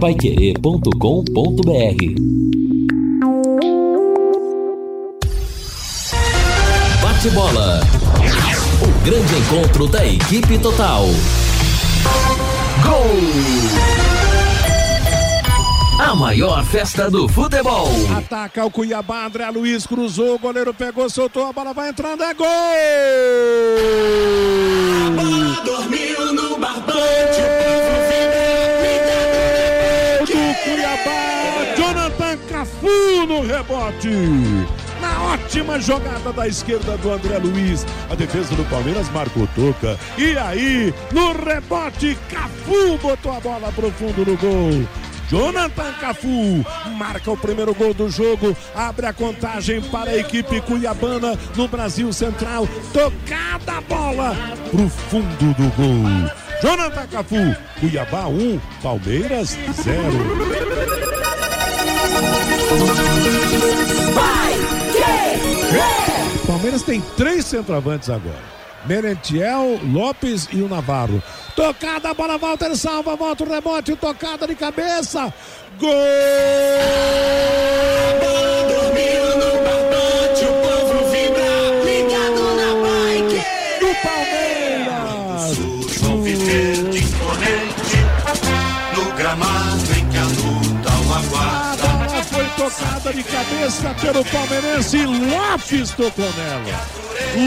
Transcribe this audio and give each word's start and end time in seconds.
Paiquerê.com.br 0.00 0.90
Bate 7.02 7.30
bola. 7.30 7.80
O 8.82 9.04
grande 9.06 9.34
encontro 9.36 9.86
da 9.88 10.06
equipe 10.06 10.58
total. 10.58 11.06
Gol! 12.84 13.06
A 15.98 16.14
maior 16.14 16.62
festa 16.66 17.10
do 17.10 17.26
futebol. 17.26 17.88
Ataca 18.18 18.66
o 18.66 18.70
Cuiabá, 18.70 19.24
André 19.24 19.48
Luiz 19.48 19.86
cruzou, 19.86 20.34
o 20.34 20.38
goleiro 20.38 20.74
pegou, 20.74 21.08
soltou, 21.08 21.46
a 21.46 21.54
bola 21.54 21.72
vai 21.72 21.88
entrando, 21.88 22.22
é 22.22 22.34
gol! 22.34 22.46
A 25.06 25.10
bola 25.10 25.64
dormiu 25.64 26.05
Jonathan 31.76 32.38
Cafu 32.48 33.26
no 33.26 33.42
rebote. 33.42 34.08
Na 35.00 35.34
ótima 35.34 35.78
jogada 35.78 36.32
da 36.32 36.48
esquerda 36.48 36.96
do 36.96 37.12
André 37.12 37.38
Luiz. 37.38 37.84
A 38.10 38.14
defesa 38.14 38.54
do 38.54 38.64
Palmeiras 38.64 39.08
marcou 39.10 39.46
toca. 39.54 39.98
E 40.16 40.36
aí, 40.38 40.94
no 41.12 41.32
rebote, 41.32 42.16
Cafu 42.28 42.98
botou 42.98 43.32
a 43.32 43.40
bola 43.40 43.72
pro 43.72 43.90
fundo 43.92 44.24
do 44.24 44.36
gol. 44.36 44.86
Jonathan 45.28 45.92
Cafu 46.00 46.64
marca 46.96 47.30
o 47.32 47.36
primeiro 47.36 47.74
gol 47.74 47.92
do 47.92 48.08
jogo, 48.08 48.56
abre 48.74 49.06
a 49.06 49.12
contagem 49.12 49.80
para 49.82 50.10
a 50.10 50.16
equipe 50.16 50.60
cuiabana 50.60 51.36
no 51.56 51.66
Brasil 51.66 52.12
Central. 52.12 52.68
Tocada 52.92 53.78
a 53.78 53.80
bola 53.80 54.36
pro 54.70 54.88
fundo 54.88 55.54
do 55.54 55.68
gol. 55.76 56.45
Jonathan 56.62 57.06
Cafu, 57.06 57.56
Cuiabá 57.80 58.26
1, 58.26 58.32
um, 58.32 58.60
Palmeiras 58.82 59.58
0. 59.82 59.96
Palmeiras 66.46 66.82
tem 66.82 67.00
três 67.16 67.44
centroavantes 67.44 68.08
agora. 68.08 68.56
Merentiel, 68.86 69.80
Lopes 69.92 70.48
e 70.52 70.62
o 70.62 70.68
Navarro. 70.68 71.22
Tocada, 71.54 72.10
a 72.10 72.14
bola, 72.14 72.38
Walter 72.38 72.74
salva, 72.76 73.16
volta 73.16 73.44
o 73.44 73.48
rebote, 73.48 73.96
tocada 73.96 74.46
de 74.46 74.54
cabeça. 74.54 75.32
Gol! 75.78 75.90
Bola 78.20 78.68
dormiu 78.68 79.25
tocada 92.70 93.12
de 93.12 93.22
cabeça 93.22 93.94
pelo 94.00 94.24
palmeirense 94.24 94.98
Lopes 95.06 95.90
tocou 95.90 96.32
nela. 96.32 96.86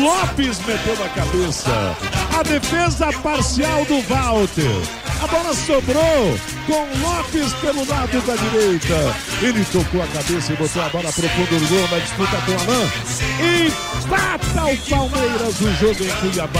Lopes 0.02 0.60
meteu 0.60 0.98
na 0.98 1.10
cabeça. 1.10 1.98
A 2.40 2.44
defesa 2.44 3.12
parcial 3.22 3.84
do 3.86 4.02
Walter. 4.04 4.82
A 5.22 5.28
bola 5.28 5.54
sobrou 5.54 6.40
com 6.66 6.88
Lopes 7.06 7.54
pelo 7.56 7.86
lado 7.86 8.22
da 8.22 8.36
direita. 8.36 9.16
Ele 9.42 9.66
tocou 9.66 10.02
a 10.02 10.08
cabeça 10.08 10.54
e 10.54 10.56
botou 10.56 10.82
a 10.82 10.90
bola 10.90 11.12
pro 11.12 11.28
fundo 11.30 11.60
do 11.60 11.68
gol 11.68 11.88
na 11.90 12.00
disputa 12.00 12.38
com 12.46 12.54
Alain. 12.54 13.68
Empata 13.68 14.66
o 14.72 14.90
Palmeiras 14.90 15.60
o 15.60 15.74
jogo 15.74 16.04
em 16.04 16.32
Cuiabá. 16.32 16.60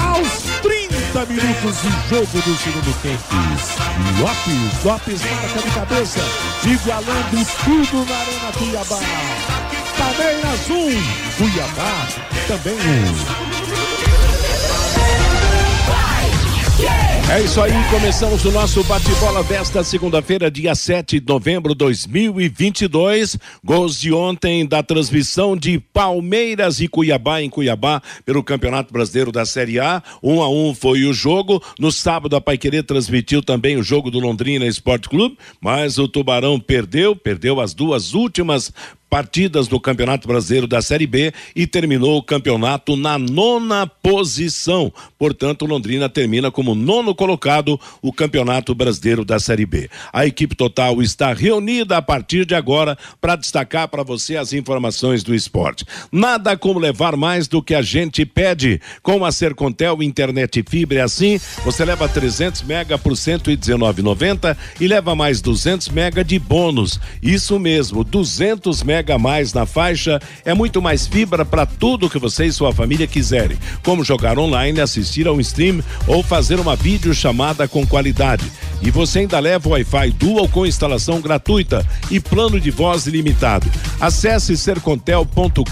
Aos 0.00 0.60
30 0.62 0.87
minutos 1.14 1.82
de 1.82 2.08
jogo 2.10 2.42
do 2.42 2.56
segundo 2.58 3.02
tempo. 3.02 3.34
Lopes, 4.20 4.84
Lopes 4.84 5.20
marca 5.22 5.62
de 5.62 5.74
cabeça, 5.74 6.20
igualando 6.64 7.46
tudo 7.64 8.04
na 8.04 8.18
Arena 8.18 8.52
Cuiabá. 8.56 9.00
Palmeiras 9.96 10.70
1, 10.70 10.74
um, 10.74 11.02
Cuiabá 11.38 12.08
também 12.46 12.74
1. 13.44 13.47
É 17.30 17.42
isso 17.42 17.60
aí, 17.60 17.72
começamos 17.90 18.42
o 18.46 18.50
nosso 18.50 18.82
bate-bola 18.84 19.44
desta 19.44 19.84
segunda-feira, 19.84 20.50
dia 20.50 20.74
7 20.74 21.20
de 21.20 21.26
novembro 21.26 21.74
de 21.74 21.78
2022. 21.80 23.36
Gols 23.62 24.00
de 24.00 24.14
ontem 24.14 24.64
da 24.64 24.82
transmissão 24.82 25.54
de 25.54 25.78
Palmeiras 25.78 26.80
e 26.80 26.88
Cuiabá 26.88 27.42
em 27.42 27.50
Cuiabá 27.50 28.00
pelo 28.24 28.42
Campeonato 28.42 28.94
Brasileiro 28.94 29.30
da 29.30 29.44
Série 29.44 29.78
A. 29.78 30.02
Um 30.22 30.40
a 30.40 30.48
um 30.48 30.74
foi 30.74 31.04
o 31.04 31.12
jogo. 31.12 31.62
No 31.78 31.92
sábado, 31.92 32.34
a 32.34 32.40
Paiquerê 32.40 32.82
transmitiu 32.82 33.42
também 33.42 33.76
o 33.76 33.82
jogo 33.82 34.10
do 34.10 34.18
Londrina 34.18 34.64
Esporte 34.64 35.10
Clube, 35.10 35.36
mas 35.60 35.98
o 35.98 36.08
Tubarão 36.08 36.58
perdeu, 36.58 37.14
perdeu 37.14 37.60
as 37.60 37.74
duas 37.74 38.14
últimas 38.14 38.72
partidas 39.08 39.68
do 39.68 39.80
Campeonato 39.80 40.28
Brasileiro 40.28 40.66
da 40.66 40.82
Série 40.82 41.06
B 41.06 41.32
e 41.54 41.66
terminou 41.66 42.18
o 42.18 42.22
campeonato 42.22 42.96
na 42.96 43.18
nona 43.18 43.86
posição. 43.86 44.92
Portanto, 45.18 45.66
Londrina 45.66 46.08
termina 46.08 46.50
como 46.50 46.74
nono 46.74 47.14
colocado 47.14 47.80
o 48.02 48.12
Campeonato 48.12 48.74
Brasileiro 48.74 49.24
da 49.24 49.38
Série 49.38 49.66
B. 49.66 49.88
A 50.12 50.26
equipe 50.26 50.54
total 50.54 51.00
está 51.02 51.32
reunida 51.32 51.96
a 51.96 52.02
partir 52.02 52.44
de 52.44 52.54
agora 52.54 52.96
para 53.20 53.36
destacar 53.36 53.88
para 53.88 54.02
você 54.02 54.36
as 54.36 54.52
informações 54.52 55.22
do 55.22 55.34
esporte. 55.34 55.84
Nada 56.12 56.56
como 56.56 56.78
levar 56.78 57.16
mais 57.16 57.48
do 57.48 57.62
que 57.62 57.74
a 57.74 57.82
gente 57.82 58.24
pede. 58.26 58.80
Com 59.02 59.24
a 59.24 59.32
Sercontel 59.32 60.02
Internet 60.02 60.62
Fibra 60.68 60.98
é 60.98 61.02
assim, 61.02 61.40
você 61.64 61.84
leva 61.84 62.08
300 62.08 62.62
mega 62.62 62.98
por 62.98 63.12
119,90 63.12 64.56
e 64.80 64.86
leva 64.86 65.14
mais 65.14 65.40
200 65.40 65.88
mega 65.88 66.22
de 66.22 66.38
bônus. 66.38 67.00
Isso 67.22 67.58
mesmo, 67.58 68.04
200 68.04 68.82
mega 68.82 68.97
mega 68.98 69.16
mais 69.16 69.52
na 69.52 69.64
faixa 69.64 70.20
é 70.44 70.52
muito 70.52 70.82
mais 70.82 71.06
fibra 71.06 71.44
para 71.44 71.64
tudo 71.64 72.10
que 72.10 72.18
você 72.18 72.46
e 72.46 72.52
sua 72.52 72.72
família 72.72 73.06
quiserem, 73.06 73.56
como 73.84 74.02
jogar 74.02 74.40
online, 74.40 74.80
assistir 74.80 75.28
ao 75.28 75.40
stream 75.40 75.80
ou 76.04 76.20
fazer 76.20 76.58
uma 76.58 76.74
videochamada 76.74 77.68
com 77.68 77.86
qualidade. 77.86 78.44
E 78.82 78.90
você 78.90 79.20
ainda 79.20 79.38
leva 79.38 79.68
o 79.68 79.72
Wi-Fi 79.72 80.10
Dual 80.18 80.48
com 80.48 80.66
instalação 80.66 81.20
gratuita 81.20 81.86
e 82.10 82.18
plano 82.18 82.60
de 82.60 82.72
voz 82.72 83.06
ilimitado. 83.06 83.70
Acesse 84.00 84.56
sercontel.com.br 84.56 85.62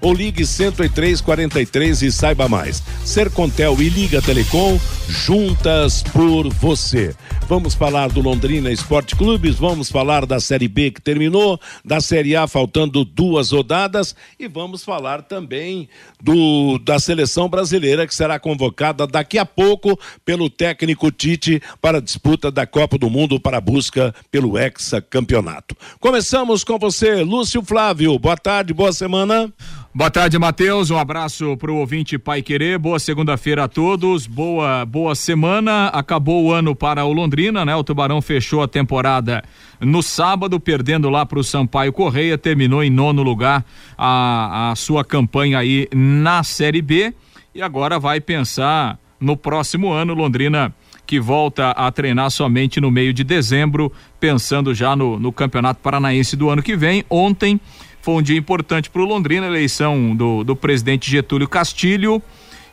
ou 0.00 0.12
ligue 0.12 0.44
10343 0.44 2.02
e 2.02 2.10
saiba 2.10 2.48
mais. 2.48 2.82
Sercontel 3.04 3.76
e 3.80 3.88
Liga 3.88 4.20
Telecom 4.20 4.80
juntas 5.08 6.02
por 6.02 6.48
você. 6.54 7.14
Vamos 7.48 7.74
falar 7.74 8.10
do 8.10 8.20
Londrina 8.20 8.70
Esporte 8.70 9.16
Clubes, 9.16 9.56
vamos 9.56 9.90
falar 9.90 10.24
da 10.24 10.38
Série 10.38 10.68
B 10.68 10.92
que 10.92 11.00
terminou, 11.00 11.60
da 11.84 11.99
Série 12.00 12.36
A 12.36 12.46
faltando 12.46 13.04
duas 13.04 13.50
rodadas 13.52 14.14
e 14.38 14.48
vamos 14.48 14.84
falar 14.84 15.22
também 15.22 15.88
do 16.22 16.78
da 16.78 16.98
seleção 16.98 17.48
brasileira 17.48 18.06
que 18.06 18.14
será 18.14 18.38
convocada 18.38 19.06
daqui 19.06 19.38
a 19.38 19.46
pouco 19.46 19.98
pelo 20.24 20.48
técnico 20.48 21.10
Tite 21.10 21.62
para 21.80 21.98
a 21.98 22.00
disputa 22.00 22.50
da 22.50 22.66
Copa 22.66 22.98
do 22.98 23.10
Mundo 23.10 23.40
para 23.40 23.58
a 23.58 23.60
busca 23.60 24.14
pelo 24.30 24.58
hexacampeonato. 24.58 25.76
Começamos 25.98 26.64
com 26.64 26.78
você, 26.78 27.22
Lúcio 27.22 27.62
Flávio. 27.62 28.18
Boa 28.18 28.36
tarde, 28.36 28.72
boa 28.72 28.92
semana. 28.92 29.52
Boa 29.92 30.08
tarde, 30.08 30.38
Matheus. 30.38 30.88
Um 30.88 30.96
abraço 30.96 31.56
para 31.56 31.72
o 31.72 31.78
ouvinte 31.78 32.16
Pai 32.16 32.42
Querer. 32.42 32.78
Boa 32.78 33.00
segunda-feira 33.00 33.64
a 33.64 33.68
todos. 33.68 34.24
Boa, 34.24 34.86
boa 34.86 35.16
semana. 35.16 35.88
Acabou 35.88 36.44
o 36.44 36.52
ano 36.52 36.76
para 36.76 37.04
o 37.04 37.12
Londrina, 37.12 37.64
né? 37.64 37.74
O 37.74 37.82
Tubarão 37.82 38.22
fechou 38.22 38.62
a 38.62 38.68
temporada 38.68 39.42
no 39.80 40.00
sábado, 40.00 40.60
perdendo 40.60 41.10
lá 41.10 41.26
para 41.26 41.40
o 41.40 41.44
Sampaio 41.44 41.89
Correia. 41.92 42.38
Terminou 42.38 42.82
em 42.82 42.90
nono 42.90 43.22
lugar 43.22 43.64
a, 43.96 44.70
a 44.70 44.76
sua 44.76 45.04
campanha 45.04 45.58
aí 45.58 45.88
na 45.94 46.42
Série 46.42 46.82
B. 46.82 47.14
E 47.54 47.62
agora 47.62 47.98
vai 47.98 48.20
pensar 48.20 48.98
no 49.20 49.36
próximo 49.36 49.92
ano, 49.92 50.14
Londrina 50.14 50.74
que 51.10 51.18
volta 51.18 51.72
a 51.72 51.90
treinar 51.90 52.30
somente 52.30 52.80
no 52.80 52.88
meio 52.88 53.12
de 53.12 53.24
dezembro, 53.24 53.92
pensando 54.20 54.72
já 54.72 54.94
no, 54.94 55.18
no 55.18 55.32
Campeonato 55.32 55.80
Paranaense 55.82 56.36
do 56.36 56.48
ano 56.48 56.62
que 56.62 56.76
vem. 56.76 57.04
Ontem 57.10 57.60
foi 58.00 58.14
um 58.14 58.22
dia 58.22 58.38
importante 58.38 58.88
para 58.88 59.02
o 59.02 59.04
Londrina, 59.04 59.44
eleição 59.44 60.14
do, 60.14 60.44
do 60.44 60.54
presidente 60.54 61.10
Getúlio 61.10 61.48
Castilho, 61.48 62.22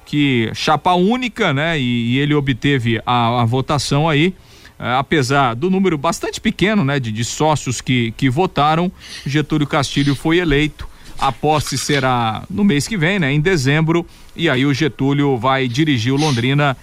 que 0.06 0.52
chapa 0.54 0.94
única, 0.94 1.52
né? 1.52 1.80
E, 1.80 2.12
e 2.12 2.20
ele 2.20 2.36
obteve 2.36 3.02
a, 3.08 3.42
a 3.42 3.46
votação 3.46 4.08
aí. 4.08 4.36
É, 4.80 4.94
apesar 4.94 5.56
do 5.56 5.70
número 5.70 5.98
bastante 5.98 6.40
pequeno, 6.40 6.84
né, 6.84 7.00
de, 7.00 7.12
de 7.12 7.24
sócios 7.24 7.82
que, 7.82 8.12
que 8.12 8.30
votaram, 8.30 8.92
Getúlio 9.26 9.68
Castilho 9.68 10.16
foi 10.16 10.38
eleito. 10.38 10.88
A 11.20 11.32
posse 11.32 11.78
será 11.78 12.44
no 12.48 12.64
mês 12.64 12.88
que 12.88 12.96
vem, 12.96 13.18
né, 13.18 13.32
em 13.34 13.42
dezembro, 13.42 14.06
e 14.36 14.48
aí 14.50 14.66
o 14.66 14.74
Getúlio 14.74 15.36
vai 15.36 15.68
dirigir 15.68 16.14
o 16.14 16.18
Londrina 16.18 16.78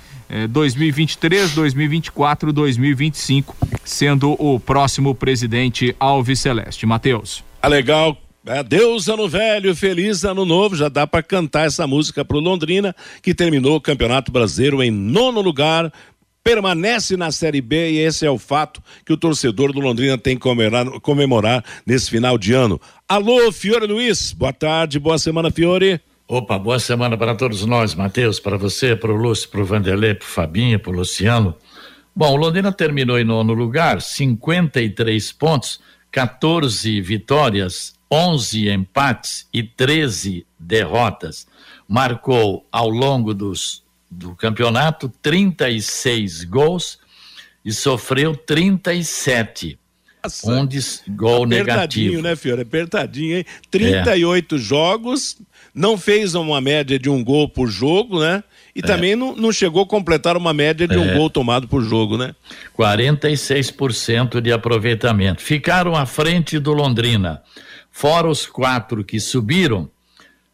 2023, 0.50 1.52
2024, 1.52 2.52
2025, 2.52 3.56
sendo 3.84 4.32
o 4.32 4.58
próximo 4.58 5.14
presidente 5.14 5.94
Alves 6.00 6.40
Celeste. 6.40 6.86
Matheus. 6.86 7.44
Ah, 7.62 7.68
legal. 7.68 8.18
Adeus 8.46 9.08
ano 9.08 9.26
velho, 9.26 9.74
feliz 9.74 10.22
ano 10.22 10.44
novo. 10.44 10.76
Já 10.76 10.88
dá 10.90 11.06
para 11.06 11.22
cantar 11.22 11.66
essa 11.66 11.86
música 11.86 12.24
pro 12.24 12.40
Londrina, 12.40 12.94
que 13.22 13.34
terminou 13.34 13.76
o 13.76 13.80
Campeonato 13.80 14.30
Brasileiro 14.30 14.82
em 14.82 14.90
nono 14.90 15.40
lugar, 15.40 15.90
permanece 16.44 17.16
na 17.16 17.32
Série 17.32 17.62
B 17.62 17.92
e 17.92 17.98
esse 17.98 18.26
é 18.26 18.30
o 18.30 18.38
fato 18.38 18.82
que 19.04 19.12
o 19.14 19.16
torcedor 19.16 19.72
do 19.72 19.80
Londrina 19.80 20.18
tem 20.18 20.36
que 20.36 20.42
comemorar, 20.42 20.86
comemorar 21.00 21.64
nesse 21.86 22.10
final 22.10 22.36
de 22.36 22.52
ano. 22.52 22.78
Alô, 23.08 23.50
Fiore 23.50 23.86
Luiz, 23.86 24.32
boa 24.32 24.52
tarde, 24.52 25.00
boa 25.00 25.18
semana, 25.18 25.50
Fiore. 25.50 25.98
Opa, 26.28 26.58
boa 26.58 26.78
semana 26.78 27.16
para 27.16 27.34
todos 27.34 27.64
nós, 27.64 27.94
Matheus, 27.94 28.38
para 28.38 28.58
você, 28.58 28.94
para 28.94 29.12
o 29.12 29.16
Lúcio, 29.16 29.48
para 29.48 29.60
o 29.60 29.64
Vanderlei, 29.64 30.14
para 30.14 30.26
o 30.26 30.28
Fabinho, 30.28 30.78
para 30.78 30.92
o 30.92 30.96
Luciano. 30.96 31.54
Bom, 32.16 32.32
o 32.32 32.36
Londrina 32.36 32.72
terminou 32.72 33.18
em 33.18 33.24
nono 33.24 33.52
lugar, 33.52 34.00
53 34.00 35.32
pontos, 35.32 35.80
14 36.10 37.00
vitórias, 37.00 37.94
11 38.10 38.70
empates 38.70 39.48
e 39.52 39.62
13 39.62 40.46
derrotas. 40.58 41.46
Marcou 41.88 42.66
ao 42.70 42.88
longo 42.88 43.34
dos, 43.34 43.83
do 44.14 44.34
campeonato 44.34 45.08
36 45.20 46.44
gols 46.44 46.98
e 47.64 47.72
sofreu 47.72 48.36
37. 48.36 49.78
Nossa, 50.22 50.50
um 50.50 50.66
gol 51.14 51.46
negativo. 51.46 52.22
né, 52.22 52.34
Fiore? 52.34 52.62
Apertadinho, 52.62 53.38
hein? 53.38 53.46
38 53.70 54.54
é. 54.54 54.58
jogos, 54.58 55.36
não 55.74 55.98
fez 55.98 56.34
uma 56.34 56.60
média 56.62 56.98
de 56.98 57.10
um 57.10 57.22
gol 57.22 57.46
por 57.46 57.68
jogo, 57.68 58.20
né? 58.20 58.42
E 58.74 58.80
é. 58.80 58.82
também 58.82 59.14
não, 59.14 59.36
não, 59.36 59.52
chegou 59.52 59.82
a 59.82 59.86
completar 59.86 60.36
uma 60.36 60.54
média 60.54 60.88
de 60.88 60.94
é. 60.94 60.98
um 60.98 61.14
gol 61.14 61.28
tomado 61.28 61.68
por 61.68 61.82
jogo, 61.82 62.16
né? 62.16 62.34
46% 62.76 64.40
de 64.40 64.50
aproveitamento. 64.50 65.42
Ficaram 65.42 65.94
à 65.94 66.06
frente 66.06 66.58
do 66.58 66.72
Londrina. 66.72 67.42
Fora 67.90 68.28
os 68.28 68.46
quatro 68.46 69.04
que 69.04 69.20
subiram, 69.20 69.90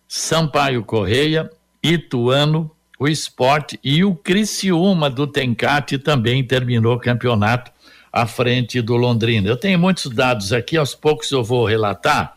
Sampaio 0.08 0.84
Correia, 0.84 1.48
Ituano, 1.82 2.70
o 3.00 3.08
Esporte 3.08 3.80
e 3.82 4.04
o 4.04 4.14
Criciúma 4.14 5.08
do 5.08 5.26
Tencate 5.26 5.96
também 5.96 6.44
terminou 6.46 6.96
o 6.96 7.00
campeonato 7.00 7.72
à 8.12 8.26
frente 8.26 8.82
do 8.82 8.94
Londrina. 8.94 9.48
Eu 9.48 9.56
tenho 9.56 9.78
muitos 9.78 10.10
dados 10.10 10.52
aqui, 10.52 10.76
aos 10.76 10.94
poucos 10.94 11.30
eu 11.30 11.42
vou 11.42 11.64
relatar. 11.64 12.36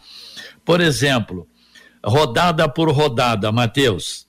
Por 0.63 0.79
exemplo, 0.79 1.45
rodada 2.01 2.69
por 2.69 2.89
rodada, 2.89 3.51
Matheus. 3.51 4.25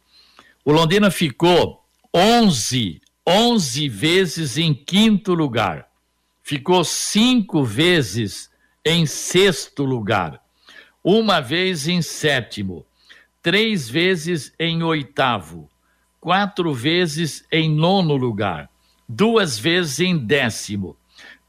O 0.65 0.73
Londrina 0.73 1.09
ficou 1.09 1.85
11, 2.13 3.01
11 3.25 3.89
vezes 3.89 4.59
em 4.59 4.75
quinto 4.75 5.35
lugar. 5.35 5.87
Ficou 6.43 6.83
cinco 6.83 7.63
vezes 7.63 8.51
em 8.85 9.07
sexto 9.07 9.85
lugar. 9.85 10.43
Uma 11.03 11.41
vez 11.41 11.87
em 11.87 12.03
sétimo. 12.03 12.85
Três 13.41 13.89
vezes 13.89 14.53
em 14.59 14.83
oitavo. 14.83 15.71
Quatro 16.25 16.73
vezes 16.73 17.45
em 17.53 17.71
nono 17.71 18.17
lugar. 18.17 18.71
Duas 19.07 19.59
vezes 19.59 20.01
em 20.01 20.17
décimo. 20.17 20.97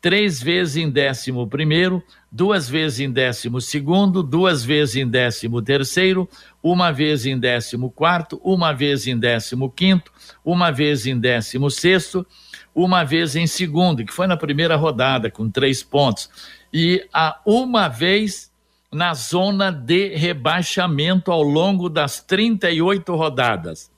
Três 0.01 0.43
vezes 0.43 0.75
em 0.75 0.89
décimo 0.89 1.47
primeiro 1.47 2.03
duas 2.29 2.67
vezes 2.67 2.99
em 2.99 3.09
décimo 3.09 3.61
segundo, 3.61 4.21
duas 4.21 4.65
vezes 4.65 4.97
em 4.97 5.07
décimo 5.07 5.61
terceiro, 5.61 6.27
uma 6.61 6.91
vez 6.91 7.25
em 7.25 7.39
décimo 7.39 7.89
quarto, 7.89 8.41
uma 8.43 8.73
vez 8.73 9.07
em 9.07 9.17
décimo 9.17 9.71
quinto, 9.71 10.11
uma 10.43 10.69
vez 10.71 11.07
em 11.07 11.17
décimo 11.17 11.71
sexto, 11.71 12.27
uma 12.75 13.05
vez 13.05 13.37
em 13.37 13.47
segundo, 13.47 14.03
que 14.03 14.11
foi 14.11 14.27
na 14.27 14.35
primeira 14.35 14.75
rodada, 14.75 15.31
com 15.31 15.49
três 15.49 15.81
pontos, 15.81 16.29
e 16.73 17.07
a 17.13 17.39
uma 17.45 17.87
vez 17.87 18.51
na 18.91 19.13
zona 19.13 19.71
de 19.71 20.13
rebaixamento 20.17 21.31
ao 21.31 21.41
longo 21.41 21.87
das 21.87 22.19
38 22.19 23.15
rodadas, 23.15 23.94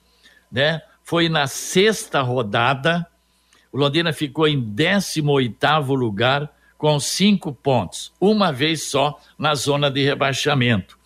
né? 0.51 0.81
Foi 1.03 1.29
na 1.29 1.47
sexta 1.47 2.21
rodada, 2.21 3.07
o 3.71 3.77
Londrina 3.77 4.11
ficou 4.11 4.47
em 4.47 4.59
18 4.59 5.29
oitavo 5.29 5.95
lugar, 5.95 6.51
com 6.77 6.99
cinco 6.99 7.51
pontos, 7.51 8.13
uma 8.19 8.51
vez 8.51 8.83
só 8.83 9.19
na 9.37 9.55
zona 9.55 9.89
de 9.89 10.03
rebaixamento. 10.03 10.97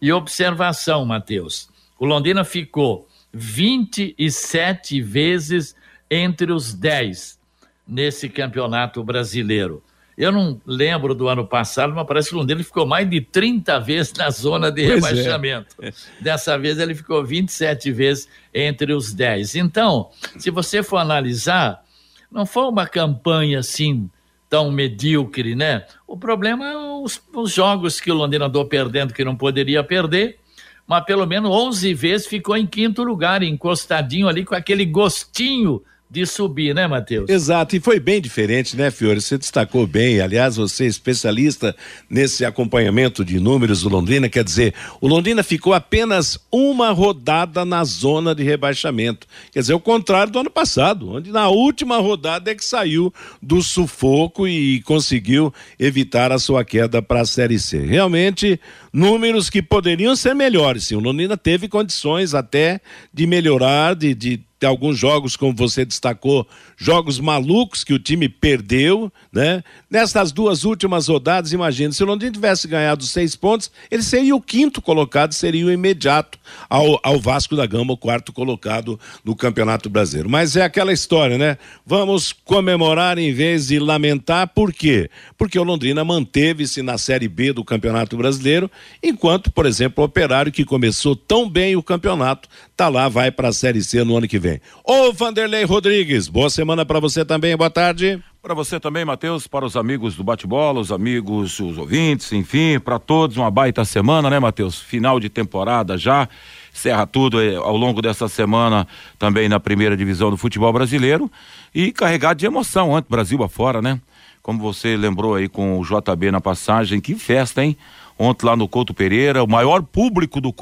E 0.00 0.12
observação, 0.12 1.04
Matheus: 1.04 1.68
o 1.98 2.06
Londrina 2.06 2.44
ficou 2.44 3.08
27 3.32 5.02
vezes 5.02 5.76
entre 6.10 6.52
os 6.52 6.72
10 6.72 7.38
nesse 7.86 8.28
campeonato 8.28 9.02
brasileiro. 9.02 9.82
Eu 10.18 10.32
não 10.32 10.60
lembro 10.66 11.14
do 11.14 11.28
ano 11.28 11.46
passado, 11.46 11.94
mas 11.94 12.04
parece 12.04 12.30
que 12.30 12.34
o 12.34 12.38
Londrina 12.38 12.64
ficou 12.64 12.84
mais 12.84 13.08
de 13.08 13.20
30 13.20 13.78
vezes 13.78 14.12
na 14.14 14.28
zona 14.30 14.68
de 14.68 14.84
pois 14.84 15.04
é. 15.04 15.08
rebaixamento. 15.08 15.76
É. 15.80 15.92
Dessa 16.20 16.58
vez 16.58 16.80
ele 16.80 16.92
ficou 16.92 17.24
27 17.24 17.92
vezes 17.92 18.28
entre 18.52 18.92
os 18.92 19.12
10. 19.12 19.54
Então, 19.54 20.10
se 20.36 20.50
você 20.50 20.82
for 20.82 20.96
analisar, 20.96 21.84
não 22.32 22.44
foi 22.44 22.64
uma 22.64 22.84
campanha 22.84 23.60
assim 23.60 24.10
tão 24.50 24.72
medíocre, 24.72 25.54
né? 25.54 25.86
O 26.04 26.16
problema 26.16 26.66
é 26.66 26.76
os, 26.76 27.22
os 27.32 27.52
jogos 27.52 28.00
que 28.00 28.10
o 28.10 28.14
Londrina 28.14 28.46
andou 28.46 28.64
perdendo 28.64 29.14
que 29.14 29.24
não 29.24 29.36
poderia 29.36 29.84
perder, 29.84 30.40
mas 30.84 31.04
pelo 31.04 31.26
menos 31.26 31.48
11 31.48 31.94
vezes 31.94 32.26
ficou 32.26 32.56
em 32.56 32.66
quinto 32.66 33.04
lugar, 33.04 33.40
encostadinho 33.44 34.26
ali 34.26 34.44
com 34.44 34.56
aquele 34.56 34.84
gostinho 34.84 35.80
de 36.10 36.24
subir, 36.24 36.74
né, 36.74 36.86
Matheus? 36.86 37.28
Exato, 37.28 37.76
e 37.76 37.80
foi 37.80 38.00
bem 38.00 38.20
diferente, 38.20 38.76
né, 38.76 38.90
Fiore? 38.90 39.20
Você 39.20 39.36
destacou 39.36 39.86
bem. 39.86 40.20
Aliás, 40.20 40.56
você 40.56 40.84
é 40.84 40.86
especialista 40.86 41.76
nesse 42.08 42.44
acompanhamento 42.44 43.24
de 43.24 43.38
números 43.38 43.82
do 43.82 43.90
Londrina, 43.90 44.28
quer 44.28 44.42
dizer, 44.42 44.74
o 45.00 45.06
Londrina 45.06 45.42
ficou 45.42 45.74
apenas 45.74 46.38
uma 46.50 46.90
rodada 46.90 47.64
na 47.64 47.84
zona 47.84 48.34
de 48.34 48.42
rebaixamento. 48.42 49.26
Quer 49.52 49.60
dizer, 49.60 49.74
o 49.74 49.80
contrário 49.80 50.32
do 50.32 50.38
ano 50.38 50.50
passado, 50.50 51.10
onde 51.10 51.30
na 51.30 51.48
última 51.48 51.98
rodada 51.98 52.50
é 52.50 52.54
que 52.54 52.64
saiu 52.64 53.12
do 53.42 53.62
sufoco 53.62 54.48
e 54.48 54.80
conseguiu 54.82 55.52
evitar 55.78 56.32
a 56.32 56.38
sua 56.38 56.64
queda 56.64 57.02
para 57.02 57.20
a 57.20 57.26
Série 57.26 57.58
C. 57.58 57.78
Realmente, 57.84 58.58
números 58.92 59.50
que 59.50 59.60
poderiam 59.60 60.16
ser 60.16 60.34
melhores, 60.34 60.84
sim. 60.84 60.94
O 60.94 61.00
Londrina 61.00 61.36
teve 61.36 61.68
condições 61.68 62.32
até 62.32 62.80
de 63.12 63.26
melhorar, 63.26 63.94
de, 63.94 64.14
de 64.14 64.47
tem 64.58 64.68
alguns 64.68 64.98
jogos, 64.98 65.36
como 65.36 65.54
você 65.54 65.84
destacou, 65.84 66.46
jogos 66.76 67.20
malucos 67.20 67.84
que 67.84 67.92
o 67.92 67.98
time 67.98 68.28
perdeu, 68.28 69.12
né? 69.32 69.62
Nessas 69.88 70.32
duas 70.32 70.64
últimas 70.64 71.06
rodadas, 71.06 71.52
imagina, 71.52 71.92
se 71.92 72.02
o 72.02 72.06
Londrina 72.06 72.32
tivesse 72.32 72.66
ganhado 72.66 73.04
seis 73.04 73.36
pontos, 73.36 73.70
ele 73.90 74.02
seria 74.02 74.34
o 74.34 74.40
quinto 74.40 74.82
colocado, 74.82 75.32
seria 75.32 75.64
o 75.64 75.70
imediato 75.70 76.38
ao, 76.68 76.98
ao 77.02 77.20
Vasco 77.20 77.54
da 77.54 77.66
Gama, 77.66 77.92
o 77.92 77.96
quarto 77.96 78.32
colocado 78.32 78.98
no 79.24 79.36
Campeonato 79.36 79.88
Brasileiro. 79.88 80.28
Mas 80.28 80.56
é 80.56 80.62
aquela 80.62 80.92
história, 80.92 81.38
né? 81.38 81.56
Vamos 81.86 82.32
comemorar 82.32 83.16
em 83.18 83.32
vez 83.32 83.68
de 83.68 83.78
lamentar, 83.78 84.48
por 84.48 84.72
quê? 84.72 85.08
Porque 85.36 85.58
o 85.58 85.62
Londrina 85.62 86.04
manteve-se 86.04 86.82
na 86.82 86.98
Série 86.98 87.28
B 87.28 87.52
do 87.52 87.64
Campeonato 87.64 88.16
Brasileiro, 88.16 88.68
enquanto, 89.02 89.52
por 89.52 89.66
exemplo, 89.66 90.02
o 90.02 90.06
Operário, 90.06 90.50
que 90.50 90.64
começou 90.64 91.14
tão 91.14 91.48
bem 91.48 91.76
o 91.76 91.82
campeonato, 91.82 92.48
tá 92.78 92.88
lá, 92.88 93.08
vai 93.08 93.32
para 93.32 93.48
a 93.48 93.52
Série 93.52 93.82
C 93.82 94.04
no 94.04 94.16
ano 94.16 94.28
que 94.28 94.38
vem. 94.38 94.60
Ô 94.84 95.12
Vanderlei 95.12 95.64
Rodrigues, 95.64 96.28
boa 96.28 96.48
semana 96.48 96.86
para 96.86 97.00
você 97.00 97.24
também, 97.24 97.56
boa 97.56 97.68
tarde. 97.68 98.22
Para 98.40 98.54
você 98.54 98.78
também, 98.78 99.04
Matheus, 99.04 99.48
para 99.48 99.66
os 99.66 99.76
amigos 99.76 100.14
do 100.14 100.22
bate-bola, 100.22 100.78
os 100.78 100.92
amigos, 100.92 101.58
os 101.58 101.76
ouvintes, 101.76 102.32
enfim, 102.32 102.78
para 102.78 103.00
todos 103.00 103.36
uma 103.36 103.50
baita 103.50 103.84
semana, 103.84 104.30
né, 104.30 104.38
Matheus? 104.38 104.80
Final 104.80 105.18
de 105.18 105.28
temporada 105.28 105.98
já, 105.98 106.28
encerra 106.72 107.04
tudo 107.04 107.42
eh, 107.42 107.56
ao 107.56 107.76
longo 107.76 108.00
dessa 108.00 108.28
semana 108.28 108.86
também 109.18 109.48
na 109.48 109.58
primeira 109.58 109.96
divisão 109.96 110.30
do 110.30 110.36
futebol 110.36 110.72
brasileiro 110.72 111.28
e 111.74 111.90
carregado 111.90 112.38
de 112.38 112.46
emoção, 112.46 112.94
antes 112.94 113.10
Brasil 113.10 113.42
afora, 113.42 113.82
né? 113.82 114.00
Como 114.40 114.60
você 114.60 114.96
lembrou 114.96 115.34
aí 115.34 115.48
com 115.48 115.80
o 115.80 115.82
JB 115.82 116.30
na 116.30 116.40
passagem, 116.40 117.00
que 117.00 117.16
festa, 117.16 117.64
hein? 117.64 117.76
Ontem 118.16 118.46
lá 118.46 118.56
no 118.56 118.66
Couto 118.66 118.92
Pereira, 118.92 119.44
o 119.44 119.48
maior 119.48 119.82
público 119.82 120.40
do, 120.40 120.52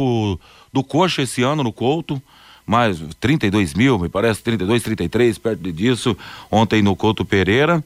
do 0.77 0.85
Coxa 0.85 1.23
esse 1.23 1.43
ano 1.43 1.63
no 1.63 1.73
Couto 1.73 2.23
mais 2.67 2.99
32 3.21 3.75
mil, 3.75 3.99
me 3.99 4.09
parece, 4.09 4.43
32, 4.43 4.83
33, 4.83 5.39
perto 5.39 5.73
disso, 5.73 6.17
ontem 6.51 6.83
no 6.83 6.97
Couto 6.97 7.25
Pereira. 7.25 7.83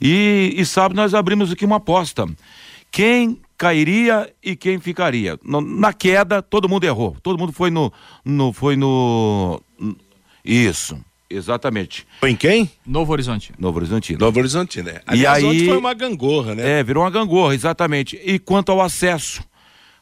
E, 0.00 0.54
e 0.54 0.66
sabe, 0.66 0.94
nós 0.94 1.14
abrimos 1.14 1.50
aqui 1.50 1.64
uma 1.64 1.76
aposta. 1.76 2.26
Quem 2.90 3.38
cairia 3.56 4.30
e 4.44 4.54
quem 4.54 4.78
ficaria? 4.78 5.38
No, 5.42 5.60
na 5.60 5.92
queda, 5.92 6.42
todo 6.42 6.68
mundo 6.68 6.84
errou. 6.84 7.16
Todo 7.22 7.38
mundo 7.38 7.52
foi 7.52 7.70
no. 7.70 7.92
no 8.24 8.52
foi 8.52 8.76
no. 8.76 9.60
Isso. 10.44 10.98
Exatamente. 11.30 12.06
Foi 12.20 12.30
em 12.30 12.36
quem? 12.36 12.70
Novo 12.86 13.12
Horizonte. 13.12 13.52
Novo 13.58 13.78
Horizonte. 13.78 14.16
Novo 14.16 14.38
Horizonte, 14.38 14.82
né? 14.82 15.00
Aliás, 15.06 15.42
e 15.42 15.46
aí 15.46 15.66
foi 15.66 15.76
uma 15.76 15.92
gangorra, 15.92 16.54
né? 16.54 16.80
É, 16.80 16.82
virou 16.82 17.02
uma 17.02 17.10
gangorra, 17.10 17.54
exatamente. 17.54 18.18
E 18.24 18.38
quanto 18.38 18.72
ao 18.72 18.80
acesso, 18.80 19.42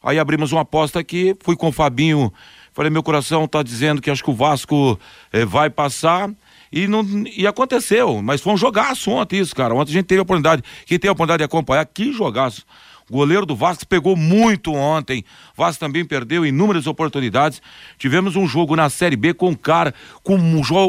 aí 0.03 0.19
abrimos 0.19 0.53
uma 0.53 0.63
aposta 0.63 1.01
aqui, 1.01 1.37
fui 1.43 1.57
com 1.57 1.69
o 1.69 1.73
Fabinho 1.73 2.33
Falei, 2.77 2.91
meu 2.91 3.03
coração 3.03 3.47
está 3.47 3.63
dizendo 3.63 4.03
que 4.03 4.11
acho 4.11 4.23
que 4.23 4.29
o 4.29 4.35
Vasco 4.35 5.01
eh, 5.33 5.47
vai 5.47 5.71
passar. 5.71 6.31
E, 6.71 6.87
não, 6.87 7.03
e 7.35 7.47
aconteceu, 7.47 8.21
mas 8.21 8.43
foi 8.43 8.53
um 8.53 8.57
jogaço 8.59 9.11
ontem 9.11 9.41
isso, 9.41 9.57
cara. 9.57 9.75
Ontem 9.75 9.93
a 9.93 9.95
gente 9.95 10.05
teve 10.05 10.19
a 10.19 10.23
oportunidade, 10.23 10.63
quem 10.85 10.99
teve 10.99 11.09
a 11.09 11.13
oportunidade 11.13 11.39
de 11.39 11.45
acompanhar, 11.45 11.87
que 11.87 12.13
jogaço. 12.13 12.67
O 13.09 13.15
goleiro 13.15 13.47
do 13.47 13.57
Vasco 13.57 13.87
pegou 13.87 14.15
muito 14.15 14.75
ontem. 14.75 15.25
O 15.57 15.63
Vasco 15.63 15.81
também 15.81 16.05
perdeu 16.05 16.45
inúmeras 16.45 16.87
oportunidades. 16.87 17.63
Tivemos 17.97 18.37
um 18.37 18.47
jogo 18.47 18.77
na 18.77 18.91
Série 18.91 19.17
B 19.17 19.33
com 19.33 19.57
cara, 19.57 19.95
com 20.23 20.39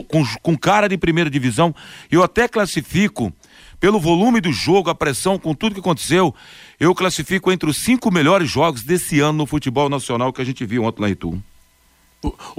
com, 0.09 0.25
com 0.41 0.57
cara 0.57 0.89
de 0.89 0.97
primeira 0.97 1.29
divisão. 1.29 1.73
Eu 2.11 2.21
até 2.21 2.49
classifico 2.49 3.31
pelo 3.79 3.99
volume 3.99 4.41
do 4.41 4.51
jogo, 4.51 4.89
a 4.89 4.95
pressão, 4.95 5.37
com 5.37 5.53
tudo 5.53 5.75
que 5.75 5.79
aconteceu, 5.79 6.33
eu 6.79 6.93
classifico 6.95 7.51
entre 7.51 7.69
os 7.69 7.77
cinco 7.77 8.11
melhores 8.11 8.49
jogos 8.49 8.83
desse 8.83 9.19
ano 9.19 9.39
no 9.39 9.45
futebol 9.45 9.89
nacional 9.89 10.33
que 10.33 10.41
a 10.41 10.45
gente 10.45 10.65
viu 10.65 10.83
ontem 10.83 11.01
lá 11.01 11.09
em 11.09 11.11
Itu. 11.11 11.41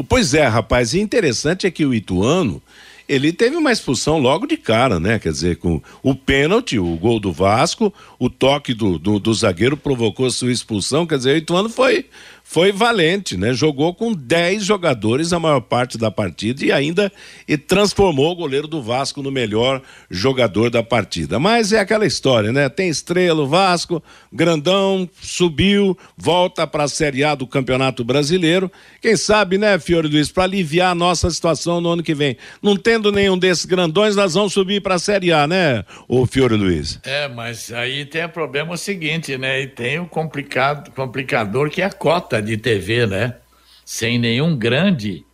Pois 0.09 0.35
é, 0.35 0.47
rapaz, 0.47 0.95
e 0.95 1.01
interessante 1.01 1.67
é 1.67 1.71
que 1.71 1.85
o 1.85 1.93
Ituano, 1.93 2.63
ele 3.09 3.33
teve 3.33 3.57
uma 3.57 3.73
expulsão 3.73 4.19
logo 4.19 4.47
de 4.47 4.57
cara, 4.57 5.01
né? 5.01 5.19
Quer 5.19 5.33
dizer, 5.33 5.57
com 5.57 5.83
o 6.03 6.15
pênalti, 6.15 6.79
o 6.79 6.97
gol 6.97 7.19
do 7.19 7.33
Vasco, 7.33 7.93
o 8.19 8.31
toque 8.31 8.73
do, 8.73 8.99
do, 8.99 9.19
do 9.19 9.35
zagueiro 9.35 9.77
provocou 9.77 10.31
sua 10.31 10.53
expulsão, 10.53 11.07
quer 11.07 11.19
dizer, 11.19 11.35
o 11.35 11.39
Ituano 11.39 11.69
foi 11.69 12.07
foi 12.51 12.73
valente, 12.73 13.37
né? 13.37 13.53
Jogou 13.53 13.93
com 13.93 14.15
10 14.15 14.65
jogadores 14.65 15.35
a 15.35 15.39
maior 15.39 15.61
parte 15.61 15.99
da 15.99 16.11
partida 16.11 16.65
e 16.65 16.73
ainda 16.73 17.13
e 17.47 17.59
transformou 17.59 18.33
o 18.33 18.35
goleiro 18.35 18.67
do 18.67 18.83
Vasco 18.83 19.23
no 19.23 19.31
melhor 19.31 19.83
jogador 20.11 20.71
da 20.71 20.83
partida. 20.83 21.39
Mas 21.39 21.75
é 21.75 21.79
aquela 21.79 22.07
história, 22.07 22.51
né? 22.51 22.71
Tem 22.71 22.89
estrela, 22.89 23.43
o 23.43 23.47
Vasco, 23.47 24.03
grandão, 24.33 25.07
subiu, 25.21 25.97
volta 26.17 26.67
para 26.67 26.85
a 26.85 26.89
Série 26.89 27.23
A 27.23 27.35
do 27.35 27.47
Campeonato 27.47 28.03
Brasileiro. 28.03 28.73
Quem 29.03 29.15
sabe, 29.15 29.59
né, 29.59 29.79
Fiore 29.79 30.09
Luiz, 30.09 30.33
para 30.33 30.45
aliviar 30.45 30.93
a 30.93 30.95
nossa 30.95 31.31
situação 31.31 31.83
no 31.83 31.91
ano 31.91 32.03
que 32.03 32.15
vem. 32.15 32.35
Não 32.63 32.79
tendo 32.79 33.13
nenhum 33.13 33.37
desses 33.37 33.67
grandões, 33.67 34.17
nós 34.17 34.33
vamos 34.33 34.55
subir 34.55 34.81
para 34.81 34.95
a 34.95 34.99
Série 34.99 35.35
A, 35.35 35.47
né, 35.47 35.85
o 36.09 36.25
Fiore 36.25 36.57
Luiz? 36.57 36.99
É, 37.05 37.29
mas 37.29 37.71
aí 37.71 38.07
tem 38.07 38.25
o 38.25 38.29
problema 38.31 38.75
seguinte, 38.79 39.37
né? 39.37 39.61
E 39.61 39.67
tem 39.67 39.99
o 39.99 40.07
complicado, 40.07 40.91
complicador 40.93 41.69
que 41.69 41.83
é 41.83 41.85
a 41.85 41.93
cota 41.93 42.38
de 42.41 42.57
TV, 42.57 43.07
né? 43.07 43.37
Sem 43.85 44.19
nenhum 44.19 44.57
grande. 44.57 45.25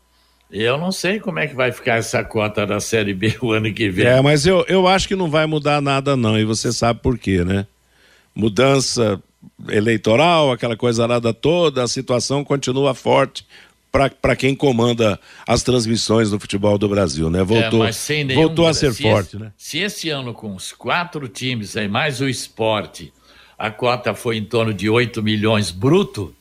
Eu 0.50 0.78
não 0.78 0.92
sei 0.92 1.18
como 1.18 1.38
é 1.38 1.46
que 1.46 1.54
vai 1.54 1.72
ficar 1.72 1.96
essa 1.96 2.22
cota 2.22 2.66
da 2.66 2.78
Série 2.78 3.12
B 3.12 3.36
o 3.40 3.52
ano 3.52 3.72
que 3.72 3.88
vem. 3.90 4.06
É, 4.06 4.20
mas 4.20 4.46
eu, 4.46 4.64
eu 4.68 4.86
acho 4.86 5.08
que 5.08 5.16
não 5.16 5.28
vai 5.28 5.46
mudar 5.46 5.80
nada, 5.80 6.16
não. 6.16 6.38
E 6.38 6.44
você 6.44 6.72
sabe 6.72 7.00
por 7.00 7.18
quê, 7.18 7.44
né? 7.44 7.66
Mudança 8.34 9.20
eleitoral, 9.68 10.52
aquela 10.52 10.76
coisa 10.76 11.06
nada 11.06 11.32
toda, 11.32 11.82
a 11.82 11.88
situação 11.88 12.44
continua 12.44 12.94
forte 12.94 13.46
para 14.20 14.34
quem 14.34 14.56
comanda 14.56 15.20
as 15.46 15.62
transmissões 15.62 16.30
do 16.30 16.40
futebol 16.40 16.76
do 16.76 16.88
Brasil, 16.88 17.30
né? 17.30 17.44
Voltou, 17.44 17.86
é, 17.86 17.92
nenhum, 18.24 18.42
voltou 18.42 18.66
a 18.66 18.74
ser 18.74 18.92
se 18.92 19.02
forte, 19.02 19.28
esse, 19.28 19.38
né? 19.38 19.52
Se 19.56 19.78
esse 19.78 20.10
ano 20.10 20.34
com 20.34 20.54
os 20.54 20.72
quatro 20.72 21.28
times 21.28 21.76
aí, 21.76 21.86
mais 21.86 22.20
o 22.20 22.28
esporte, 22.28 23.12
a 23.56 23.70
cota 23.70 24.12
foi 24.12 24.36
em 24.36 24.44
torno 24.44 24.74
de 24.74 24.90
8 24.90 25.22
milhões 25.22 25.70
bruto, 25.70 26.34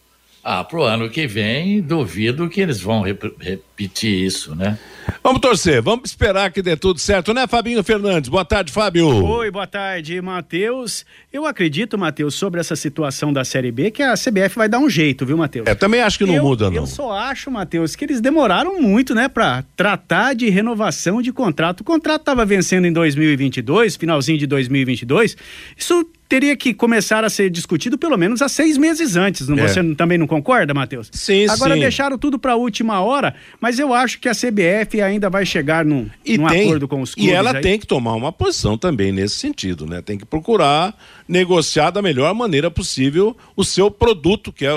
ah, 0.44 0.62
pro 0.62 0.84
ano 0.84 1.10
que 1.10 1.26
vem, 1.26 1.82
duvido 1.82 2.50
que 2.50 2.60
eles 2.60 2.82
vão 2.82 3.02
rep 3.02 3.34
repetir 3.40 4.26
isso, 4.26 4.54
né? 4.54 4.78
Vamos 5.24 5.40
torcer, 5.40 5.82
vamos 5.82 6.10
esperar 6.10 6.52
que 6.52 6.62
dê 6.62 6.76
tudo 6.76 7.00
certo, 7.00 7.34
né, 7.34 7.48
Fabinho 7.48 7.82
Fernandes? 7.82 8.30
Boa 8.30 8.44
tarde, 8.44 8.72
Fábio. 8.72 9.08
Oi, 9.08 9.50
boa 9.50 9.66
tarde, 9.66 10.22
Matheus. 10.22 11.06
Eu 11.32 11.46
acredito, 11.46 11.98
Matheus, 11.98 12.36
sobre 12.36 12.60
essa 12.60 12.76
situação 12.76 13.32
da 13.32 13.46
Série 13.46 13.72
B, 13.72 13.90
que 13.90 14.04
a 14.04 14.16
CBF 14.16 14.58
vai 14.58 14.68
dar 14.68 14.80
um 14.80 14.90
jeito, 14.90 15.26
viu, 15.26 15.38
Matheus? 15.38 15.66
É, 15.66 15.76
também 15.76 16.02
acho 16.02 16.18
que 16.18 16.26
não 16.26 16.36
eu, 16.36 16.44
muda, 16.44 16.70
não. 16.70 16.76
Eu 16.76 16.88
só 16.88 17.14
acho, 17.14 17.50
Matheus, 17.50 17.96
que 17.96 18.04
eles 18.04 18.20
demoraram 18.20 18.82
muito, 18.82 19.16
né, 19.16 19.30
pra 19.30 19.64
tratar 19.78 20.36
de 20.36 20.50
renovação 20.50 21.22
de 21.22 21.32
contrato. 21.32 21.82
O 21.82 21.84
contrato 21.86 22.22
estava 22.22 22.46
vencendo 22.46 22.86
em 22.86 22.92
2022, 22.92 23.96
finalzinho 23.96 24.38
de 24.38 24.46
2022. 24.46 25.38
Isso 25.78 26.06
teria 26.34 26.58
que 26.58 26.74
começar 26.74 27.24
a 27.24 27.30
ser 27.30 27.52
discutido 27.52 27.96
pelo 27.96 28.18
menos 28.18 28.42
há 28.42 28.50
seis 28.50 28.76
meses 28.76 29.16
antes. 29.16 29.48
Não, 29.48 29.60
é. 29.60 29.68
Você 29.68 29.84
também 29.94 30.18
não 30.18 30.26
concorda, 30.26 30.74
Matheus? 30.74 31.08
Sim, 31.12 31.48
Agora 31.48 31.76
sim. 31.76 31.82
deixaram 31.82 32.18
tudo 32.18 32.40
para 32.40 32.54
a 32.54 32.56
última 32.56 33.02
hora, 33.02 33.36
mas 33.62 33.78
eu 33.78 33.94
acho 33.94 34.20
que 34.20 34.28
a 34.28 34.32
CBF 34.32 35.00
ainda 35.00 35.30
vai 35.30 35.46
chegar 35.46 35.86
num, 35.86 36.10
e 36.26 36.40
num 36.40 36.48
tem, 36.48 36.64
acordo 36.64 36.88
com 36.88 37.02
os 37.02 37.14
clubes. 37.14 37.32
E 37.32 37.36
ela 37.36 37.56
aí. 37.56 37.62
tem 37.62 37.78
que 37.78 37.86
tomar 37.86 38.16
uma 38.16 38.32
posição 38.32 38.76
também 38.76 39.12
nesse 39.12 39.36
sentido, 39.36 39.86
né? 39.86 40.02
Tem 40.02 40.18
que 40.18 40.26
procurar 40.26 40.98
negociar 41.28 41.92
da 41.92 42.02
melhor 42.02 42.34
maneira 42.34 42.72
possível 42.72 43.38
o 43.56 43.64
seu 43.64 43.92
produto, 43.92 44.52
que 44.52 44.66
é 44.66 44.72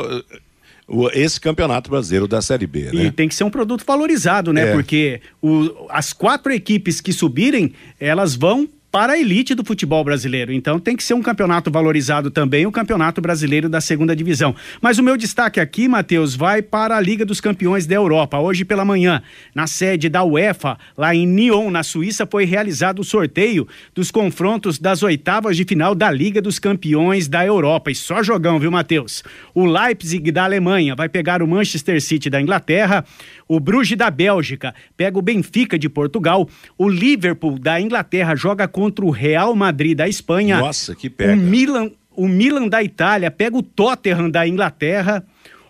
esse 1.15 1.41
campeonato 1.41 1.91
brasileiro 1.91 2.29
da 2.29 2.43
Série 2.43 2.67
B. 2.67 2.91
Né? 2.93 3.05
E 3.07 3.11
tem 3.11 3.29
que 3.29 3.35
ser 3.35 3.45
um 3.45 3.51
produto 3.51 3.83
valorizado, 3.87 4.53
né? 4.53 4.69
É. 4.69 4.73
Porque 4.73 5.23
o, 5.41 5.87
as 5.89 6.13
quatro 6.13 6.53
equipes 6.53 7.01
que 7.01 7.15
subirem, 7.15 7.73
elas 7.99 8.35
vão 8.35 8.69
para 8.97 9.13
a 9.13 9.19
elite 9.19 9.55
do 9.55 9.63
futebol 9.63 10.03
brasileiro. 10.03 10.51
Então 10.51 10.81
tem 10.81 10.97
que 10.97 11.05
ser 11.05 11.13
um 11.13 11.21
campeonato 11.21 11.71
valorizado 11.71 12.31
também, 12.31 12.65
o 12.65 12.73
campeonato 12.73 13.21
brasileiro 13.21 13.69
da 13.69 13.79
segunda 13.79 14.17
divisão. 14.17 14.57
Mas 14.81 14.97
o 14.97 15.03
meu 15.03 15.19
destaque 15.19 15.61
aqui, 15.61 15.87
Matheus, 15.87 16.35
vai 16.35 16.63
para 16.63 16.97
a 16.97 17.01
Liga 17.01 17.23
dos 17.23 17.39
Campeões 17.39 17.87
da 17.87 17.95
Europa. 17.95 18.39
Hoje 18.39 18.65
pela 18.65 18.87
manhã, 18.87 19.23
na 19.55 19.67
sede 19.67 20.09
da 20.09 20.25
UEFA, 20.25 20.79
lá 20.97 21.15
em 21.15 21.27
Nyon, 21.27 21.71
na 21.71 21.83
Suíça, 21.83 22.27
foi 22.27 22.47
realizado 22.47 23.01
o 23.01 23.05
sorteio 23.05 23.69
dos 23.95 24.11
confrontos 24.11 24.79
das 24.79 25.03
oitavas 25.03 25.59
de 25.59 25.67
final 25.67 25.95
da 25.95 26.11
Liga 26.11 26.41
dos 26.41 26.59
Campeões 26.59 27.29
da 27.29 27.45
Europa. 27.45 27.91
E 27.91 27.95
só 27.95 28.23
jogão, 28.23 28.59
viu, 28.59 28.71
Matheus? 28.71 29.23
O 29.55 29.67
Leipzig 29.67 30.33
da 30.33 30.45
Alemanha 30.45 30.95
vai 30.95 31.11
pegar 31.11 31.43
o 31.43 31.47
Manchester 31.47 32.01
City 32.01 32.31
da 32.31 32.41
Inglaterra, 32.41 33.05
o 33.47 33.61
Bruges 33.61 33.99
da 33.99 34.11
Bélgica 34.11 34.75
pega 34.97 35.19
o 35.19 35.23
Benfica 35.23 35.79
de 35.79 35.91
Portugal, 35.91 36.49
o 36.79 36.89
Liverpool 36.89 37.59
da 37.59 37.79
Inglaterra 37.79 38.35
joga 38.35 38.67
contra 38.67 38.86
o 39.05 39.11
Real 39.11 39.55
Madrid 39.55 39.97
da 39.97 40.09
Espanha. 40.09 40.59
Nossa, 40.59 40.95
que 40.95 41.09
pega. 41.09 41.33
O 41.33 41.37
Milan, 41.37 41.91
o 42.15 42.29
Milan 42.29 42.69
da 42.69 42.83
Itália 42.83 43.31
pega 43.31 43.57
o 43.57 43.63
Tottenham 43.63 44.31
da 44.31 44.47
Inglaterra. 44.47 45.25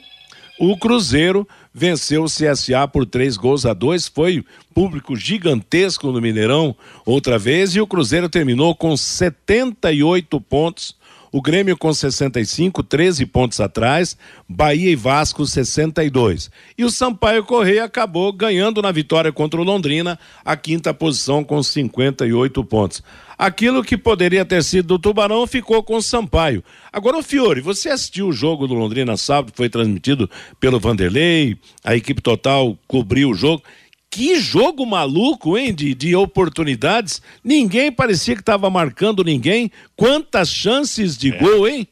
O 0.62 0.76
Cruzeiro 0.76 1.48
venceu 1.72 2.22
o 2.22 2.26
CSA 2.26 2.86
por 2.86 3.06
três 3.06 3.34
gols 3.38 3.64
a 3.64 3.72
dois, 3.72 4.06
foi 4.06 4.44
público 4.74 5.16
gigantesco 5.16 6.12
no 6.12 6.20
Mineirão 6.20 6.76
outra 7.06 7.38
vez, 7.38 7.74
e 7.74 7.80
o 7.80 7.86
Cruzeiro 7.86 8.28
terminou 8.28 8.74
com 8.74 8.94
78 8.94 10.38
pontos 10.42 10.94
o 11.32 11.40
Grêmio 11.40 11.76
com 11.76 11.92
65, 11.92 12.82
13 12.82 13.26
pontos 13.26 13.60
atrás, 13.60 14.16
Bahia 14.48 14.90
e 14.90 14.96
Vasco 14.96 15.46
62. 15.46 16.50
E 16.76 16.84
o 16.84 16.90
Sampaio 16.90 17.44
Correia 17.44 17.84
acabou 17.84 18.32
ganhando 18.32 18.82
na 18.82 18.90
vitória 18.90 19.32
contra 19.32 19.60
o 19.60 19.64
Londrina, 19.64 20.18
a 20.44 20.56
quinta 20.56 20.92
posição 20.92 21.44
com 21.44 21.62
58 21.62 22.64
pontos. 22.64 23.02
Aquilo 23.38 23.82
que 23.82 23.96
poderia 23.96 24.44
ter 24.44 24.62
sido 24.62 24.88
do 24.88 24.98
Tubarão 24.98 25.46
ficou 25.46 25.82
com 25.82 25.96
o 25.96 26.02
Sampaio. 26.02 26.62
Agora, 26.92 27.16
o 27.16 27.22
Fiore, 27.22 27.62
você 27.62 27.88
assistiu 27.88 28.28
o 28.28 28.32
jogo 28.32 28.66
do 28.66 28.74
Londrina 28.74 29.16
sábado, 29.16 29.52
foi 29.56 29.70
transmitido 29.70 30.28
pelo 30.58 30.78
Vanderlei, 30.78 31.56
a 31.82 31.96
equipe 31.96 32.20
total 32.20 32.76
cobriu 32.86 33.30
o 33.30 33.34
jogo. 33.34 33.62
Que 34.10 34.40
jogo 34.40 34.84
maluco, 34.84 35.56
hein? 35.56 35.72
De, 35.72 35.94
de 35.94 36.16
oportunidades. 36.16 37.22
Ninguém 37.44 37.92
parecia 37.92 38.34
que 38.34 38.42
estava 38.42 38.68
marcando 38.68 39.22
ninguém. 39.22 39.70
Quantas 39.94 40.50
chances 40.50 41.16
de 41.16 41.32
é. 41.32 41.38
gol, 41.38 41.68
hein? 41.68 41.86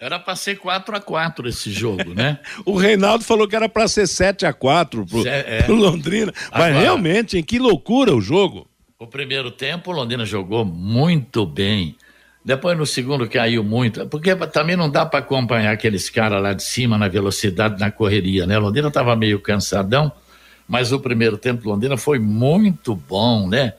Era 0.00 0.18
para 0.18 0.34
ser 0.34 0.58
4 0.58 0.96
a 0.96 1.00
4 1.00 1.48
esse 1.48 1.70
jogo, 1.70 2.12
né? 2.14 2.40
o 2.66 2.76
Reinaldo 2.76 3.24
falou 3.24 3.46
que 3.46 3.54
era 3.54 3.68
para 3.68 3.86
ser 3.86 4.06
7 4.08 4.46
a 4.46 4.52
4 4.52 5.06
pro, 5.06 5.26
é. 5.26 5.62
pro 5.62 5.74
Londrina. 5.76 6.32
Agora, 6.50 6.72
Mas 6.72 6.82
realmente, 6.82 7.36
hein? 7.36 7.44
Que 7.44 7.58
loucura 7.58 8.14
o 8.14 8.20
jogo. 8.20 8.68
O 8.98 9.06
primeiro 9.06 9.50
tempo, 9.52 9.92
o 9.92 9.94
Londrina 9.94 10.26
jogou 10.26 10.64
muito 10.64 11.46
bem. 11.46 11.96
Depois 12.44 12.76
no 12.76 12.86
segundo 12.86 13.28
caiu 13.28 13.62
muito, 13.62 14.06
porque 14.06 14.34
também 14.34 14.76
não 14.76 14.90
dá 14.90 15.04
para 15.06 15.20
acompanhar 15.20 15.72
aqueles 15.72 16.10
caras 16.10 16.42
lá 16.42 16.52
de 16.52 16.62
cima 16.62 16.98
na 16.98 17.06
velocidade, 17.06 17.78
na 17.78 17.92
correria, 17.92 18.46
né? 18.46 18.58
O 18.58 18.62
Londrina 18.62 18.88
estava 18.88 19.14
meio 19.14 19.40
cansadão 19.40 20.10
mas 20.68 20.92
o 20.92 21.00
primeiro 21.00 21.38
tempo 21.38 21.62
do 21.62 21.70
Londrina 21.70 21.96
foi 21.96 22.18
muito 22.18 22.94
bom, 22.94 23.48
né? 23.48 23.72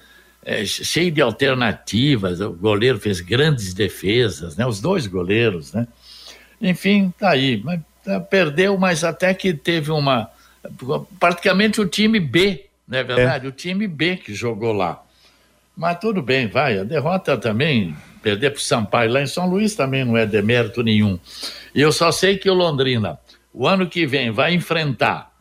É, 0.44 0.66
cheio 0.66 1.12
de 1.12 1.22
alternativas, 1.22 2.42
o 2.42 2.52
goleiro 2.52 3.00
fez 3.00 3.22
grandes 3.22 3.74
defesas, 3.74 4.58
né? 4.58 4.66
Os 4.66 4.82
dois 4.82 5.06
goleiros, 5.06 5.72
né? 5.72 5.88
Enfim, 6.60 7.14
tá 7.20 7.30
aí. 7.30 7.62
Mas, 7.64 7.82
tá, 8.04 8.20
perdeu, 8.20 8.76
mas 8.78 9.04
até 9.04 9.34
que 9.34 9.54
teve 9.54 9.92
uma. 9.92 10.30
Praticamente 11.20 11.80
o 11.80 11.86
time 11.86 12.20
B, 12.20 12.66
não 12.88 12.98
é 12.98 13.04
verdade? 13.04 13.46
É. 13.46 13.50
O 13.50 13.52
time 13.52 13.88
B 13.88 14.18
que 14.18 14.34
jogou 14.34 14.74
lá. 14.74 15.04
Mas 15.78 16.00
tudo 16.00 16.22
bem, 16.22 16.48
vai. 16.48 16.80
A 16.80 16.84
derrota 16.84 17.38
também, 17.38 17.96
perder 18.24 18.50
para 18.50 18.58
o 18.58 18.62
Sampaio 18.62 19.12
lá 19.12 19.22
em 19.22 19.28
São 19.28 19.48
Luís 19.48 19.76
também 19.76 20.04
não 20.04 20.18
é 20.18 20.26
demérito 20.26 20.82
nenhum. 20.82 21.20
E 21.76 21.80
eu 21.80 21.92
só 21.92 22.12
sei 22.12 22.38
que 22.38 22.50
o 22.50 22.54
Londrina, 22.54 23.20
o 23.54 23.68
ano 23.68 23.88
que 23.88 24.06
vem, 24.08 24.32
vai 24.32 24.54
enfrentar 24.54 25.32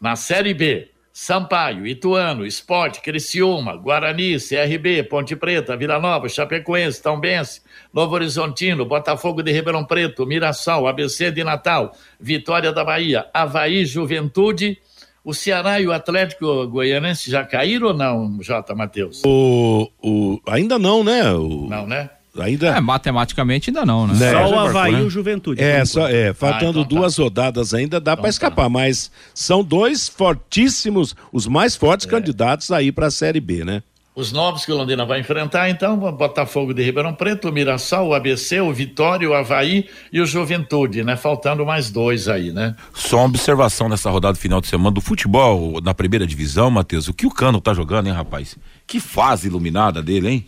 na 0.00 0.16
Série 0.16 0.52
B 0.52 0.90
Sampaio, 1.18 1.86
Ituano, 1.86 2.44
Esporte, 2.44 3.00
Criciúma, 3.00 3.74
Guarani, 3.74 4.36
CRB, 4.38 5.02
Ponte 5.04 5.34
Preta, 5.34 5.74
Vila 5.74 5.98
Nova, 5.98 6.28
Chapecoense, 6.28 7.02
Tombense, 7.02 7.62
Novo 7.90 8.14
Horizontino, 8.14 8.84
Botafogo 8.84 9.42
de 9.42 9.50
Ribeirão 9.50 9.82
Preto, 9.82 10.26
Mirassol, 10.26 10.86
ABC 10.86 11.30
de 11.30 11.42
Natal, 11.42 11.92
Vitória 12.20 12.70
da 12.70 12.84
Bahia, 12.84 13.24
Havaí, 13.32 13.86
Juventude, 13.86 14.76
o 15.24 15.32
Ceará 15.32 15.80
e 15.80 15.86
o 15.86 15.92
Atlético 15.92 16.66
Goianense 16.68 17.30
já 17.30 17.42
caíram 17.46 17.86
ou 17.88 17.94
não, 17.94 18.36
Jota 18.42 18.74
Matheus? 18.74 19.22
O, 19.24 19.90
o, 20.02 20.38
ainda 20.46 20.78
não, 20.78 21.02
né? 21.02 21.32
O... 21.32 21.66
Não, 21.66 21.86
né? 21.86 22.10
Ainda... 22.42 22.68
É, 22.68 22.80
matematicamente 22.80 23.70
ainda 23.70 23.84
não, 23.84 24.06
né? 24.06 24.32
Só 24.32 24.50
o 24.50 24.58
Havaí 24.58 24.92
né? 24.92 25.00
e 25.00 25.02
o 25.02 25.10
Juventude. 25.10 25.62
É, 25.62 25.84
só, 25.84 26.08
é 26.08 26.32
faltando 26.32 26.80
ah, 26.80 26.82
então 26.82 26.84
tá. 26.84 26.88
duas 26.88 27.16
rodadas 27.16 27.74
ainda, 27.74 28.00
dá 28.00 28.12
então 28.12 28.22
para 28.22 28.30
escapar, 28.30 28.64
tá. 28.64 28.68
mas 28.68 29.10
são 29.34 29.62
dois 29.62 30.08
fortíssimos, 30.08 31.14
os 31.32 31.46
mais 31.46 31.76
fortes 31.76 32.06
é. 32.06 32.10
candidatos 32.10 32.70
aí 32.70 32.90
para 32.92 33.06
a 33.06 33.10
Série 33.10 33.40
B, 33.40 33.64
né? 33.64 33.82
Os 34.16 34.32
novos 34.32 34.64
que 34.64 34.72
o 34.72 34.74
Londrina 34.74 35.04
vai 35.04 35.20
enfrentar, 35.20 35.68
então, 35.68 36.02
o 36.02 36.10
Botafogo 36.10 36.72
de 36.72 36.82
Ribeirão 36.82 37.12
Preto, 37.12 37.50
o 37.50 37.52
Mirassol, 37.52 38.08
o 38.08 38.14
ABC, 38.14 38.58
o 38.62 38.72
Vitória, 38.72 39.28
o 39.28 39.34
Havaí 39.34 39.90
e 40.10 40.22
o 40.22 40.24
Juventude, 40.24 41.04
né? 41.04 41.16
Faltando 41.16 41.66
mais 41.66 41.90
dois 41.90 42.26
aí, 42.26 42.50
né? 42.50 42.74
Só 42.94 43.18
uma 43.18 43.26
observação 43.26 43.90
nessa 43.90 44.08
rodada 44.08 44.38
final 44.38 44.58
de 44.58 44.68
semana 44.68 44.90
do 44.90 45.02
futebol 45.02 45.82
na 45.82 45.92
primeira 45.92 46.26
divisão, 46.26 46.70
Matheus. 46.70 47.08
O 47.08 47.12
que 47.12 47.26
o 47.26 47.30
Cano 47.30 47.60
tá 47.60 47.74
jogando, 47.74 48.06
hein, 48.06 48.14
rapaz? 48.14 48.56
Que 48.86 49.00
fase 49.00 49.48
iluminada 49.48 50.02
dele, 50.02 50.28
hein? 50.30 50.46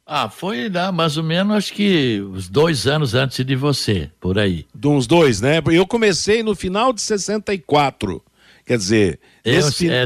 Ah, 0.06 0.28
foi 0.28 0.68
lá 0.68 0.92
mais 0.92 1.16
ou 1.16 1.24
menos, 1.24 1.56
acho 1.56 1.72
que 1.74 2.22
uns 2.34 2.50
dois 2.50 2.86
anos 2.86 3.16
antes 3.16 3.46
de 3.46 3.56
você, 3.56 4.12
por 4.20 4.38
aí. 4.38 4.66
De 4.76 4.90
uns 4.90 5.08
dois, 5.08 5.40
né? 5.40 5.62
Eu 5.72 5.88
comecei 5.88 6.44
no 6.44 6.54
final 6.54 6.92
de 6.92 7.00
64. 7.02 8.22
Quer 8.66 8.78
dizer, 8.78 9.20
Eu, 9.56 9.72
fi- 9.72 9.90
é, 9.90 10.04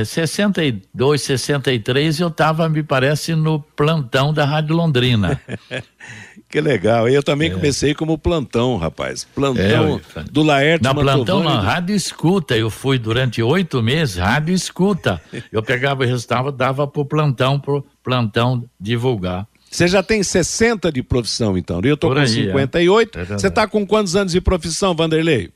é, 0.00 0.04
62, 0.04 1.22
63, 1.22 2.20
eu 2.20 2.28
estava, 2.28 2.68
me 2.68 2.82
parece, 2.82 3.34
no 3.34 3.60
plantão 3.60 4.32
da 4.32 4.44
Rádio 4.44 4.74
Londrina. 4.76 5.40
que 6.48 6.60
legal. 6.60 7.08
Eu 7.08 7.22
também 7.22 7.50
É. 7.50 7.54
comecei 7.54 7.94
como 7.94 8.16
plantão, 8.18 8.76
rapaz. 8.76 9.24
Plantão 9.34 10.00
É, 10.16 10.22
do 10.30 10.42
Laerte 10.42 10.84
Na 10.84 10.94
plantão, 10.94 11.38
Mantovani. 11.38 11.56
na 11.56 11.60
rádio 11.60 11.94
escuta. 11.96 12.56
Eu 12.56 12.70
fui 12.70 12.98
durante 12.98 13.42
oito 13.42 13.82
meses, 13.82 14.16
rádio 14.16 14.54
escuta. 14.54 15.20
Eu 15.52 15.62
pegava 15.62 16.02
o 16.02 16.06
resultado, 16.06 16.52
dava 16.52 16.86
pro 16.86 17.04
plantão, 17.04 17.58
pro 17.58 17.84
plantão 18.02 18.64
divulgar. 18.80 19.46
Você 19.70 19.88
já 19.88 20.04
tem 20.04 20.22
60 20.22 20.92
de 20.92 21.02
profissão, 21.02 21.58
então. 21.58 21.80
Eu 21.82 21.96
tô 21.96 22.06
Por 22.06 22.14
com 22.14 22.20
aí, 22.22 22.26
é. 22.26 22.46
58. 22.46 23.14
É 23.18 23.18
verdade. 23.22 23.40
Você 23.42 23.50
tá 23.50 23.66
com 23.66 23.84
quantos 23.84 24.14
anos 24.14 24.32
de 24.32 24.40
profissão, 24.40 24.94
Vanderlei? 24.94 25.50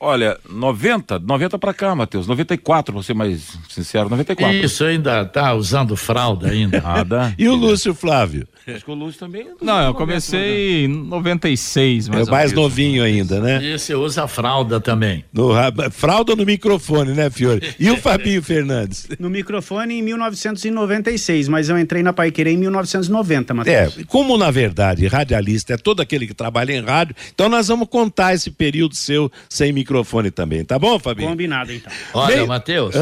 Olha, 0.00 0.38
90, 0.48 1.18
90 1.18 1.58
pra 1.58 1.74
cá, 1.74 1.94
Matheus. 1.94 2.26
94, 2.26 2.92
pra 2.94 3.02
ser 3.02 3.14
mais 3.14 3.58
sincero, 3.68 4.08
94. 4.08 4.56
Isso 4.56 4.84
ainda 4.84 5.24
tá 5.24 5.52
usando 5.54 5.96
fralda 5.96 6.48
ainda. 6.50 6.80
Nada. 6.80 7.34
E 7.36 7.48
o 7.48 7.54
Lúcio 7.56 7.92
Flávio? 7.94 8.46
Acho 8.66 8.84
que 8.84 8.90
o 8.90 8.94
Lúcio 8.94 9.18
também. 9.18 9.42
é 9.42 9.64
Não, 9.64 9.78
eu 9.78 9.86
90, 9.86 9.98
comecei 9.98 10.84
em 10.84 10.88
96, 10.88 12.06
É 12.08 12.10
mais 12.12 12.28
o 12.28 12.30
mais 12.30 12.52
menos. 12.52 12.62
novinho 12.64 13.02
ainda, 13.02 13.40
né? 13.40 13.60
E 13.64 13.78
você 13.78 13.94
usa 13.94 14.28
fralda 14.28 14.78
também. 14.78 15.24
No, 15.32 15.50
ra- 15.52 15.72
fralda 15.90 16.36
no 16.36 16.44
microfone, 16.44 17.12
né, 17.12 17.30
Fiore? 17.30 17.74
E 17.80 17.90
o 17.90 17.96
Fabinho 17.98 18.42
Fernandes? 18.42 19.08
No 19.18 19.28
microfone 19.30 19.94
em 19.94 20.02
1996, 20.02 21.48
mas 21.48 21.68
eu 21.68 21.78
entrei 21.78 22.02
na 22.02 22.12
Paiquerê 22.12 22.52
em 22.52 22.56
1990, 22.58 23.52
É, 23.52 23.56
Matheus. 23.56 23.98
como 24.06 24.36
na 24.36 24.50
verdade 24.50 25.06
radialista 25.06 25.74
é 25.74 25.76
todo 25.76 26.00
aquele 26.00 26.26
que 26.26 26.34
trabalha 26.34 26.72
em 26.72 26.82
rádio, 26.82 27.16
então 27.34 27.48
nós 27.48 27.68
vamos 27.68 27.88
contar 27.88 28.34
esse 28.34 28.50
período 28.50 28.94
seu 28.94 29.32
sem 29.48 29.72
microfone 29.72 29.87
também, 30.30 30.64
tá 30.64 30.78
bom, 30.78 30.98
Fabinho? 30.98 31.28
Combinado, 31.30 31.72
então. 31.72 31.90
Olha, 32.14 32.36
Bem- 32.36 32.46
Matheus, 32.46 32.94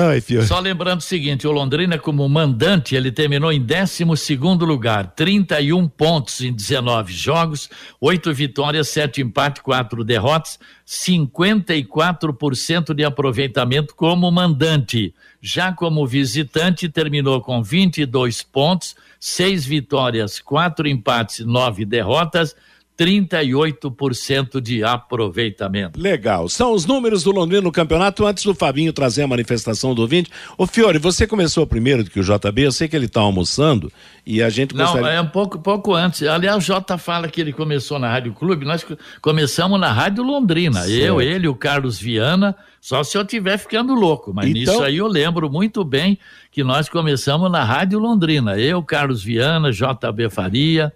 só 0.47 0.59
lembrando 0.61 1.01
o 1.01 1.03
seguinte, 1.03 1.47
o 1.47 1.53
Londrina 1.53 1.99
como 1.99 2.27
mandante, 2.29 2.95
ele 2.95 3.11
terminou 3.13 3.53
em 3.53 3.61
12 3.61 4.05
segundo 4.17 4.65
lugar, 4.65 5.13
31 5.17 5.89
pontos 5.89 6.41
em 6.41 6.53
19 6.53 7.13
jogos, 7.13 7.69
8 8.01 8.33
vitórias, 8.33 8.89
7 8.89 9.21
empates, 9.23 9.63
4 9.63 10.05
derrotas, 10.05 10.59
54% 10.87 12.95
de 12.95 13.05
aproveitamento 13.05 13.95
como 13.95 14.31
mandante. 14.31 15.15
Já 15.41 15.73
como 15.73 16.07
visitante, 16.07 16.89
terminou 16.89 17.41
com 17.41 17.63
22 17.63 18.43
pontos, 18.43 18.97
6 19.21 19.65
vitórias, 19.65 20.41
4 20.41 20.89
empates, 20.89 21.45
9 21.45 21.85
derrotas, 21.85 22.55
38% 22.99 24.61
de 24.61 24.83
aproveitamento. 24.83 26.01
Legal. 26.01 26.49
São 26.49 26.73
os 26.73 26.87
números 26.87 27.23
do 27.23 27.31
Londrina 27.31 27.63
no 27.63 27.73
campeonato. 27.73 28.27
Antes 28.27 28.45
do 28.45 28.55
Fabinho 28.55 28.93
trazer 28.93 29.23
a 29.23 29.29
manifestação 29.29 29.95
do 29.95 30.03
ouvinte. 30.03 30.31
Ô, 30.57 30.67
Fiore, 30.67 30.99
você 30.99 31.27
começou 31.27 31.67
primeiro 31.67 32.05
do 32.05 32.11
que 32.11 32.21
o 32.21 32.23
JB. 32.25 32.63
Eu 32.63 32.73
sei 32.73 32.89
que 32.89 32.97
ele 32.97 33.07
está 33.07 33.21
almoçando 33.21 33.93
e 34.25 34.43
a 34.43 34.49
gente 34.49 34.75
Não, 34.75 34.85
gostaria. 34.85 35.11
é 35.19 35.21
um 35.21 35.27
pouco, 35.29 35.59
pouco 35.59 35.95
antes. 35.95 36.23
Aliás, 36.23 36.57
o 36.57 36.61
Jota 36.61 36.97
fala 36.99 37.29
que 37.29 37.41
ele 37.41 37.53
começou 37.53 37.99
na 37.99 38.09
Rádio 38.11 38.33
Clube, 38.33 38.65
nós 38.65 38.83
co- 38.83 38.97
começamos 39.21 39.79
na 39.79 39.93
Rádio 39.93 40.23
Londrina. 40.25 40.81
Certo. 40.83 40.93
Eu, 40.93 41.21
ele, 41.21 41.49
o 41.49 41.55
Carlos 41.55 41.99
Viana, 41.99 42.57
só 42.81 43.03
se 43.05 43.17
eu 43.17 43.23
estiver 43.23 43.59
ficando 43.59 43.95
louco. 43.95 44.33
Mas 44.35 44.49
Então- 44.49 44.61
nisso 44.75 44.83
aí 44.83 44.97
eu 44.97 45.07
lembro 45.07 45.51
muito 45.51 45.85
bem 45.85 46.19
que 46.51 46.65
nós 46.65 46.89
começamos 46.89 47.51
na 47.51 47.63
Rádio 47.63 47.99
Londrina. 47.99 48.59
Eu, 48.59 48.83
Carlos 48.83 49.23
Viana, 49.23 49.71
JB 49.71 50.31
Faria. 50.31 50.93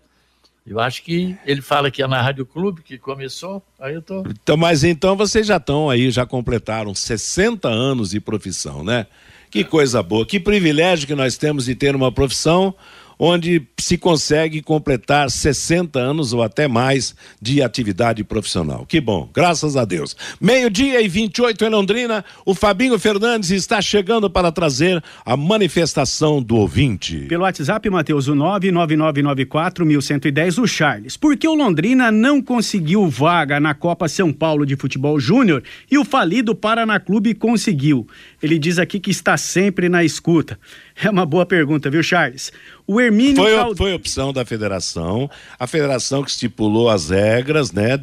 Eu 0.66 0.78
acho 0.78 1.02
que 1.02 1.36
ele 1.44 1.62
fala 1.62 1.90
que 1.90 2.02
é 2.02 2.06
na 2.06 2.20
Rádio 2.20 2.44
Clube 2.46 2.82
que 2.82 2.98
começou. 2.98 3.62
Aí 3.78 3.94
eu 3.94 4.02
tô. 4.02 4.20
Então, 4.20 4.56
mas 4.56 4.84
então 4.84 5.16
vocês 5.16 5.46
já 5.46 5.56
estão 5.56 5.88
aí, 5.88 6.10
já 6.10 6.26
completaram 6.26 6.94
60 6.94 7.68
anos 7.68 8.10
de 8.10 8.20
profissão, 8.20 8.84
né? 8.84 9.06
Que 9.50 9.64
coisa 9.64 10.00
boa, 10.02 10.24
que 10.24 10.38
privilégio 10.38 11.08
que 11.08 11.14
nós 11.14 11.36
temos 11.36 11.64
de 11.64 11.74
ter 11.74 11.96
uma 11.96 12.12
profissão 12.12 12.74
onde 13.22 13.60
se 13.78 13.98
consegue 13.98 14.62
completar 14.62 15.30
60 15.30 15.98
anos 15.98 16.32
ou 16.32 16.42
até 16.42 16.66
mais 16.66 17.14
de 17.40 17.62
atividade 17.62 18.24
profissional. 18.24 18.86
Que 18.86 18.98
bom, 18.98 19.28
graças 19.32 19.76
a 19.76 19.84
Deus. 19.84 20.16
Meio-dia 20.40 21.02
e 21.02 21.08
28 21.08 21.62
em 21.62 21.68
Londrina, 21.68 22.24
o 22.46 22.54
Fabinho 22.54 22.98
Fernandes 22.98 23.50
está 23.50 23.82
chegando 23.82 24.30
para 24.30 24.50
trazer 24.50 25.04
a 25.24 25.36
manifestação 25.36 26.42
do 26.42 26.56
ouvinte. 26.56 27.26
Pelo 27.28 27.42
WhatsApp, 27.42 27.90
Matheus, 27.90 28.26
o 28.26 28.34
99994-1110, 28.34 30.62
o 30.62 30.66
Charles. 30.66 31.18
Por 31.18 31.36
que 31.36 31.46
o 31.46 31.54
Londrina 31.54 32.10
não 32.10 32.40
conseguiu 32.40 33.06
vaga 33.06 33.60
na 33.60 33.74
Copa 33.74 34.08
São 34.08 34.32
Paulo 34.32 34.64
de 34.64 34.76
Futebol 34.76 35.20
Júnior 35.20 35.62
e 35.90 35.98
o 35.98 36.06
falido 36.06 36.54
Paraná 36.54 36.98
Clube 36.98 37.34
conseguiu? 37.34 38.08
Ele 38.42 38.58
diz 38.58 38.78
aqui 38.78 38.98
que 38.98 39.10
está 39.10 39.36
sempre 39.36 39.90
na 39.90 40.02
escuta. 40.02 40.58
É 41.02 41.10
uma 41.10 41.24
boa 41.24 41.46
pergunta, 41.46 41.88
viu, 41.90 42.02
Charles? 42.02 42.52
O 42.86 43.00
Hermínio 43.00 43.36
Foi, 43.36 43.54
Cal- 43.56 43.76
foi 43.76 43.94
opção 43.94 44.32
da 44.32 44.44
federação, 44.44 45.30
a 45.58 45.66
federação 45.66 46.22
que 46.22 46.30
estipulou 46.30 46.88
as 46.90 47.10
regras, 47.10 47.72
né? 47.72 47.98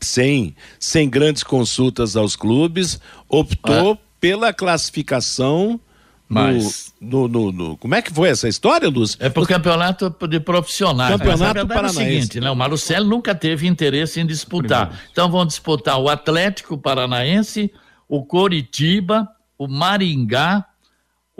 Sem, 0.00 0.56
sem 0.80 1.08
grandes 1.08 1.44
consultas 1.44 2.16
aos 2.16 2.34
clubes, 2.34 2.98
optou 3.28 3.96
pela 4.20 4.52
classificação 4.52 5.80
no, 6.28 6.34
Mas- 6.40 6.92
no, 7.00 7.28
no- 7.28 7.52
no- 7.52 7.76
Como 7.76 7.94
é 7.94 8.00
que 8.02 8.10
foi 8.12 8.28
essa 8.30 8.48
história, 8.48 8.88
Lúcio? 8.88 9.16
É 9.20 9.28
pro 9.28 9.46
campeonato 9.46 10.14
de 10.28 10.40
profissionais. 10.40 11.10
Campeonato 11.12 11.40
Mas 11.40 11.50
a 11.50 11.52
verdade 11.52 11.58
é 11.58 11.62
o 11.62 11.82
Paranaense. 11.82 12.14
seguinte, 12.26 12.40
né? 12.40 12.50
O 12.50 12.56
Marcelo 12.56 13.06
nunca 13.08 13.34
teve 13.34 13.66
interesse 13.68 14.18
em 14.18 14.26
disputar. 14.26 14.98
Então 15.12 15.30
vão 15.30 15.44
disputar 15.46 15.98
o 16.00 16.08
Atlético 16.08 16.76
Paranaense, 16.78 17.70
o 18.08 18.24
Coritiba, 18.24 19.28
o 19.58 19.68
Maringá, 19.68 20.64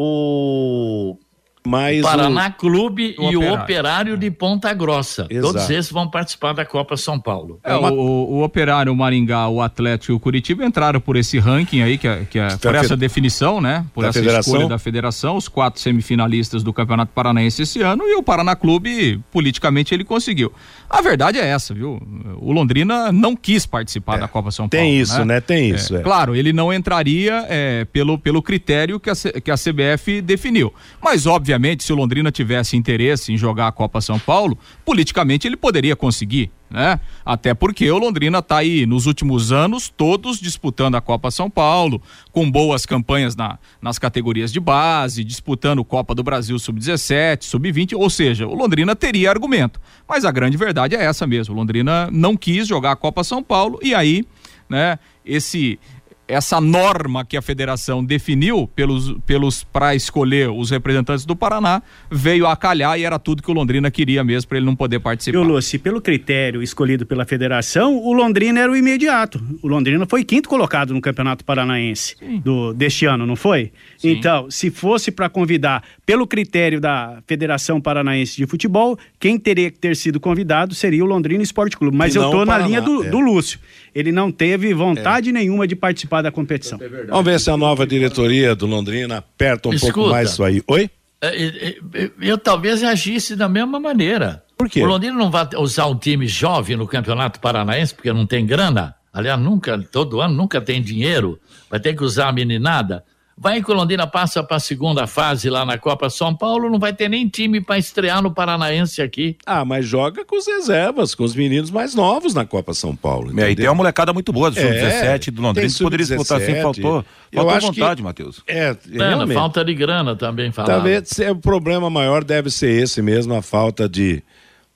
o 0.04 1.16
Mas 1.64 2.00
o- 2.00 2.02
Paraná 2.02 2.50
Clube 2.50 3.14
o 3.18 3.30
e 3.30 3.36
o 3.36 3.38
Operário. 3.40 3.62
Operário 3.62 4.16
de 4.18 4.30
Ponta 4.32 4.74
Grossa. 4.74 5.28
Exato. 5.30 5.46
Todos 5.52 5.70
esses 5.70 5.92
vão 5.92 6.10
participar 6.10 6.52
da 6.54 6.64
Copa 6.66 6.96
São 6.96 7.20
Paulo. 7.20 7.60
É, 7.62 7.72
o, 7.76 7.84
o 7.94 8.42
Operário, 8.42 8.92
o 8.92 8.96
Maringá, 8.96 9.46
o 9.48 9.60
Atlético 9.62 10.12
e 10.12 10.14
o 10.16 10.18
Curitiba 10.18 10.64
entraram 10.64 11.00
por 11.00 11.14
esse 11.16 11.38
ranking 11.38 11.80
aí, 11.82 11.96
que 11.98 12.08
é, 12.08 12.24
que 12.28 12.36
é 12.38 12.48
por 12.56 12.72
Da 12.72 12.78
essa 12.80 12.88
fe- 12.88 12.96
definição, 12.96 13.60
né? 13.60 13.86
Por 13.94 14.02
da 14.02 14.08
essa 14.08 14.18
federação. 14.18 14.52
escolha 14.54 14.68
da 14.68 14.78
federação, 14.78 15.36
os 15.36 15.46
quatro 15.48 15.80
semifinalistas 15.80 16.64
do 16.64 16.72
Campeonato 16.72 17.12
Paranaense 17.14 17.62
esse 17.62 17.80
ano 17.80 18.02
e 18.08 18.16
o 18.16 18.22
Paraná 18.24 18.56
Clube, 18.56 19.20
politicamente, 19.30 19.94
ele 19.94 20.02
conseguiu. 20.04 20.52
A 20.88 21.00
verdade 21.00 21.38
é 21.38 21.46
essa, 21.46 21.72
viu? 21.72 22.00
O 22.38 22.52
Londrina 22.52 23.10
não 23.10 23.34
quis 23.34 23.64
participar 23.64 24.18
da 24.18 24.28
Copa 24.28 24.50
São 24.50 24.68
tem 24.68 24.80
Paulo. 24.80 24.94
isso, 24.94 25.24
né? 25.24 25.40
Tem 25.40 25.70
isso, 25.70 25.96
é. 25.96 26.02
Claro, 26.02 26.36
ele 26.36 26.52
não 26.52 26.72
entraria 26.72 27.46
é, 27.48 27.84
pelo, 27.86 28.18
pelo 28.18 28.42
critério 28.42 29.00
que 29.00 29.08
a, 29.08 29.14
que 29.14 29.50
a 29.50 29.54
CBF 29.54 30.20
definiu. 30.20 30.72
Mas, 31.02 31.26
obviamente, 31.26 31.82
se 31.82 31.92
o 31.92 31.96
Londrina 31.96 32.30
tivesse 32.30 32.76
interesse 32.76 33.32
em 33.32 33.36
jogar 33.36 33.68
a 33.68 33.72
Copa 33.72 34.00
São 34.00 34.18
Paulo, 34.18 34.58
politicamente 34.84 35.46
ele 35.46 35.56
poderia 35.56 35.96
conseguir. 35.96 36.50
Né? 36.72 36.98
Até 37.22 37.52
porque 37.52 37.90
o 37.90 37.98
Londrina 37.98 38.38
está 38.38 38.56
aí 38.56 38.86
nos 38.86 39.04
últimos 39.04 39.52
anos 39.52 39.92
todos 39.94 40.40
disputando 40.40 40.94
a 40.94 41.02
Copa 41.02 41.30
São 41.30 41.50
Paulo, 41.50 42.00
com 42.32 42.50
boas 42.50 42.86
campanhas 42.86 43.36
na, 43.36 43.58
nas 43.80 43.98
categorias 43.98 44.50
de 44.50 44.58
base, 44.58 45.22
disputando 45.22 45.84
Copa 45.84 46.14
do 46.14 46.22
Brasil 46.22 46.58
sub-17, 46.58 47.42
sub-20, 47.42 47.92
ou 47.94 48.08
seja, 48.08 48.46
o 48.46 48.54
Londrina 48.54 48.96
teria 48.96 49.28
argumento. 49.28 49.78
Mas 50.08 50.24
a 50.24 50.30
grande 50.30 50.56
verdade 50.56 50.96
é 50.96 51.04
essa 51.04 51.26
mesmo, 51.26 51.54
o 51.54 51.58
Londrina 51.58 52.08
não 52.10 52.34
quis 52.38 52.66
jogar 52.66 52.92
a 52.92 52.96
Copa 52.96 53.22
São 53.22 53.42
Paulo 53.42 53.78
e 53.82 53.94
aí, 53.94 54.24
né, 54.66 54.98
esse 55.26 55.78
essa 56.26 56.60
norma 56.60 57.24
que 57.24 57.36
a 57.36 57.42
federação 57.42 58.04
definiu 58.04 58.66
pelos, 58.68 59.14
pelos 59.26 59.64
para 59.64 59.94
escolher 59.94 60.50
os 60.50 60.70
representantes 60.70 61.24
do 61.24 61.34
Paraná 61.34 61.82
veio 62.10 62.46
a 62.46 62.56
calhar 62.56 62.98
e 62.98 63.04
era 63.04 63.18
tudo 63.18 63.42
que 63.42 63.50
o 63.50 63.54
Londrina 63.54 63.90
queria 63.90 64.22
mesmo 64.22 64.48
para 64.48 64.58
ele 64.58 64.66
não 64.66 64.76
poder 64.76 65.00
participar. 65.00 65.38
Viu, 65.38 65.46
Lúcio? 65.46 65.78
Pelo 65.80 66.00
critério 66.00 66.62
escolhido 66.62 67.04
pela 67.04 67.24
federação, 67.24 67.96
o 67.96 68.12
Londrina 68.12 68.60
era 68.60 68.70
o 68.70 68.76
imediato. 68.76 69.42
O 69.62 69.68
Londrina 69.68 70.06
foi 70.06 70.24
quinto 70.24 70.48
colocado 70.48 70.94
no 70.94 71.00
Campeonato 71.00 71.44
Paranaense 71.44 72.16
do, 72.42 72.72
deste 72.72 73.06
ano, 73.06 73.26
não 73.26 73.36
foi? 73.36 73.72
Então, 74.02 74.50
se 74.50 74.70
fosse 74.70 75.10
para 75.10 75.28
convidar 75.28 75.82
pelo 76.06 76.26
critério 76.26 76.80
da 76.80 77.22
Federação 77.26 77.80
Paranaense 77.80 78.36
de 78.36 78.46
Futebol, 78.46 78.98
quem 79.18 79.38
teria 79.38 79.70
que 79.70 79.78
ter 79.78 79.96
sido 79.96 80.20
convidado 80.20 80.74
seria 80.74 81.04
o 81.04 81.06
Londrina 81.06 81.42
Esporte 81.42 81.76
Clube. 81.76 81.96
Mas 81.96 82.14
E 82.14 82.18
eu 82.18 82.22
o 82.22 82.44
na 82.44 82.52
Paraná, 82.52 82.66
linha 82.66 82.80
do, 82.80 83.04
é. 83.04 83.10
do 83.10 83.18
Lúcio. 83.18 83.58
Ele 83.94 84.10
não 84.12 84.30
teve 84.30 84.72
vontade 84.72 85.32
nenhuma 85.32 85.66
de 85.66 85.76
participar 85.76 86.11
da 86.20 86.30
competição. 86.30 86.78
Vamos 87.08 87.24
ver 87.24 87.40
se 87.40 87.50
a 87.50 87.56
nova 87.56 87.86
diretoria 87.86 88.54
do 88.54 88.66
Londrina 88.66 89.18
aperta 89.18 89.68
um 89.68 89.72
pouco 89.72 89.86
Escuta. 89.86 90.10
mais 90.10 90.30
isso 90.30 90.42
aí. 90.44 90.62
Oi? 90.66 90.90
É, 91.20 91.28
é, 91.28 91.76
é, 91.94 92.10
Eu, 92.20 92.36
talvez 92.36 92.82
agisse 92.82 93.36
da 93.36 93.48
mesma 93.48 93.78
maneira. 93.78 94.42
Por 94.58 94.68
quê? 94.68 94.82
O 94.82 94.86
Londrina 94.86 95.16
não 95.16 95.30
vai 95.30 95.48
usar 95.56 95.86
um 95.86 95.96
time 95.96 96.26
jovem 96.26 96.76
no 96.76 96.86
Campeonato 96.86 97.40
Paranaense 97.40 97.94
porque 97.94 98.12
não 98.12 98.26
tem 98.26 98.44
grana. 98.44 98.94
Aliás, 99.12 99.40
nunca, 99.40 99.78
todo 99.78 100.20
ano 100.20 100.34
nunca 100.34 100.60
tem 100.60 100.82
dinheiro. 100.82 101.38
Vai 101.70 101.78
ter 101.78 101.94
que 101.94 102.02
usar 102.02 102.28
a 102.28 102.32
meninada. 102.32 103.04
Vai 103.36 103.62
que 103.62 103.70
o 103.70 103.74
Londrina 103.74 104.06
passa 104.06 104.42
para 104.42 104.58
a 104.58 104.60
segunda 104.60 105.06
fase 105.06 105.48
lá 105.50 105.64
na 105.64 105.78
Copa 105.78 106.08
São 106.10 106.34
Paulo, 106.34 106.68
não 106.70 106.78
vai 106.78 106.92
ter 106.92 107.08
nem 107.08 107.26
time 107.28 107.60
para 107.60 107.78
estrear 107.78 108.22
no 108.22 108.30
Paranaense 108.32 109.00
aqui. 109.02 109.36
Ah, 109.46 109.64
mas 109.64 109.86
joga 109.86 110.24
com 110.24 110.36
os 110.36 110.46
reservas, 110.46 111.14
com 111.14 111.24
os 111.24 111.34
meninos 111.34 111.70
mais 111.70 111.94
novos 111.94 112.34
na 112.34 112.44
Copa 112.44 112.74
São 112.74 112.94
Paulo. 112.94 113.32
E 113.36 113.42
aí 113.42 113.56
tem 113.56 113.66
uma 113.66 113.74
molecada 113.74 114.12
muito 114.12 114.32
boa 114.32 114.50
do 114.50 114.58
É, 114.58 114.62
Sub-17 114.62 115.30
do 115.30 115.42
Londrina. 115.42 115.66
tem 115.68 115.76
que 115.76 115.82
Poderia 115.82 116.06
disputar 116.06 116.36
assim, 116.38 116.46
sub-17. 116.52 116.62
faltou. 116.62 117.04
Eu 117.32 117.38
Faltou 117.38 117.50
acho 117.56 117.72
que- 117.72 117.80
vontade, 117.80 118.02
Matheus. 118.02 118.42
É, 118.46 118.76
Grana, 118.86 119.08
realmente. 119.16 119.34
falta 119.34 119.64
de 119.64 119.74
grana 119.74 120.14
também 120.14 120.52
falava. 120.52 120.74
Talvez 120.74 121.18
é, 121.18 121.30
o 121.30 121.36
problema 121.36 121.88
maior 121.88 122.22
deve 122.22 122.50
ser 122.50 122.70
esse 122.82 123.00
mesmo, 123.00 123.34
a 123.34 123.40
falta 123.42 123.88
de 123.88 124.22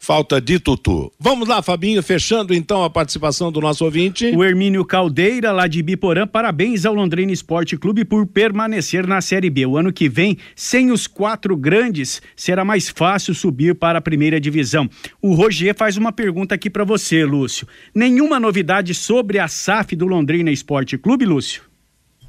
falta 0.06 0.40
de 0.40 0.60
tutu. 0.60 1.12
Vamos 1.18 1.48
lá, 1.48 1.60
Fabinho, 1.60 2.00
fechando 2.00 2.54
então 2.54 2.84
a 2.84 2.88
participação 2.88 3.50
do 3.50 3.60
nosso 3.60 3.84
ouvinte. 3.84 4.26
O 4.36 4.44
Hermínio 4.44 4.84
Caldeira, 4.84 5.50
lá 5.50 5.66
de 5.66 5.82
Biporã, 5.82 6.28
parabéns 6.28 6.86
ao 6.86 6.94
Londrina 6.94 7.32
Esporte 7.32 7.76
Clube 7.76 8.04
por 8.04 8.24
permanecer 8.24 9.04
na 9.04 9.20
Série 9.20 9.50
B. 9.50 9.66
O 9.66 9.76
ano 9.76 9.92
que 9.92 10.08
vem, 10.08 10.38
sem 10.54 10.92
os 10.92 11.08
quatro 11.08 11.56
grandes, 11.56 12.22
será 12.36 12.64
mais 12.64 12.88
fácil 12.88 13.34
subir 13.34 13.74
para 13.74 13.98
a 13.98 14.00
primeira 14.00 14.40
divisão. 14.40 14.88
O 15.20 15.34
Roger 15.34 15.74
faz 15.74 15.96
uma 15.96 16.12
pergunta 16.12 16.54
aqui 16.54 16.70
para 16.70 16.84
você, 16.84 17.24
Lúcio. 17.24 17.66
Nenhuma 17.92 18.38
novidade 18.38 18.94
sobre 18.94 19.40
a 19.40 19.48
SAF 19.48 19.96
do 19.96 20.06
Londrina 20.06 20.52
Esporte 20.52 20.96
Clube, 20.96 21.24
Lúcio? 21.24 21.62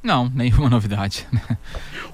Não, 0.02 0.32
nenhuma 0.34 0.68
novidade. 0.68 1.28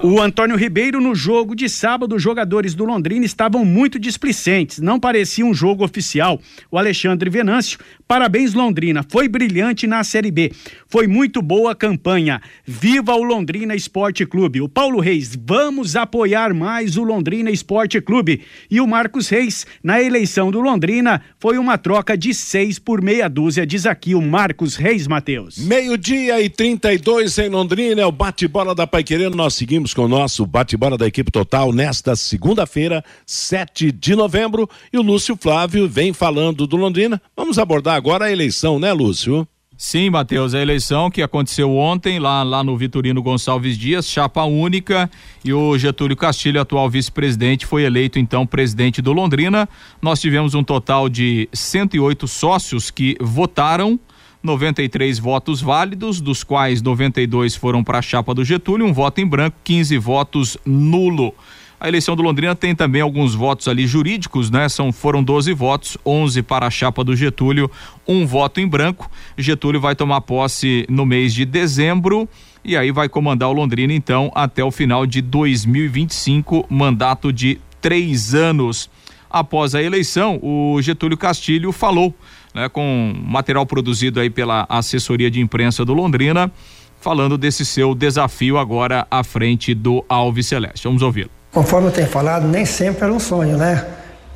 O 0.02 0.20
Antônio 0.20 0.58
Ribeiro, 0.58 1.00
no 1.00 1.14
jogo 1.16 1.56
de 1.56 1.70
sábado, 1.70 2.16
os 2.16 2.22
jogadores 2.22 2.74
do 2.74 2.84
Londrina 2.84 3.26
estavam 3.26 3.64
muito 3.64 4.00
displicentes, 4.00 4.80
não 4.80 5.00
parecia 5.00 5.46
um 5.46 5.54
jogo 5.54 5.84
oficial. 5.84 6.40
O 6.70 6.78
Alexandre 6.78 7.30
Venâncio, 7.30 7.80
parabéns 8.08 8.54
Londrina, 8.54 9.06
foi 9.08 9.28
brilhante 9.28 9.88
na 9.88 10.04
Série 10.04 10.32
B. 10.32 10.52
Foi 10.88 11.08
muito 11.08 11.42
boa 11.42 11.72
a 11.72 11.76
campanha. 11.76 12.42
Viva 12.66 13.14
o 13.16 13.24
Londrina 13.24 13.76
Esporte 13.76 14.26
Clube. 14.26 14.62
O 14.62 14.70
Paulo 14.70 15.00
Reis, 15.00 15.38
vamos 15.42 15.96
apoiar 15.96 16.54
mais 16.54 16.98
o 16.98 17.04
Londrina 17.04 17.50
Esporte 17.50 18.02
Clube. 18.02 18.42
E 18.70 18.82
o 18.82 18.88
Marcos 18.88 19.30
Reis, 19.30 19.66
na 19.84 20.02
eleição 20.02 20.52
do 20.52 20.60
Londrina, 20.60 21.22
foi 21.40 21.58
uma 21.58 21.78
troca 21.78 22.18
de 22.18 22.34
seis 22.34 22.78
por 22.78 23.02
meia 23.02 23.30
dúzia, 23.30 23.66
diz 23.66 23.86
aqui 23.86 24.16
o 24.16 24.22
Marcos 24.22 24.76
Reis, 24.76 25.08
Matheus. 25.08 25.58
Meio-dia 25.58 26.42
e 26.42 26.50
32 26.50 27.38
em 27.38 27.50
Londrina, 27.50 28.02
é 28.02 28.06
o 28.06 28.12
bate-bola 28.12 28.76
da 28.76 28.86
Paiquerendo. 28.86 29.36
Nós 29.36 29.56
seguimos 29.84 29.94
com 29.94 30.06
o 30.06 30.08
nosso 30.08 30.46
bate-bola 30.46 30.98
da 30.98 31.06
equipe 31.06 31.30
total 31.30 31.74
nesta 31.74 32.16
segunda-feira, 32.16 33.04
7 33.26 33.92
de 33.92 34.16
novembro. 34.16 34.70
E 34.92 34.98
o 34.98 35.02
Lúcio 35.02 35.36
Flávio 35.36 35.90
vem 35.90 36.14
falando 36.14 36.66
do 36.66 36.78
Londrina. 36.78 37.22
Vamos 37.36 37.60
abordar 37.60 37.96
agora 37.96 38.26
a 38.26 38.32
eleição, 38.32 38.80
né, 38.80 38.94
Lúcio? 38.94 39.46
Sim, 39.78 40.10
Matheus, 40.10 40.54
a 40.54 40.62
eleição 40.62 41.12
que 41.12 41.22
aconteceu 41.22 41.76
ontem 41.76 42.18
lá, 42.18 42.44
lá 42.44 42.64
no 42.64 42.78
Vitorino 42.78 43.22
Gonçalves 43.22 43.78
Dias, 43.78 44.08
chapa 44.08 44.44
única, 44.46 45.10
e 45.44 45.52
o 45.52 45.78
Getúlio 45.78 46.16
Castilho, 46.16 46.62
atual 46.62 46.90
vice-presidente, 46.90 47.66
foi 47.66 47.84
eleito 47.84 48.18
então 48.18 48.46
presidente 48.46 49.02
do 49.02 49.12
Londrina. 49.12 49.68
Nós 50.02 50.22
tivemos 50.22 50.54
um 50.54 50.64
total 50.64 51.10
de 51.10 51.50
108 51.52 52.26
sócios 52.28 52.90
que 52.90 53.18
votaram. 53.20 54.00
93 54.44 55.20
votos 55.20 55.62
válidos, 55.62 56.20
dos 56.20 56.44
quais 56.44 56.82
92 56.82 57.56
foram 57.56 57.82
para 57.82 58.00
a 58.00 58.02
chapa 58.02 58.34
do 58.34 58.44
Getúlio, 58.44 58.86
um 58.86 58.92
voto 58.92 59.22
em 59.22 59.26
branco, 59.26 59.56
15 59.64 59.98
votos 59.98 60.58
nulo. 60.66 61.34
A 61.80 61.88
eleição 61.88 62.16
do 62.16 62.24
Londrina 62.24 62.54
tem 62.54 62.76
também 62.76 63.02
alguns 63.02 63.34
votos 63.34 63.68
ali 63.68 63.88
jurídicos, 63.88 64.52
né? 64.52 64.68
São, 64.68 64.92
foram 64.92 65.24
12 65.24 65.54
votos, 65.54 65.98
11 66.06 66.42
para 66.42 66.68
a 66.68 66.70
chapa 66.70 67.04
do 67.04 67.16
Getúlio, 67.16 67.72
um 68.08 68.26
voto 68.26 68.60
em 68.60 68.68
branco. 68.68 69.10
Getúlio 69.38 69.80
vai 69.80 69.96
tomar 69.96 70.22
posse 70.22 70.86
no 70.90 71.06
mês 71.06 71.34
de 71.34 71.46
dezembro 71.46 72.28
e 72.66 72.76
aí 72.76 72.92
vai 72.92 73.08
comandar 73.08 73.50
o 73.50 73.54
Londrina, 73.54 73.94
então, 73.94 74.32
até 74.36 74.64
o 74.64 74.72
final 74.72 75.06
de 75.06 75.22
2025, 75.22 76.66
mandato 76.70 77.32
de 77.32 77.60
três 77.82 78.34
anos. 78.34 78.90
Após 79.30 79.74
a 79.74 79.82
eleição, 79.82 80.40
o 80.42 80.82
Getúlio 80.82 81.18
Castilho 81.18 81.72
falou, 81.72 82.14
né, 82.54 82.70
com 82.70 83.14
material 83.26 83.66
produzido 83.66 84.20
aí 84.20 84.30
pela 84.30 84.66
assessoria 84.70 85.30
de 85.30 85.40
imprensa 85.40 85.84
do 85.84 85.94
Londrina, 85.94 86.52
falando 87.00 87.38
desse 87.38 87.66
seu 87.66 87.94
desafio 87.94 88.58
agora 88.58 89.06
à 89.10 89.24
frente 89.24 89.74
do 89.74 90.06
Alves 90.08 90.48
Celeste. 90.48 90.86
Vamos 90.86 91.02
ouvi-lo. 91.02 91.30
Conforme 91.52 91.88
eu 91.88 91.92
tenho 91.92 92.08
falado, 92.08 92.48
nem 92.48 92.66
sempre 92.66 93.04
era 93.04 93.14
um 93.14 93.20
sonho, 93.20 93.58
né? 93.58 93.86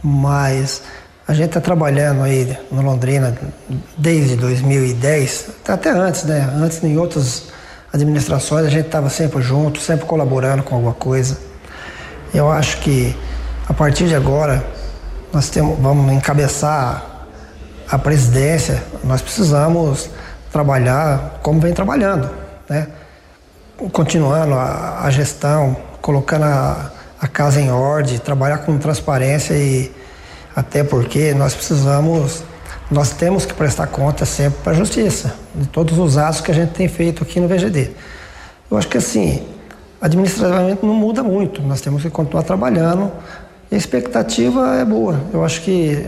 Mas 0.04 0.84
a 1.28 1.34
gente 1.34 1.48
está 1.48 1.62
trabalhando 1.62 2.24
aí 2.24 2.56
no 2.72 2.82
Londrina 2.82 3.38
desde 3.98 4.36
2010, 4.36 5.50
até 5.68 5.90
antes, 5.90 6.24
né? 6.24 6.50
Antes 6.56 6.84
em 6.84 6.98
outras 6.98 7.48
administrações 7.92 8.66
a 8.66 8.70
gente 8.70 8.86
estava 8.86 9.10
sempre 9.10 9.42
junto, 9.42 9.80
sempre 9.80 10.06
colaborando 10.06 10.64
com 10.64 10.76
alguma 10.76 10.94
coisa. 10.94 11.40
Eu 12.34 12.52
acho 12.52 12.80
que 12.80 13.16
a 13.68 13.74
partir 13.74 14.08
de 14.08 14.16
agora 14.16 14.66
nós 15.34 15.50
temos, 15.50 15.78
vamos 15.80 16.12
encabeçar 16.12 17.17
a 17.90 17.98
presidência, 17.98 18.84
nós 19.04 19.22
precisamos 19.22 20.10
trabalhar 20.52 21.40
como 21.42 21.60
vem 21.60 21.74
trabalhando, 21.74 22.30
né? 22.70 22.88
Continuando 23.92 24.56
a, 24.56 25.02
a 25.04 25.10
gestão, 25.10 25.78
colocando 26.02 26.44
a, 26.44 26.92
a 27.22 27.28
casa 27.28 27.62
em 27.62 27.72
ordem, 27.72 28.18
trabalhar 28.18 28.60
com 28.60 28.78
transparência 28.78 29.54
e 29.54 29.92
até 30.56 30.84
porque 30.84 31.34
nós 31.34 31.54
precisamos, 31.54 32.44
nós 32.90 33.12
temos 33.12 33.46
que 33.46 33.54
prestar 33.54 33.88
conta 33.88 34.26
sempre 34.26 34.60
para 34.64 34.74
a 34.74 34.76
justiça 34.76 35.36
de 35.54 35.68
todos 35.68 35.98
os 35.98 36.18
atos 36.18 36.42
que 36.42 36.52
a 36.52 36.54
gente 36.54 36.72
tem 36.72 36.88
feito 36.88 37.24
aqui 37.24 37.40
no 37.40 37.48
VGD. 37.48 37.92
Eu 38.70 38.78
acho 38.78 38.88
que 38.88 38.98
assim, 38.98 39.48
administrativamente 40.02 40.86
não 40.86 40.94
muda 40.94 41.24
muito, 41.24 41.62
nós 41.62 41.80
temos 41.80 42.02
que 42.02 42.10
continuar 42.10 42.44
trabalhando 42.44 43.12
e 43.72 43.76
a 43.76 43.78
expectativa 43.78 44.76
é 44.76 44.84
boa. 44.84 45.20
Eu 45.32 45.46
acho 45.46 45.62
que 45.62 46.08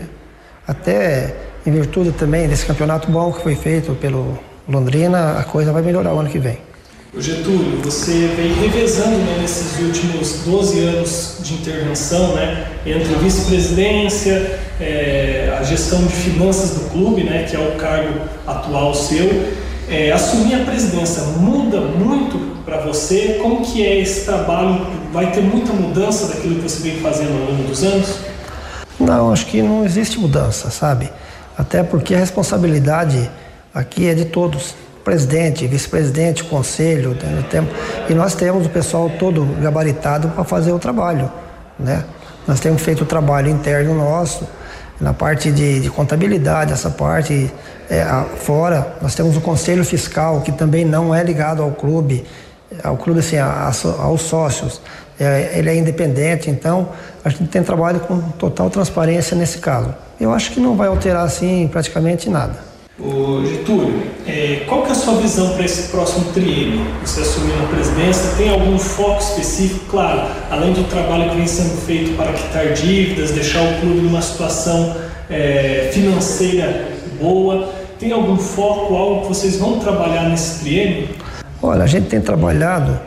até 0.66 1.36
em 1.66 1.70
virtude 1.70 2.12
também 2.12 2.48
desse 2.48 2.64
campeonato 2.64 3.10
bom 3.10 3.32
que 3.32 3.42
foi 3.42 3.54
feito 3.54 3.94
pelo 3.94 4.38
Londrina, 4.68 5.38
a 5.38 5.44
coisa 5.44 5.72
vai 5.72 5.82
melhorar 5.82 6.14
o 6.14 6.18
ano 6.18 6.28
que 6.28 6.38
vem. 6.38 6.58
O 7.12 7.20
Getúlio, 7.20 7.80
você 7.82 8.30
vem 8.36 8.52
revezando 8.52 9.16
né, 9.16 9.38
nesses 9.40 9.80
últimos 9.80 10.44
12 10.44 10.78
anos 10.78 11.36
de 11.40 11.54
intervenção, 11.54 12.36
né, 12.36 12.68
entre 12.86 13.12
a 13.12 13.18
vice-presidência, 13.18 14.60
eh, 14.80 15.52
a 15.58 15.62
gestão 15.64 16.04
de 16.04 16.12
finanças 16.12 16.70
do 16.70 16.90
clube, 16.90 17.24
né, 17.24 17.46
que 17.50 17.56
é 17.56 17.58
o 17.58 17.72
cargo 17.72 18.20
atual 18.46 18.94
seu. 18.94 19.28
Eh, 19.88 20.12
assumir 20.12 20.54
a 20.54 20.64
presidência 20.64 21.24
muda 21.24 21.80
muito 21.80 22.62
para 22.64 22.78
você? 22.78 23.40
Como 23.42 23.64
que 23.64 23.84
é 23.84 23.98
esse 23.98 24.24
trabalho? 24.24 24.86
Vai 25.12 25.32
ter 25.32 25.40
muita 25.40 25.72
mudança 25.72 26.28
daquilo 26.28 26.56
que 26.56 26.62
você 26.62 26.80
vem 26.88 27.00
fazendo 27.00 27.32
ao 27.32 27.50
longo 27.50 27.64
dos 27.64 27.82
anos? 27.82 28.20
Não, 29.00 29.32
acho 29.32 29.46
que 29.46 29.60
não 29.60 29.84
existe 29.84 30.16
mudança, 30.20 30.70
sabe? 30.70 31.10
Até 31.60 31.82
porque 31.82 32.14
a 32.14 32.18
responsabilidade 32.18 33.30
aqui 33.74 34.08
é 34.08 34.14
de 34.14 34.24
todos. 34.24 34.74
Presidente, 35.04 35.66
vice-presidente, 35.66 36.42
conselho, 36.44 37.14
tem- 37.50 37.68
e 38.08 38.14
nós 38.14 38.34
temos 38.34 38.64
o 38.66 38.70
pessoal 38.70 39.10
todo 39.18 39.44
gabaritado 39.60 40.28
para 40.28 40.42
fazer 40.44 40.72
o 40.72 40.78
trabalho, 40.78 41.30
né? 41.78 42.04
Nós 42.46 42.60
temos 42.60 42.80
feito 42.82 43.02
o 43.02 43.06
trabalho 43.06 43.48
interno 43.50 43.94
nosso, 43.94 44.46
na 45.00 45.12
parte 45.12 45.50
de, 45.52 45.80
de 45.80 45.90
contabilidade, 45.90 46.72
essa 46.72 46.88
parte 46.90 47.50
é, 47.90 48.02
a- 48.02 48.24
fora, 48.36 48.94
nós 49.02 49.14
temos 49.14 49.36
o 49.36 49.40
conselho 49.42 49.84
fiscal, 49.84 50.40
que 50.42 50.52
também 50.52 50.84
não 50.84 51.14
é 51.14 51.22
ligado 51.22 51.62
ao 51.62 51.72
clube, 51.72 52.24
ao 52.82 52.96
clube 52.96 53.20
assim, 53.20 53.36
a- 53.36 53.46
a 53.70 54.02
aos 54.02 54.22
sócios. 54.22 54.80
É, 55.18 55.52
ele 55.56 55.68
é 55.68 55.76
independente, 55.76 56.48
então 56.48 56.88
a 57.24 57.28
gente 57.28 57.44
tem 57.48 57.62
trabalho 57.62 58.00
com 58.00 58.18
total 58.38 58.70
transparência 58.70 59.36
nesse 59.36 59.58
caso. 59.58 59.94
Eu 60.18 60.32
acho 60.32 60.50
que 60.52 60.60
não 60.60 60.76
vai 60.76 60.88
alterar 60.88 61.24
assim 61.24 61.68
praticamente 61.70 62.30
nada. 62.30 62.70
Ô, 62.98 63.42
Getúlio, 63.44 64.02
eh, 64.26 64.62
qual 64.68 64.82
que 64.82 64.88
é 64.90 64.92
a 64.92 64.94
sua 64.94 65.14
visão 65.14 65.50
para 65.54 65.64
esse 65.64 65.88
próximo 65.88 66.26
triênio? 66.34 66.86
Você 67.04 67.20
assumindo 67.20 67.62
a 67.64 67.66
presidência, 67.68 68.30
tem 68.36 68.50
algum 68.50 68.78
foco 68.78 69.20
específico? 69.22 69.86
Claro, 69.90 70.28
além 70.50 70.72
do 70.74 70.84
trabalho 70.84 71.30
que 71.30 71.36
vem 71.36 71.46
sendo 71.46 71.76
feito 71.86 72.14
para 72.16 72.32
quitar 72.32 72.72
dívidas, 72.74 73.30
deixar 73.30 73.62
o 73.62 73.80
clube 73.80 74.00
numa 74.02 74.20
situação 74.20 74.96
eh, 75.30 75.90
financeira 75.94 76.88
boa, 77.20 77.70
tem 77.98 78.12
algum 78.12 78.36
foco, 78.36 78.94
algo 78.94 79.22
que 79.22 79.28
vocês 79.28 79.56
vão 79.56 79.78
trabalhar 79.78 80.28
nesse 80.28 80.60
triênio? 80.60 81.08
Olha, 81.62 81.84
a 81.84 81.86
gente 81.86 82.08
tem 82.08 82.20
trabalhado 82.20 82.98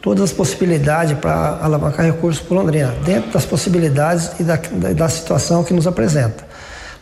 todas 0.00 0.24
as 0.24 0.32
possibilidades 0.32 1.16
para 1.16 1.58
alavancar 1.62 2.04
recursos 2.04 2.42
para 2.42 2.56
Londrina, 2.56 2.92
dentro 3.04 3.30
das 3.30 3.46
possibilidades 3.46 4.32
e 4.40 4.42
da, 4.42 4.56
da, 4.56 5.08
situação 5.08 5.62
que 5.62 5.72
nos 5.72 5.86
apresenta. 5.86 6.44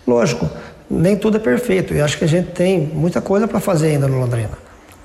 Lógico, 0.06 0.48
nem 0.88 1.16
tudo 1.16 1.38
é 1.38 1.40
perfeito 1.40 1.94
e 1.94 2.00
acho 2.00 2.18
que 2.18 2.24
a 2.24 2.28
gente 2.28 2.50
tem 2.50 2.78
muita 2.78 3.22
coisa 3.22 3.48
para 3.48 3.58
fazer 3.58 3.88
ainda 3.88 4.06
no 4.06 4.18
Londrina, 4.18 4.50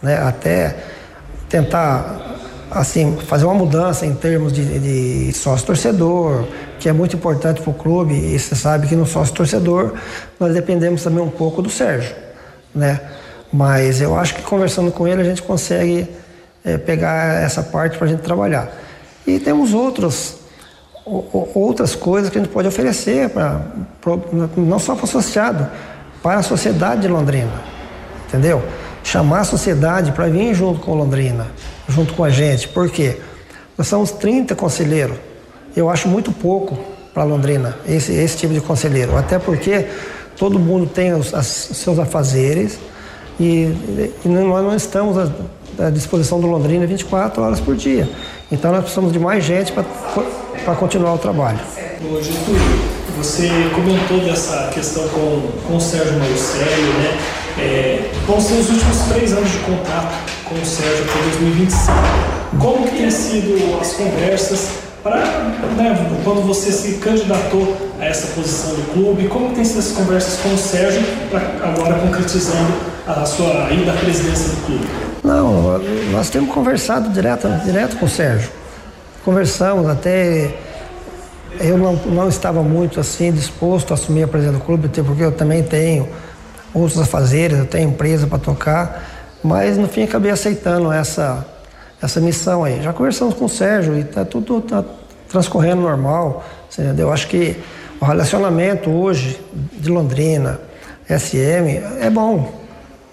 né? 0.01 0.17
Até 0.17 0.75
tentar 1.47 2.35
assim 2.69 3.15
fazer 3.27 3.45
uma 3.45 3.53
mudança 3.53 4.05
em 4.05 4.13
termos 4.13 4.51
de, 4.51 4.79
de 5.27 5.33
sócio 5.33 5.65
torcedor, 5.65 6.45
que 6.79 6.89
é 6.89 6.93
muito 6.93 7.15
importante 7.15 7.61
para 7.61 7.71
o 7.71 7.73
clube, 7.73 8.13
e 8.13 8.37
você 8.37 8.55
sabe 8.55 8.87
que 8.87 8.95
no 8.95 9.05
sócio 9.05 9.33
torcedor 9.33 9.93
nós 10.37 10.53
dependemos 10.53 11.01
também 11.01 11.23
um 11.23 11.29
pouco 11.29 11.61
do 11.61 11.69
Sérgio, 11.69 12.13
né? 12.73 12.99
Mas 13.55 14.01
eu 14.01 14.19
acho 14.19 14.35
que 14.35 14.41
conversando 14.41 14.91
com 14.91 15.07
ele 15.07 15.21
a 15.21 15.23
gente 15.23 15.41
consegue 15.41 16.05
é, 16.63 16.77
pegar 16.77 17.41
essa 17.41 17.63
parte 17.63 17.97
para 17.97 18.05
a 18.05 18.09
gente 18.09 18.21
trabalhar. 18.21 18.69
E 19.25 19.39
temos 19.39 19.73
outros, 19.73 20.35
outras 21.05 21.95
coisas 21.95 22.29
que 22.29 22.37
a 22.37 22.41
gente 22.41 22.51
pode 22.51 22.67
oferecer, 22.67 23.29
pra, 23.29 23.61
não 24.57 24.77
só 24.77 24.93
para 24.93 25.03
o 25.03 25.05
associado, 25.05 25.69
para 26.21 26.39
a 26.39 26.43
sociedade 26.43 27.03
de 27.03 27.07
Londrina, 27.07 27.63
entendeu? 28.27 28.61
Chamar 29.05 29.39
a 29.39 29.43
sociedade 29.45 30.11
para 30.11 30.27
vir 30.27 30.53
junto 30.53 30.81
com 30.81 30.93
Londrina, 30.93 31.47
junto 31.87 32.13
com 32.13 32.25
a 32.25 32.29
gente. 32.29 32.67
Por 32.67 32.89
quê? 32.89 33.21
Nós 33.77 33.87
somos 33.87 34.11
30 34.11 34.53
conselheiros. 34.53 35.17
Eu 35.73 35.89
acho 35.89 36.09
muito 36.09 36.29
pouco 36.29 36.77
para 37.13 37.23
Londrina, 37.23 37.77
esse, 37.87 38.11
esse 38.11 38.37
tipo 38.37 38.53
de 38.53 38.59
conselheiro. 38.59 39.15
Até 39.15 39.39
porque 39.39 39.87
todo 40.35 40.59
mundo 40.59 40.87
tem 40.87 41.13
os 41.13 41.33
as, 41.33 41.47
seus 41.47 41.97
afazeres 41.97 42.77
e, 43.39 43.73
e 44.23 44.27
nós 44.27 44.63
não 44.63 44.75
estamos 44.75 45.17
à, 45.17 45.29
à, 45.79 45.89
disposição 45.89 46.39
do 46.39 46.47
Londrina 46.47 46.85
24 46.85 47.41
horas 47.41 47.59
por 47.59 47.75
dia. 47.75 48.07
Então 48.51 48.71
nós 48.71 48.81
precisamos 48.81 49.11
de 49.11 49.19
mais 49.19 49.43
gente 49.43 49.73
para 49.73 50.75
continuar 50.75 51.13
o 51.13 51.17
trabalho. 51.17 51.59
Ô, 52.03 52.19
você 53.17 53.49
comentou 53.73 54.19
dessa 54.19 54.69
questão 54.73 55.07
com, 55.09 55.47
com 55.67 55.77
o 55.77 55.81
Sérgio 55.81 56.19
Malucelli, 56.19 56.93
né? 56.99 57.17
É, 57.57 58.11
vão 58.27 58.41
ser 58.41 58.55
os 58.55 58.69
últimos 58.69 58.97
três 59.13 59.31
anos 59.31 59.49
de 59.49 59.57
contato 59.59 60.13
com 60.43 60.55
o 60.55 60.65
Sérgio 60.65 61.05
até 61.05 61.23
2025. 61.37 61.93
Como 62.59 62.85
que 62.87 62.97
tem 62.97 63.09
sido 63.09 63.79
as 63.79 63.93
conversas 63.93 64.69
para, 65.01 65.17
né, 65.77 66.19
quando 66.23 66.45
você 66.45 66.71
se 66.71 66.93
candidatou 66.95 67.77
a 67.99 68.05
essa 68.05 68.27
posição 68.33 68.71
do 68.71 68.91
clube, 68.91 69.27
como 69.27 69.53
tem 69.53 69.63
sido 69.63 69.79
as 69.79 69.91
conversas 69.91 70.39
com 70.41 70.53
o 70.53 70.57
Sérgio, 70.57 71.01
pra, 71.29 71.39
agora 71.69 71.93
concretizando 71.99 72.94
a 73.07 73.25
sua 73.25 73.71
ida 73.71 73.91
à 73.91 73.95
presidência 73.95 74.49
do 74.49 74.65
clube? 74.65 74.87
Não, 75.23 75.79
nós 76.11 76.29
temos 76.29 76.53
conversado 76.53 77.09
direto, 77.09 77.47
direto 77.63 77.97
com 77.97 78.05
o 78.05 78.09
Sérgio. 78.09 78.49
Conversamos 79.23 79.87
até. 79.87 80.55
Eu 81.59 81.77
não, 81.77 81.93
não 81.95 82.27
estava 82.27 82.61
muito 82.61 82.99
assim 82.99 83.31
disposto 83.31 83.91
a 83.91 83.93
assumir 83.93 84.23
a 84.23 84.27
presidência 84.27 84.59
do 84.59 84.65
clube, 84.65 84.89
porque 84.89 85.23
eu 85.23 85.31
também 85.31 85.63
tenho 85.63 86.07
outros 86.73 86.99
afazeres, 86.99 87.57
eu 87.57 87.65
tenho 87.65 87.89
empresa 87.89 88.27
para 88.27 88.37
tocar, 88.37 89.03
mas 89.41 89.77
no 89.77 89.87
fim 89.87 90.03
acabei 90.03 90.31
aceitando 90.31 90.91
essa, 90.91 91.45
essa 92.01 92.19
missão 92.19 92.63
aí. 92.63 92.81
Já 92.81 92.91
conversamos 92.91 93.33
com 93.35 93.45
o 93.45 93.49
Sérgio 93.49 93.95
e 93.95 94.01
está 94.01 94.25
tudo 94.25 94.61
tá 94.61 94.83
transcorrendo 95.29 95.81
normal. 95.81 96.43
Entendeu? 96.71 97.07
Eu 97.07 97.13
acho 97.13 97.27
que 97.27 97.55
o 97.99 98.05
relacionamento 98.05 98.89
hoje 98.89 99.39
de 99.73 99.89
Londrina, 99.89 100.59
SM, 101.07 101.81
é 102.01 102.09
bom. 102.09 102.64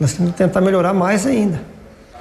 Nós 0.02 0.14
temos 0.14 0.32
que 0.32 0.38
tentar 0.38 0.60
melhorar 0.60 0.92
mais 0.92 1.24
ainda. 1.24 1.60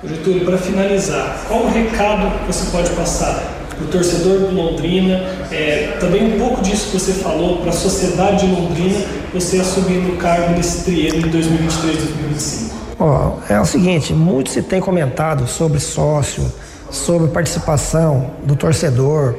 Getúlio, 0.04 0.46
para 0.46 0.56
finalizar, 0.56 1.44
qual 1.48 1.64
o 1.64 1.72
recado 1.72 2.40
que 2.42 2.54
você 2.54 2.70
pode 2.70 2.92
passar 2.92 3.44
para 3.76 3.84
o 3.84 3.88
torcedor 3.88 4.38
do 4.38 4.56
Londrina? 4.56 5.16
É, 5.52 5.98
também 6.00 6.36
um 6.36 6.38
pouco 6.38 6.62
disso 6.62 6.92
que 6.92 7.00
você 7.00 7.14
falou 7.14 7.58
para 7.58 7.72
a 7.72 7.74
sociedade 7.74 8.46
de 8.46 8.54
Londrina, 8.54 9.00
você 9.34 9.58
assumindo 9.58 10.14
o 10.14 10.18
cargo 10.18 10.52
nesse 10.52 10.84
triênio 10.84 11.24
de 11.24 11.30
2023 11.30 11.98
2025. 11.98 12.76
Ó, 13.00 13.38
é 13.50 13.60
o 13.60 13.66
seguinte, 13.66 14.14
muito 14.14 14.52
se 14.52 14.62
tem 14.62 14.80
comentado 14.80 15.48
sobre 15.48 15.80
sócio, 15.80 16.54
sobre 16.92 17.30
participação 17.30 18.30
do 18.44 18.56
torcedor, 18.56 19.34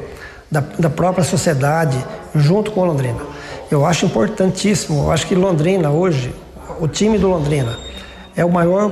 da, 0.50 0.64
da 0.80 0.90
própria 0.90 1.22
sociedade 1.22 1.96
junto 2.34 2.72
com 2.72 2.84
Londrina. 2.84 3.20
Eu 3.70 3.86
acho 3.86 4.04
importantíssimo, 4.04 5.04
eu 5.04 5.12
acho 5.12 5.28
que 5.28 5.34
Londrina 5.36 5.90
hoje, 5.90 6.34
o 6.80 6.88
time 6.88 7.18
do 7.18 7.28
Londrina, 7.28 7.78
é 8.36 8.44
o 8.44 8.50
maior 8.50 8.90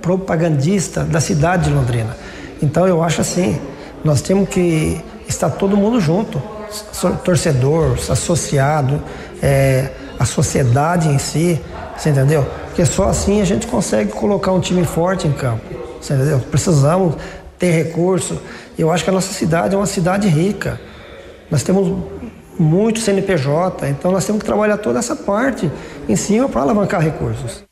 propagandista 0.00 1.04
da 1.04 1.20
cidade 1.20 1.64
de 1.64 1.70
Londrina. 1.70 2.16
Então 2.62 2.86
eu 2.86 3.02
acho 3.02 3.20
assim, 3.20 3.58
nós 4.04 4.20
temos 4.20 4.48
que 4.48 5.00
estar 5.26 5.50
todo 5.50 5.76
mundo 5.76 6.00
junto, 6.00 6.40
torcedor, 7.24 7.96
associado, 8.10 9.02
é, 9.42 9.90
a 10.18 10.24
sociedade 10.24 11.08
em 11.08 11.18
si, 11.18 11.60
você 11.96 12.10
entendeu? 12.10 12.46
Porque 12.66 12.84
só 12.84 13.08
assim 13.08 13.40
a 13.40 13.44
gente 13.44 13.66
consegue 13.66 14.12
colocar 14.12 14.52
um 14.52 14.60
time 14.60 14.84
forte 14.84 15.26
em 15.26 15.32
campo. 15.32 15.64
Você 16.00 16.14
entendeu? 16.14 16.40
Precisamos 16.50 17.14
ter 17.58 17.70
recurso. 17.70 18.38
Eu 18.78 18.90
acho 18.90 19.04
que 19.04 19.10
a 19.10 19.12
nossa 19.12 19.32
cidade 19.32 19.74
é 19.74 19.78
uma 19.78 19.86
cidade 19.86 20.28
rica. 20.28 20.80
Nós 21.50 21.62
temos 21.62 22.04
muito 22.58 23.00
CNPJ, 23.00 23.88
então 23.88 24.12
nós 24.12 24.24
temos 24.24 24.40
que 24.40 24.46
trabalhar 24.46 24.76
toda 24.76 24.98
essa 24.98 25.16
parte 25.16 25.70
em 26.08 26.16
cima 26.16 26.48
para 26.48 26.62
alavancar 26.62 27.00
recursos. 27.00 27.64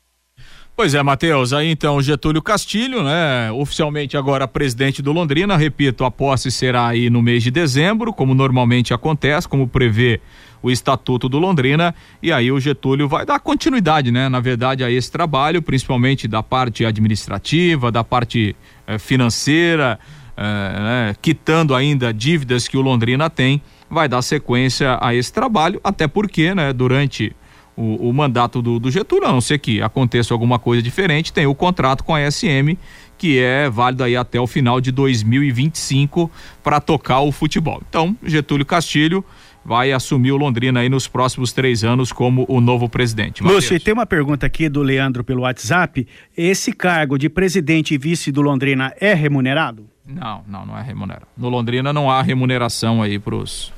Pois 0.75 0.95
é, 0.95 1.03
Matheus, 1.03 1.53
aí 1.53 1.69
então 1.69 2.01
Getúlio 2.01 2.41
Castilho, 2.41 3.03
né? 3.03 3.51
Oficialmente 3.51 4.17
agora 4.17 4.47
presidente 4.47 5.03
do 5.03 5.11
Londrina, 5.11 5.55
repito, 5.55 6.03
a 6.03 6.09
posse 6.09 6.49
será 6.49 6.87
aí 6.87 7.11
no 7.11 7.21
mês 7.21 7.43
de 7.43 7.51
dezembro, 7.51 8.11
como 8.11 8.33
normalmente 8.33 8.91
acontece, 8.91 9.47
como 9.47 9.67
prevê 9.67 10.19
o 10.63 10.71
Estatuto 10.71 11.29
do 11.29 11.37
Londrina, 11.37 11.93
e 12.23 12.31
aí 12.31 12.51
o 12.51 12.59
Getúlio 12.59 13.07
vai 13.07 13.23
dar 13.23 13.39
continuidade, 13.39 14.11
né? 14.11 14.27
Na 14.27 14.39
verdade, 14.39 14.83
a 14.83 14.89
esse 14.89 15.11
trabalho, 15.11 15.61
principalmente 15.61 16.27
da 16.27 16.41
parte 16.41 16.83
administrativa, 16.83 17.91
da 17.91 18.03
parte 18.03 18.55
eh, 18.87 18.97
financeira, 18.97 19.99
eh, 20.35 20.41
né? 20.41 21.15
quitando 21.21 21.75
ainda 21.75 22.11
dívidas 22.11 22.67
que 22.67 22.77
o 22.77 22.81
Londrina 22.81 23.29
tem, 23.29 23.61
vai 23.87 24.07
dar 24.07 24.23
sequência 24.23 24.97
a 24.99 25.13
esse 25.13 25.31
trabalho, 25.31 25.79
até 25.83 26.07
porque, 26.07 26.55
né, 26.55 26.73
durante 26.73 27.35
o, 27.75 28.09
o 28.09 28.13
mandato 28.13 28.61
do, 28.61 28.79
do, 28.79 28.91
Getúlio, 28.91 29.27
a 29.27 29.31
não 29.31 29.41
ser 29.41 29.59
que 29.59 29.81
aconteça 29.81 30.33
alguma 30.33 30.59
coisa 30.59 30.81
diferente, 30.81 31.33
tem 31.33 31.45
o 31.45 31.55
contrato 31.55 32.03
com 32.03 32.13
a 32.13 32.31
SM, 32.31 32.77
que 33.17 33.39
é 33.39 33.69
válido 33.69 34.03
aí 34.03 34.15
até 34.15 34.39
o 34.39 34.47
final 34.47 34.79
de 34.79 34.91
2025 34.91 36.29
para 36.63 36.79
tocar 36.79 37.21
o 37.21 37.31
futebol. 37.31 37.81
Então, 37.87 38.15
Getúlio 38.23 38.65
Castilho 38.65 39.23
vai 39.65 39.91
assumir 39.91 40.31
o 40.31 40.37
Londrina 40.37 40.81
aí 40.81 40.89
nos 40.89 41.07
próximos 41.07 41.53
três 41.53 41.83
anos 41.83 42.11
como 42.11 42.45
o 42.49 42.59
novo 42.59 42.89
presidente. 42.89 43.41
Lúcio, 43.41 43.79
tem 43.79 43.93
uma 43.93 44.05
pergunta 44.05 44.45
aqui 44.45 44.67
do 44.67 44.81
Leandro 44.81 45.23
pelo 45.23 45.43
WhatsApp. 45.43 46.05
Esse 46.35 46.73
cargo 46.73 47.17
de 47.17 47.29
presidente 47.29 47.93
e 47.93 47.97
vice 47.97 48.31
do 48.31 48.41
Londrina 48.41 48.93
é 48.99 49.13
remunerado? 49.13 49.92
Não, 50.05 50.43
não, 50.47 50.65
não 50.65 50.77
é 50.77 50.81
remunerado. 50.81 51.27
No 51.37 51.47
Londrina 51.47 51.93
não 51.93 52.11
há 52.11 52.21
remuneração 52.21 53.01
aí 53.01 53.17
para 53.17 53.35
os 53.35 53.71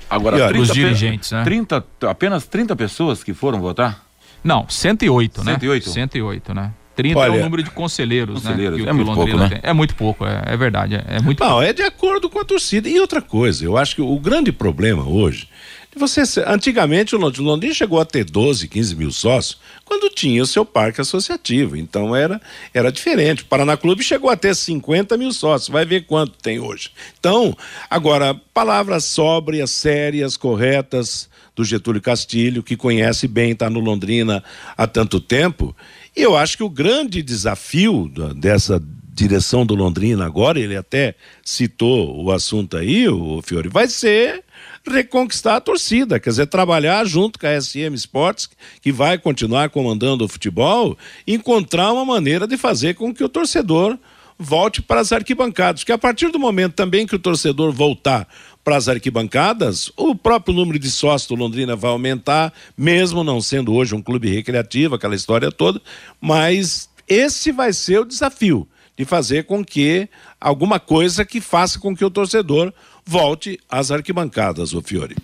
dirigentes, 0.73 1.31
né? 1.31 1.43
30, 1.43 1.85
apenas 2.09 2.47
30 2.47 2.75
pessoas 2.75 3.23
que 3.23 3.33
foram 3.33 3.59
votar? 3.61 4.03
Não, 4.43 4.65
108, 4.67 5.43
108. 5.43 5.85
né? 5.87 5.93
108, 5.93 6.53
né? 6.53 6.71
30 6.95 7.19
Olha, 7.19 7.35
é 7.35 7.39
o 7.39 7.43
número 7.43 7.61
de 7.61 7.69
conselheiros, 7.71 8.43
né? 8.43 8.51
conselheiros. 8.51 8.77
né? 8.79 8.83
Que, 8.85 8.89
é, 8.89 8.93
muito 8.93 9.13
pouco, 9.13 9.37
né? 9.37 9.59
é 9.61 9.73
muito 9.73 9.95
pouco, 9.95 10.25
é, 10.25 10.41
é 10.45 10.57
verdade, 10.57 10.95
é, 10.95 11.03
é 11.17 11.21
muito 11.21 11.39
Não, 11.43 11.49
pouco. 11.49 11.63
é 11.63 11.73
de 11.73 11.81
acordo 11.83 12.29
com 12.29 12.39
a 12.39 12.45
torcida. 12.45 12.87
E 12.87 12.99
outra 12.99 13.21
coisa, 13.21 13.65
eu 13.65 13.77
acho 13.77 13.95
que 13.95 14.01
o 14.01 14.17
grande 14.19 14.51
problema 14.51 15.03
hoje 15.03 15.49
você, 15.97 16.21
antigamente 16.45 17.15
o 17.15 17.19
Londrina 17.19 17.73
chegou 17.73 17.99
a 17.99 18.05
ter 18.05 18.25
12, 18.25 18.67
15 18.67 18.95
mil 18.95 19.11
sócios 19.11 19.57
quando 19.83 20.13
tinha 20.13 20.41
o 20.43 20.45
seu 20.45 20.65
parque 20.65 20.99
associativo. 21.01 21.77
Então 21.77 22.15
era, 22.15 22.41
era 22.73 22.91
diferente. 22.91 23.43
O 23.43 23.45
Paraná 23.45 23.77
Clube 23.77 24.03
chegou 24.03 24.29
a 24.29 24.35
ter 24.35 24.55
50 24.55 25.15
mil 25.17 25.31
sócios. 25.31 25.69
Vai 25.69 25.85
ver 25.85 26.05
quanto 26.05 26.33
tem 26.41 26.59
hoje. 26.59 26.91
Então, 27.19 27.55
agora, 27.89 28.33
palavras 28.53 29.05
sóbrias, 29.05 29.71
sérias, 29.71 30.35
corretas 30.35 31.29
do 31.55 31.63
Getúlio 31.63 32.01
Castilho, 32.01 32.61
que 32.61 32.75
conhece 32.75 33.27
bem, 33.27 33.51
está 33.51 33.69
no 33.69 33.79
Londrina 33.79 34.43
há 34.75 34.85
tanto 34.85 35.21
tempo. 35.21 35.75
E 36.15 36.21
eu 36.21 36.35
acho 36.35 36.57
que 36.57 36.63
o 36.63 36.69
grande 36.69 37.21
desafio 37.21 38.11
dessa 38.35 38.81
direção 39.13 39.65
do 39.65 39.75
Londrina 39.75 40.25
agora, 40.25 40.59
ele 40.59 40.75
até 40.75 41.15
citou 41.43 42.21
o 42.21 42.31
assunto 42.31 42.75
aí, 42.75 43.07
o 43.07 43.41
Fiore, 43.41 43.69
vai 43.69 43.87
ser 43.87 44.44
reconquistar 44.93 45.55
a 45.55 45.61
torcida, 45.61 46.19
quer 46.19 46.29
dizer, 46.29 46.47
trabalhar 46.47 47.05
junto 47.05 47.39
com 47.39 47.47
a 47.47 47.61
SM 47.61 47.93
Sports, 47.95 48.49
que 48.81 48.91
vai 48.91 49.17
continuar 49.17 49.69
comandando 49.69 50.25
o 50.25 50.27
futebol, 50.27 50.97
encontrar 51.27 51.91
uma 51.91 52.05
maneira 52.05 52.47
de 52.47 52.57
fazer 52.57 52.95
com 52.95 53.13
que 53.13 53.23
o 53.23 53.29
torcedor 53.29 53.97
volte 54.37 54.81
para 54.81 54.99
as 54.99 55.11
arquibancadas, 55.11 55.83
que 55.83 55.91
a 55.91 55.97
partir 55.97 56.29
do 56.29 56.39
momento 56.39 56.73
também 56.73 57.07
que 57.07 57.15
o 57.15 57.19
torcedor 57.19 57.71
voltar 57.71 58.27
para 58.63 58.75
as 58.75 58.89
arquibancadas, 58.89 59.91
o 59.95 60.15
próprio 60.15 60.55
número 60.55 60.79
de 60.79 60.89
sócios 60.89 61.27
do 61.29 61.35
Londrina 61.35 61.75
vai 61.75 61.91
aumentar, 61.91 62.51
mesmo 62.77 63.23
não 63.23 63.39
sendo 63.39 63.73
hoje 63.73 63.95
um 63.95 64.01
clube 64.01 64.29
recreativo, 64.29 64.95
aquela 64.95 65.15
história 65.15 65.51
toda, 65.51 65.81
mas 66.19 66.89
esse 67.07 67.51
vai 67.51 67.71
ser 67.71 67.99
o 67.99 68.05
desafio 68.05 68.67
de 68.97 69.05
fazer 69.05 69.45
com 69.45 69.63
que 69.63 70.09
alguma 70.39 70.79
coisa 70.79 71.25
que 71.25 71.41
faça 71.41 71.79
com 71.79 71.95
que 71.95 72.03
o 72.03 72.09
torcedor 72.09 72.73
volte 73.05 73.59
às 73.69 73.91
arquibancadas, 73.91 74.73
o 74.73 74.81
Fiore. 74.81 75.15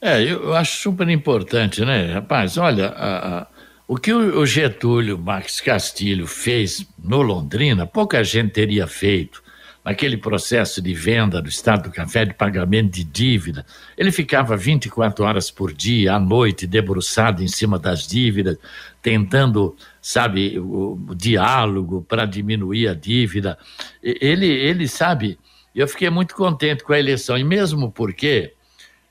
É, 0.00 0.22
eu 0.22 0.54
acho 0.54 0.80
super 0.80 1.08
importante, 1.08 1.84
né, 1.84 2.12
rapaz? 2.12 2.56
Olha, 2.56 2.88
a, 2.88 3.38
a, 3.40 3.46
o 3.86 3.96
que 3.96 4.12
o, 4.12 4.46
Getúlio 4.46 5.18
Max 5.18 5.60
Castilho 5.60 6.26
fez 6.26 6.86
no 7.02 7.20
Londrina, 7.20 7.86
pouca 7.86 8.22
gente 8.22 8.52
teria 8.52 8.86
feito. 8.86 9.42
aquele 9.84 10.18
processo 10.18 10.82
de 10.82 10.92
venda 10.92 11.40
do 11.40 11.48
Estado 11.48 11.84
do 11.84 11.90
Café, 11.90 12.26
de 12.26 12.34
pagamento 12.34 12.92
de 12.92 13.02
dívida. 13.02 13.64
Ele 13.96 14.12
ficava 14.12 14.54
24 14.56 15.24
horas 15.24 15.50
por 15.50 15.72
dia, 15.72 16.14
à 16.14 16.20
noite, 16.20 16.66
debruçado 16.66 17.42
em 17.42 17.48
cima 17.48 17.78
das 17.78 18.06
dívidas, 18.06 18.58
tentando, 19.02 19.74
sabe, 20.00 20.58
o, 20.58 21.00
o 21.08 21.14
diálogo 21.14 22.04
para 22.06 22.26
diminuir 22.26 22.88
a 22.88 22.94
dívida. 22.94 23.56
Ele, 24.02 24.46
ele, 24.46 24.86
sabe, 24.86 25.38
eu 25.74 25.86
fiquei 25.86 26.10
muito 26.10 26.34
contente 26.34 26.82
com 26.82 26.92
a 26.92 26.98
eleição, 26.98 27.36
e 27.36 27.44
mesmo 27.44 27.90
porque 27.90 28.54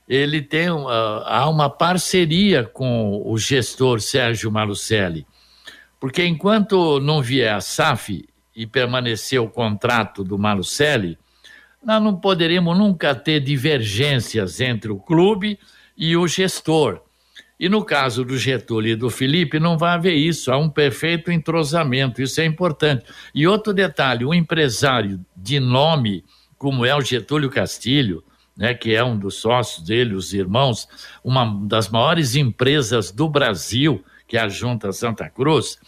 ele 0.08 0.40
tem 0.40 0.70
uma, 0.70 1.22
há 1.26 1.48
uma 1.48 1.68
parceria 1.68 2.64
com 2.64 3.22
o 3.24 3.36
gestor 3.36 4.00
Sérgio 4.00 4.50
Malucelli, 4.50 5.26
porque 6.00 6.24
enquanto 6.24 7.00
não 7.00 7.20
vier 7.20 7.54
a 7.54 7.60
SAF 7.60 8.26
e 8.54 8.66
permanecer 8.66 9.40
o 9.40 9.48
contrato 9.48 10.24
do 10.24 10.38
Malucelli, 10.38 11.18
nós 11.84 12.02
não 12.02 12.16
poderíamos 12.16 12.76
nunca 12.76 13.14
ter 13.14 13.40
divergências 13.40 14.60
entre 14.60 14.90
o 14.90 14.98
clube 14.98 15.58
e 15.96 16.16
o 16.16 16.26
gestor. 16.26 17.02
E 17.58 17.68
no 17.68 17.84
caso 17.84 18.24
do 18.24 18.38
Getúlio 18.38 18.92
e 18.92 18.96
do 18.96 19.10
Felipe, 19.10 19.58
não 19.58 19.76
vai 19.76 19.94
haver 19.94 20.14
isso, 20.14 20.52
há 20.52 20.56
um 20.56 20.70
perfeito 20.70 21.32
entrosamento, 21.32 22.22
isso 22.22 22.40
é 22.40 22.44
importante. 22.44 23.04
E 23.34 23.48
outro 23.48 23.72
detalhe: 23.72 24.24
um 24.24 24.32
empresário 24.32 25.20
de 25.36 25.58
nome, 25.58 26.24
como 26.58 26.84
é 26.84 26.94
o 26.94 27.00
Getúlio 27.00 27.48
Castilho, 27.48 28.22
né, 28.56 28.74
que 28.74 28.92
é 28.92 29.04
um 29.04 29.16
dos 29.16 29.36
sócios 29.36 29.86
dele, 29.86 30.14
os 30.14 30.34
irmãos, 30.34 30.88
uma 31.22 31.46
das 31.66 31.88
maiores 31.88 32.34
empresas 32.34 33.12
do 33.12 33.28
Brasil, 33.28 34.04
que 34.26 34.36
é 34.36 34.40
a 34.40 34.48
Junta 34.48 34.92
Santa 34.92 35.30
Cruz, 35.30 35.78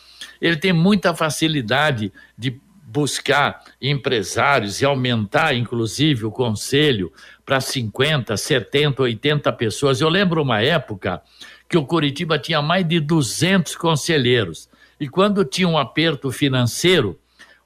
ele 0.41 0.57
tem 0.57 0.73
muita 0.73 1.15
facilidade 1.15 2.13
de 2.39 2.61
buscar 2.87 3.63
empresários 3.81 4.81
e 4.81 4.85
aumentar, 4.85 5.55
inclusive, 5.55 6.25
o 6.25 6.31
conselho 6.31 7.13
para 7.45 7.61
50, 7.61 8.37
70, 8.37 9.03
80 9.03 9.53
pessoas. 9.53 10.01
Eu 10.01 10.09
lembro 10.09 10.43
uma 10.43 10.61
época 10.61 11.23
que 11.69 11.79
o 11.79 11.85
Curitiba 11.85 12.39
tinha 12.39 12.61
mais 12.61 12.87
de 12.87 12.99
200 12.99 13.77
conselheiros. 13.77 14.69
E 14.99 15.09
quando 15.09 15.45
tinha 15.45 15.69
um 15.69 15.79
aperto 15.79 16.33
financeiro, 16.33 17.19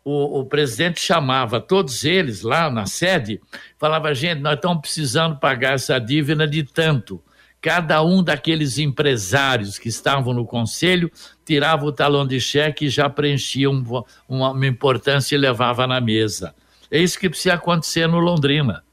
o, 0.04 0.40
o, 0.40 0.44
presidente 0.44 1.00
chamava 1.00 1.60
todos 1.60 2.04
eles 2.04 2.42
lá 2.42 2.70
na 2.70 2.86
sede, 2.86 3.40
falava: 3.78 4.14
gente, 4.14 4.40
nós 4.40 4.54
estamos 4.54 4.82
precisando 4.82 5.36
pagar 5.36 5.74
essa 5.74 5.98
dívida 5.98 6.46
de 6.46 6.62
tanto. 6.62 7.22
Cada 7.60 8.02
um 8.04 8.22
daqueles 8.22 8.76
empresários 8.76 9.78
que 9.78 9.88
estavam 9.88 10.34
no 10.34 10.44
conselho 10.44 11.10
tirava 11.46 11.86
o 11.86 11.92
talão 11.92 12.26
de 12.26 12.38
cheque 12.38 12.84
e 12.84 12.90
já 12.90 13.08
preenchia 13.08 13.70
um, 13.70 13.82
uma, 14.28 14.50
uma 14.50 14.66
importância 14.66 15.34
e 15.34 15.38
levava 15.38 15.86
na 15.86 15.98
mesa. 15.98 16.54
É 16.90 17.00
isso 17.00 17.18
que 17.18 17.30
precisa 17.30 17.54
acontecer 17.54 18.06
no 18.06 18.18
Londrina. 18.18 18.84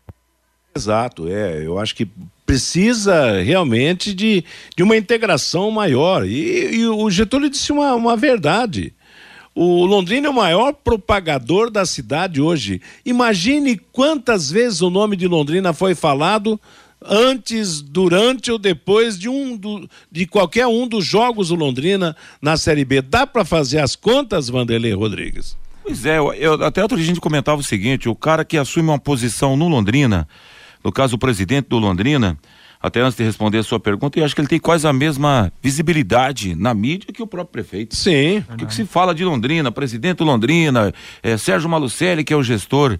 Exato, 0.73 1.27
é. 1.27 1.65
Eu 1.65 1.77
acho 1.77 1.93
que 1.93 2.09
precisa 2.45 3.41
realmente 3.41 4.13
de, 4.13 4.43
de 4.75 4.83
uma 4.83 4.95
integração 4.95 5.69
maior. 5.69 6.25
E, 6.25 6.75
e 6.75 6.87
o 6.87 7.09
Getúlio 7.09 7.49
disse 7.49 7.73
uma, 7.73 7.93
uma 7.93 8.15
verdade. 8.15 8.93
O 9.53 9.85
Londrina 9.85 10.27
é 10.27 10.29
o 10.29 10.33
maior 10.33 10.73
propagador 10.73 11.69
da 11.69 11.85
cidade 11.85 12.41
hoje. 12.41 12.81
Imagine 13.05 13.77
quantas 13.91 14.49
vezes 14.49 14.81
o 14.81 14.89
nome 14.89 15.17
de 15.17 15.27
Londrina 15.27 15.73
foi 15.73 15.93
falado 15.93 16.59
antes, 17.03 17.81
durante 17.81 18.51
ou 18.51 18.57
depois 18.57 19.17
de 19.17 19.27
um 19.27 19.57
do, 19.57 19.89
de 20.11 20.25
qualquer 20.25 20.67
um 20.67 20.87
dos 20.87 21.05
jogos 21.05 21.49
do 21.49 21.55
Londrina 21.55 22.15
na 22.41 22.55
Série 22.55 22.85
B. 22.85 23.01
Dá 23.01 23.25
para 23.25 23.43
fazer 23.43 23.79
as 23.79 23.95
contas, 23.95 24.47
Vanderlei 24.47 24.93
Rodrigues? 24.93 25.57
Pois 25.83 26.05
é, 26.05 26.17
eu, 26.19 26.63
até 26.63 26.81
outro 26.81 26.95
dia 26.95 27.05
a 27.05 27.07
gente 27.07 27.19
comentava 27.19 27.59
o 27.59 27.63
seguinte: 27.63 28.07
o 28.07 28.15
cara 28.15 28.45
que 28.45 28.57
assume 28.57 28.89
uma 28.89 28.99
posição 28.99 29.57
no 29.57 29.67
Londrina, 29.67 30.27
no 30.83 30.91
caso 30.91 31.15
o 31.15 31.19
presidente 31.19 31.67
do 31.67 31.79
Londrina, 31.79 32.37
até 32.81 33.01
antes 33.01 33.17
de 33.17 33.23
responder 33.23 33.59
a 33.59 33.63
sua 33.63 33.79
pergunta, 33.79 34.19
eu 34.19 34.25
acho 34.25 34.33
que 34.33 34.41
ele 34.41 34.47
tem 34.47 34.59
quase 34.59 34.87
a 34.87 34.93
mesma 34.93 35.51
visibilidade 35.61 36.55
na 36.55 36.73
mídia 36.73 37.13
que 37.13 37.21
o 37.21 37.27
próprio 37.27 37.51
prefeito. 37.51 37.95
Sim. 37.95 38.43
O 38.49 38.57
que, 38.57 38.65
que 38.65 38.73
se 38.73 38.85
fala 38.85 39.13
de 39.13 39.23
Londrina, 39.23 39.71
presidente 39.71 40.23
Londrina, 40.23 40.93
é, 41.21 41.37
Sérgio 41.37 41.69
Malucelli, 41.69 42.23
que 42.23 42.33
é 42.33 42.35
o 42.35 42.43
gestor. 42.43 42.97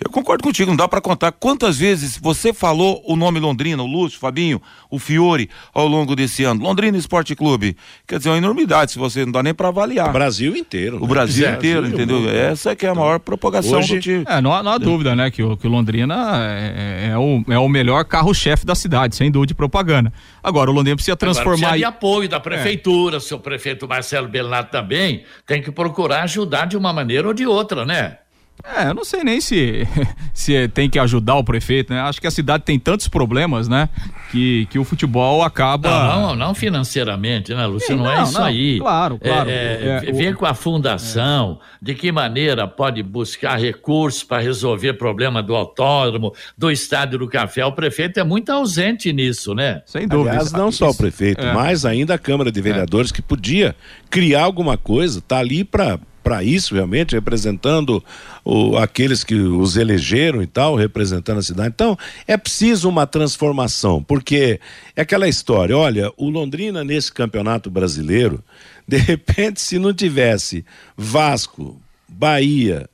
Eu 0.00 0.10
concordo 0.10 0.44
contigo, 0.44 0.70
não 0.70 0.76
dá 0.76 0.86
para 0.86 1.00
contar 1.00 1.32
quantas 1.32 1.76
vezes 1.76 2.16
você 2.16 2.52
falou 2.52 3.02
o 3.04 3.16
nome 3.16 3.40
Londrina, 3.40 3.82
o 3.82 3.86
Lúcio, 3.86 4.16
o 4.16 4.20
Fabinho, 4.20 4.62
o 4.88 4.96
Fiore 4.96 5.50
ao 5.74 5.88
longo 5.88 6.14
desse 6.14 6.44
ano. 6.44 6.62
Londrina 6.62 6.96
Esporte 6.96 7.34
Clube. 7.34 7.76
Quer 8.06 8.18
dizer, 8.18 8.28
é 8.28 8.32
uma 8.32 8.38
enormidade, 8.38 8.92
se 8.92 8.98
você 8.98 9.24
não 9.24 9.32
dá 9.32 9.42
nem 9.42 9.52
para 9.52 9.68
avaliar. 9.68 10.08
O 10.10 10.12
Brasil 10.12 10.56
inteiro. 10.56 10.98
O 10.98 11.00
né? 11.00 11.06
Brasil 11.08 11.48
é, 11.48 11.52
inteiro, 11.52 11.80
Brasil, 11.80 11.96
entendeu? 11.96 12.20
Mundo. 12.20 12.30
Essa 12.30 12.70
é 12.70 12.76
que 12.76 12.86
é 12.86 12.90
a 12.90 12.94
maior 12.94 13.18
propagação 13.18 13.80
Hoje, 13.80 13.96
do 13.96 14.00
time. 14.00 14.24
É, 14.28 14.40
não 14.40 14.54
há, 14.54 14.62
não 14.62 14.70
há 14.70 14.78
dúvida, 14.78 15.16
né, 15.16 15.32
que 15.32 15.42
o, 15.42 15.56
que 15.56 15.66
o 15.66 15.70
Londrina 15.70 16.14
é, 16.46 17.08
é, 17.10 17.18
o, 17.18 17.42
é 17.48 17.58
o 17.58 17.68
melhor 17.68 18.04
carro-chefe 18.04 18.64
da 18.64 18.76
cidade, 18.76 19.16
sem 19.16 19.32
dúvida 19.32 19.48
de 19.48 19.54
propaganda. 19.54 20.12
Agora, 20.40 20.70
o 20.70 20.72
Londrina 20.74 20.94
precisa 20.94 21.16
transformar. 21.16 21.56
Agora, 21.56 21.70
precisa 21.72 21.90
de 21.90 21.96
apoio 21.96 22.28
da 22.28 22.38
prefeitura, 22.38 23.16
é. 23.16 23.20
seu 23.20 23.40
prefeito 23.40 23.88
Marcelo 23.88 24.28
Belato 24.28 24.70
também 24.70 25.24
tem 25.44 25.60
que 25.60 25.72
procurar 25.72 26.22
ajudar 26.22 26.66
de 26.66 26.76
uma 26.76 26.92
maneira 26.92 27.26
ou 27.26 27.34
de 27.34 27.46
outra, 27.46 27.84
né? 27.84 28.18
É, 28.64 28.88
eu 28.88 28.94
não 28.94 29.04
sei 29.04 29.22
nem 29.22 29.40
se, 29.40 29.86
se 30.34 30.68
tem 30.68 30.90
que 30.90 30.98
ajudar 30.98 31.36
o 31.36 31.44
prefeito, 31.44 31.92
né? 31.92 32.00
Acho 32.00 32.20
que 32.20 32.26
a 32.26 32.30
cidade 32.30 32.64
tem 32.64 32.78
tantos 32.78 33.08
problemas, 33.08 33.68
né? 33.68 33.88
Que, 34.30 34.66
que 34.66 34.78
o 34.78 34.84
futebol 34.84 35.42
acaba. 35.42 35.88
Não, 35.88 36.20
não, 36.20 36.36
não 36.36 36.54
financeiramente, 36.54 37.54
né, 37.54 37.66
Lúcio? 37.66 37.96
Não, 37.96 38.04
não, 38.04 38.12
é 38.12 38.22
isso 38.22 38.38
não, 38.38 38.44
aí. 38.44 38.78
Claro, 38.78 39.18
claro. 39.18 39.48
É, 39.48 40.02
é, 40.06 40.12
ver 40.12 40.34
o... 40.34 40.38
com 40.38 40.46
a 40.46 40.54
fundação, 40.54 41.58
é. 41.60 41.76
de 41.80 41.94
que 41.94 42.10
maneira 42.12 42.66
pode 42.66 43.02
buscar 43.02 43.58
recursos 43.58 44.24
para 44.24 44.42
resolver 44.42 44.94
problema 44.94 45.42
do 45.42 45.54
autódromo, 45.54 46.34
do 46.56 46.70
estádio 46.70 47.20
do 47.20 47.28
café. 47.28 47.64
O 47.64 47.72
prefeito 47.72 48.18
é 48.18 48.24
muito 48.24 48.50
ausente 48.50 49.12
nisso, 49.12 49.54
né? 49.54 49.82
Sem 49.86 50.06
dúvida. 50.06 50.30
Aliás, 50.30 50.52
não 50.52 50.70
só 50.72 50.90
o 50.90 50.94
prefeito, 50.94 51.44
é. 51.44 51.52
mas 51.52 51.84
ainda 51.84 52.14
a 52.14 52.18
Câmara 52.18 52.50
de 52.50 52.60
Vereadores, 52.60 53.12
que 53.12 53.22
podia 53.22 53.74
criar 54.10 54.42
alguma 54.42 54.76
coisa, 54.76 55.20
tá 55.20 55.38
ali 55.38 55.64
para 55.64 55.98
para 56.28 56.44
isso 56.44 56.74
realmente, 56.74 57.14
representando 57.14 58.04
o, 58.44 58.76
aqueles 58.76 59.24
que 59.24 59.34
os 59.34 59.78
elegeram 59.78 60.42
e 60.42 60.46
tal, 60.46 60.76
representando 60.76 61.38
a 61.38 61.42
cidade. 61.42 61.70
Então, 61.70 61.96
é 62.26 62.36
preciso 62.36 62.86
uma 62.86 63.06
transformação, 63.06 64.02
porque 64.02 64.60
é 64.94 65.00
aquela 65.00 65.26
história, 65.26 65.74
olha, 65.74 66.12
o 66.18 66.28
Londrina 66.28 66.84
nesse 66.84 67.10
campeonato 67.10 67.70
brasileiro, 67.70 68.44
de 68.86 68.98
repente, 68.98 69.58
se 69.58 69.78
não 69.78 69.94
tivesse 69.94 70.66
Vasco, 70.94 71.80
Bahia, 72.06 72.90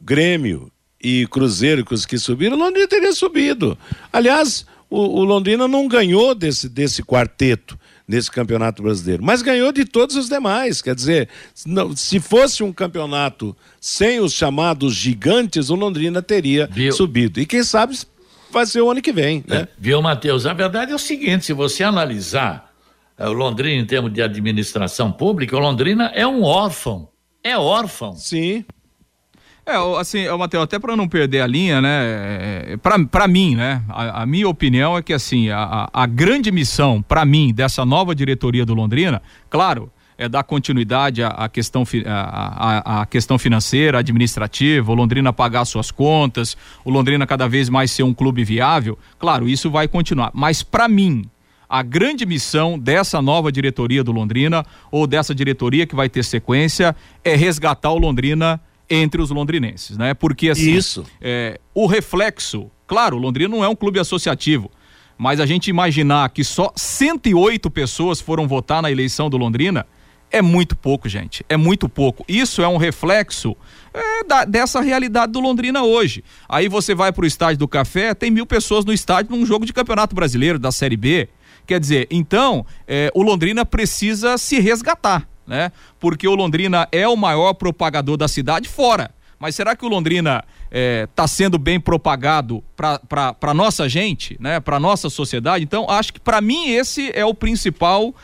Grêmio 0.00 0.72
e 1.04 1.26
Cruzeiro 1.26 1.84
que 1.84 1.92
os 1.92 2.06
que 2.06 2.16
subiram, 2.16 2.56
o 2.56 2.60
Londrina 2.60 2.88
teria 2.88 3.12
subido. 3.12 3.76
Aliás, 4.10 4.64
o, 4.88 5.20
o 5.20 5.24
Londrina 5.24 5.68
não 5.68 5.86
ganhou 5.86 6.34
desse, 6.34 6.66
desse 6.66 7.02
quarteto 7.02 7.78
nesse 8.10 8.28
campeonato 8.28 8.82
brasileiro, 8.82 9.22
mas 9.22 9.40
ganhou 9.40 9.70
de 9.70 9.84
todos 9.84 10.16
os 10.16 10.28
demais. 10.28 10.82
Quer 10.82 10.96
dizer, 10.96 11.28
se 11.94 12.18
fosse 12.18 12.64
um 12.64 12.72
campeonato 12.72 13.56
sem 13.80 14.18
os 14.18 14.32
chamados 14.32 14.94
gigantes, 14.94 15.70
o 15.70 15.76
Londrina 15.76 16.20
teria 16.20 16.68
Viu? 16.72 16.92
subido. 16.92 17.38
E 17.40 17.46
quem 17.46 17.62
sabe 17.62 17.96
vai 18.50 18.66
ser 18.66 18.80
o 18.80 18.90
ano 18.90 19.00
que 19.00 19.12
vem, 19.12 19.44
né? 19.46 19.60
É, 19.60 19.68
viu, 19.78 20.02
Matheus? 20.02 20.44
A 20.44 20.52
verdade 20.52 20.90
é 20.90 20.94
o 20.94 20.98
seguinte: 20.98 21.46
se 21.46 21.52
você 21.52 21.84
analisar 21.84 22.72
é, 23.16 23.28
o 23.28 23.32
Londrina 23.32 23.80
em 23.80 23.86
termos 23.86 24.12
de 24.12 24.20
administração 24.20 25.12
pública, 25.12 25.56
o 25.56 25.60
Londrina 25.60 26.10
é 26.12 26.26
um 26.26 26.42
órfão. 26.42 27.08
É 27.44 27.56
órfão. 27.56 28.16
Sim. 28.16 28.64
É, 29.66 29.76
assim, 29.98 30.26
Matheus, 30.36 30.64
até 30.64 30.78
para 30.78 30.96
não 30.96 31.06
perder 31.06 31.42
a 31.42 31.46
linha, 31.46 31.80
né? 31.80 31.88
É, 32.72 32.76
para 33.10 33.28
mim, 33.28 33.54
né? 33.54 33.82
A, 33.88 34.22
a, 34.22 34.26
minha 34.26 34.48
opinião 34.48 34.96
é 34.96 35.02
que, 35.02 35.12
assim, 35.12 35.50
a, 35.50 35.88
a 35.92 36.06
grande 36.06 36.50
missão, 36.50 37.02
para 37.02 37.24
mim, 37.24 37.52
dessa 37.52 37.84
nova 37.84 38.14
diretoria 38.14 38.64
do 38.64 38.74
Londrina, 38.74 39.22
claro, 39.48 39.90
é 40.20 40.28
dar 40.28 40.42
continuidade 40.42 41.22
à, 41.22 41.28
à 41.28 41.48
questão, 41.48 41.82
à, 42.06 43.00
à, 43.00 43.06
questão 43.06 43.38
financeira, 43.38 43.98
administrativa, 43.98 44.92
o 44.92 44.94
Londrina 44.94 45.32
pagar 45.32 45.64
suas 45.64 45.90
contas, 45.90 46.56
o 46.84 46.90
Londrina 46.90 47.26
cada 47.26 47.48
vez 47.48 47.70
mais 47.70 47.90
ser 47.90 48.02
um 48.02 48.12
clube 48.12 48.44
viável. 48.44 48.98
Claro, 49.18 49.48
isso 49.48 49.70
vai 49.70 49.88
continuar. 49.88 50.30
Mas, 50.34 50.62
para 50.62 50.86
mim, 50.88 51.24
a 51.66 51.82
grande 51.82 52.26
missão 52.26 52.78
dessa 52.78 53.22
nova 53.22 53.50
diretoria 53.50 54.04
do 54.04 54.12
Londrina, 54.12 54.66
ou 54.90 55.06
dessa 55.06 55.34
diretoria 55.34 55.86
que 55.86 55.94
vai 55.94 56.08
ter 56.08 56.22
sequência, 56.22 56.94
é 57.24 57.34
resgatar 57.34 57.90
o 57.90 57.98
Londrina 57.98 58.60
entre 58.90 59.22
os 59.22 59.30
londrinenses, 59.30 59.96
né? 59.96 60.12
Porque 60.12 60.50
assim, 60.50 60.72
Isso. 60.72 61.06
É, 61.20 61.60
o 61.72 61.86
reflexo, 61.86 62.68
claro, 62.86 63.16
o 63.16 63.20
Londrina 63.20 63.54
não 63.54 63.64
é 63.64 63.68
um 63.68 63.76
clube 63.76 64.00
associativo, 64.00 64.70
mas 65.16 65.38
a 65.38 65.46
gente 65.46 65.70
imaginar 65.70 66.28
que 66.30 66.42
só 66.42 66.72
108 66.74 67.70
pessoas 67.70 68.20
foram 68.20 68.48
votar 68.48 68.82
na 68.82 68.90
eleição 68.90 69.30
do 69.30 69.36
Londrina 69.36 69.86
é 70.32 70.40
muito 70.40 70.76
pouco, 70.76 71.08
gente. 71.08 71.44
É 71.48 71.56
muito 71.56 71.88
pouco. 71.88 72.24
Isso 72.28 72.62
é 72.62 72.68
um 72.68 72.76
reflexo 72.76 73.56
é, 73.92 74.24
da, 74.24 74.44
dessa 74.44 74.80
realidade 74.80 75.32
do 75.32 75.40
Londrina 75.40 75.82
hoje. 75.82 76.22
Aí 76.48 76.68
você 76.68 76.94
vai 76.94 77.12
para 77.12 77.24
o 77.24 77.26
estádio 77.26 77.58
do 77.58 77.68
Café, 77.68 78.14
tem 78.14 78.30
mil 78.30 78.46
pessoas 78.46 78.84
no 78.84 78.92
estádio 78.92 79.36
num 79.36 79.44
jogo 79.44 79.66
de 79.66 79.72
campeonato 79.72 80.14
brasileiro 80.14 80.58
da 80.58 80.70
Série 80.70 80.96
B. 80.96 81.28
Quer 81.66 81.80
dizer, 81.80 82.06
então 82.10 82.64
é, 82.86 83.10
o 83.14 83.22
Londrina 83.22 83.64
precisa 83.64 84.38
se 84.38 84.60
resgatar 84.60 85.28
né? 85.50 85.72
Porque 85.98 86.26
o 86.26 86.34
Londrina 86.34 86.88
é 86.90 87.06
o 87.06 87.16
maior 87.16 87.52
propagador 87.52 88.16
da 88.16 88.28
cidade 88.28 88.68
fora. 88.68 89.10
Mas 89.38 89.54
será 89.54 89.74
que 89.74 89.84
o 89.84 89.88
Londrina 89.88 90.44
está 91.08 91.26
sendo 91.26 91.58
bem 91.58 91.80
propagado 91.80 92.62
para 92.76 93.54
nossa 93.54 93.88
gente, 93.88 94.36
né? 94.38 94.60
Para 94.60 94.78
nossa 94.78 95.10
sociedade? 95.10 95.64
Então, 95.64 95.86
acho 95.88 96.12
que 96.12 96.20
para 96.20 96.40
mim 96.40 96.68
esse 96.68 97.10
é 97.14 97.24
o 97.24 97.34
principal 97.34 98.14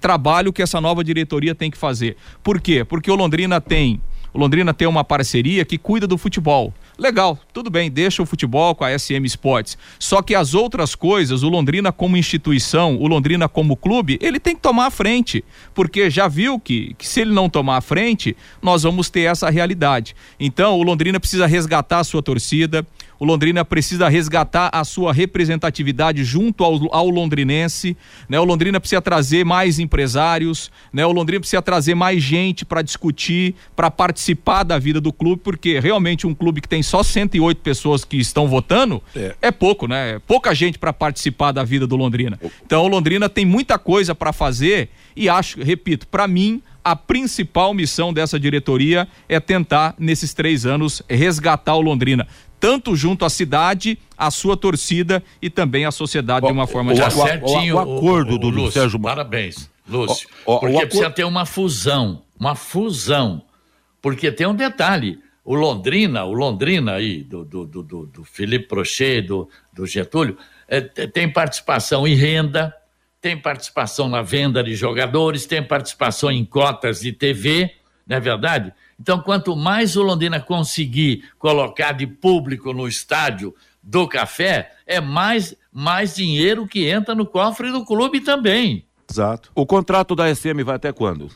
trabalho 0.00 0.52
que 0.52 0.62
essa 0.62 0.80
nova 0.80 1.04
diretoria 1.04 1.54
tem 1.54 1.70
que 1.70 1.76
fazer. 1.76 2.16
Por 2.42 2.60
quê? 2.60 2.84
Porque 2.84 3.10
o 3.10 3.14
Londrina 3.14 3.60
tem 3.60 4.00
o 4.32 4.38
Londrina 4.38 4.74
tem 4.74 4.86
uma 4.86 5.02
parceria 5.02 5.64
que 5.64 5.78
cuida 5.78 6.06
do 6.06 6.18
futebol. 6.18 6.74
Legal, 6.98 7.38
tudo 7.52 7.68
bem, 7.68 7.90
deixa 7.90 8.22
o 8.22 8.26
futebol 8.26 8.74
com 8.74 8.82
a 8.82 8.98
SM 8.98 9.22
Sports. 9.26 9.76
Só 9.98 10.22
que 10.22 10.34
as 10.34 10.54
outras 10.54 10.94
coisas, 10.94 11.42
o 11.42 11.48
Londrina 11.50 11.92
como 11.92 12.16
instituição, 12.16 12.96
o 12.96 13.06
Londrina 13.06 13.46
como 13.50 13.76
clube, 13.76 14.18
ele 14.18 14.40
tem 14.40 14.56
que 14.56 14.62
tomar 14.62 14.86
a 14.86 14.90
frente. 14.90 15.44
Porque 15.74 16.08
já 16.08 16.26
viu 16.26 16.58
que, 16.58 16.94
que 16.94 17.06
se 17.06 17.20
ele 17.20 17.34
não 17.34 17.50
tomar 17.50 17.76
a 17.76 17.80
frente, 17.82 18.34
nós 18.62 18.84
vamos 18.84 19.10
ter 19.10 19.22
essa 19.22 19.50
realidade. 19.50 20.16
Então, 20.40 20.78
o 20.78 20.82
Londrina 20.82 21.20
precisa 21.20 21.46
resgatar 21.46 21.98
a 21.98 22.04
sua 22.04 22.22
torcida, 22.22 22.86
o 23.18 23.24
Londrina 23.24 23.64
precisa 23.64 24.08
resgatar 24.08 24.70
a 24.72 24.84
sua 24.84 25.12
representatividade 25.12 26.24
junto 26.24 26.64
ao, 26.64 26.94
ao 26.94 27.08
londrinense, 27.08 27.96
né? 28.28 28.38
O 28.38 28.44
Londrina 28.44 28.78
precisa 28.80 29.00
trazer 29.00 29.44
mais 29.44 29.78
empresários, 29.78 30.70
né? 30.92 31.04
O 31.06 31.12
Londrina 31.12 31.40
precisa 31.40 31.62
trazer 31.62 31.94
mais 31.94 32.22
gente 32.22 32.64
para 32.64 32.82
discutir, 32.82 33.54
para 33.74 33.90
participar 33.90 34.62
da 34.62 34.78
vida 34.78 35.00
do 35.00 35.12
clube, 35.12 35.40
porque 35.42 35.80
realmente 35.80 36.26
um 36.26 36.34
clube 36.34 36.60
que 36.60 36.68
tem 36.68 36.82
só 36.82 37.02
108 37.02 37.60
pessoas 37.60 38.04
que 38.04 38.16
estão 38.16 38.46
votando 38.48 39.02
é, 39.14 39.34
é 39.42 39.50
pouco, 39.50 39.86
né? 39.86 40.16
É 40.16 40.18
pouca 40.18 40.54
gente 40.54 40.78
para 40.78 40.92
participar 40.92 41.52
da 41.52 41.64
vida 41.64 41.86
do 41.86 41.96
Londrina. 41.96 42.38
Então 42.64 42.84
o 42.84 42.88
Londrina 42.88 43.28
tem 43.28 43.44
muita 43.44 43.78
coisa 43.78 44.14
para 44.14 44.32
fazer 44.32 44.90
e 45.14 45.28
acho, 45.28 45.62
repito, 45.62 46.06
para 46.06 46.28
mim 46.28 46.62
a 46.86 46.94
principal 46.94 47.74
missão 47.74 48.12
dessa 48.12 48.38
diretoria 48.38 49.08
é 49.28 49.40
tentar, 49.40 49.96
nesses 49.98 50.32
três 50.32 50.64
anos, 50.64 51.02
resgatar 51.10 51.74
o 51.74 51.80
Londrina 51.80 52.28
tanto 52.58 52.96
junto 52.96 53.24
à 53.24 53.30
cidade, 53.30 53.98
à 54.16 54.30
sua 54.30 54.56
torcida 54.56 55.22
e 55.40 55.50
também 55.50 55.84
à 55.84 55.90
sociedade 55.90 56.44
o, 56.44 56.48
de 56.48 56.52
uma 56.52 56.66
forma 56.66 56.94
geral. 56.94 57.10
Certinho, 57.10 57.76
o, 57.76 57.78
o, 57.78 57.96
acordo 57.98 58.38
do 58.38 58.48
Lúcio, 58.48 58.72
Sérgio 58.72 59.00
Parabéns, 59.00 59.70
Lúcio. 59.88 60.28
porque 60.44 60.86
precisa 60.86 61.10
ter 61.10 61.24
uma 61.24 61.44
fusão, 61.44 62.22
uma 62.38 62.54
fusão. 62.54 63.42
Porque 64.00 64.30
tem 64.30 64.46
um 64.46 64.54
detalhe, 64.54 65.18
o 65.44 65.54
Londrina, 65.54 66.24
o 66.24 66.32
Londrina 66.32 66.94
aí, 66.94 67.22
do, 67.22 67.44
do, 67.44 67.66
do, 67.66 68.06
do 68.06 68.24
Felipe 68.24 68.68
Prochet, 68.68 69.22
do, 69.22 69.48
do 69.72 69.86
Getúlio, 69.86 70.36
é, 70.68 70.80
tem 70.80 71.32
participação 71.32 72.06
em 72.06 72.14
renda, 72.14 72.74
tem 73.20 73.36
participação 73.36 74.08
na 74.08 74.22
venda 74.22 74.62
de 74.62 74.74
jogadores, 74.74 75.46
tem 75.46 75.62
participação 75.62 76.30
em 76.30 76.44
cotas 76.44 77.00
de 77.00 77.12
TV, 77.12 77.72
não 78.06 78.16
é 78.16 78.20
verdade? 78.20 78.72
Então, 78.98 79.20
quanto 79.20 79.54
mais 79.54 79.96
o 79.96 80.02
Londrina 80.02 80.40
conseguir 80.40 81.24
colocar 81.38 81.92
de 81.92 82.06
público 82.06 82.72
no 82.72 82.88
estádio 82.88 83.54
do 83.82 84.08
café, 84.08 84.72
é 84.86 85.00
mais, 85.00 85.54
mais 85.72 86.14
dinheiro 86.14 86.66
que 86.66 86.88
entra 86.88 87.14
no 87.14 87.26
cofre 87.26 87.70
do 87.70 87.84
clube 87.84 88.20
também. 88.20 88.84
Exato. 89.08 89.50
O 89.54 89.64
contrato 89.64 90.16
da 90.16 90.34
SM 90.34 90.62
vai 90.64 90.76
até 90.76 90.92
quando? 90.92 91.30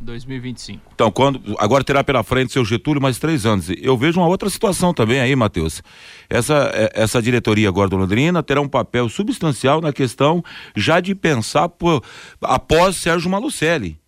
2025. 0.00 0.80
Então, 0.94 1.10
quando, 1.10 1.40
agora 1.58 1.84
terá 1.84 2.02
pela 2.02 2.22
frente 2.22 2.52
seu 2.52 2.64
Getúlio 2.64 3.02
mais 3.02 3.18
três 3.18 3.44
anos. 3.44 3.68
Eu 3.78 3.96
vejo 3.98 4.18
uma 4.18 4.28
outra 4.28 4.48
situação 4.48 4.94
também 4.94 5.20
aí, 5.20 5.36
Matheus. 5.36 5.82
Essa, 6.28 6.70
é, 6.72 6.90
essa 6.94 7.20
diretoria 7.20 7.68
agora 7.68 7.88
do 7.88 7.96
Londrina 7.96 8.42
terá 8.42 8.60
um 8.60 8.68
papel 8.68 9.08
substancial 9.08 9.80
na 9.80 9.92
questão 9.92 10.42
já 10.74 11.00
de 11.00 11.14
pensar 11.14 11.68
por, 11.68 12.02
após 12.40 12.96
Sérgio 12.96 13.30
Malucelli 13.30 13.99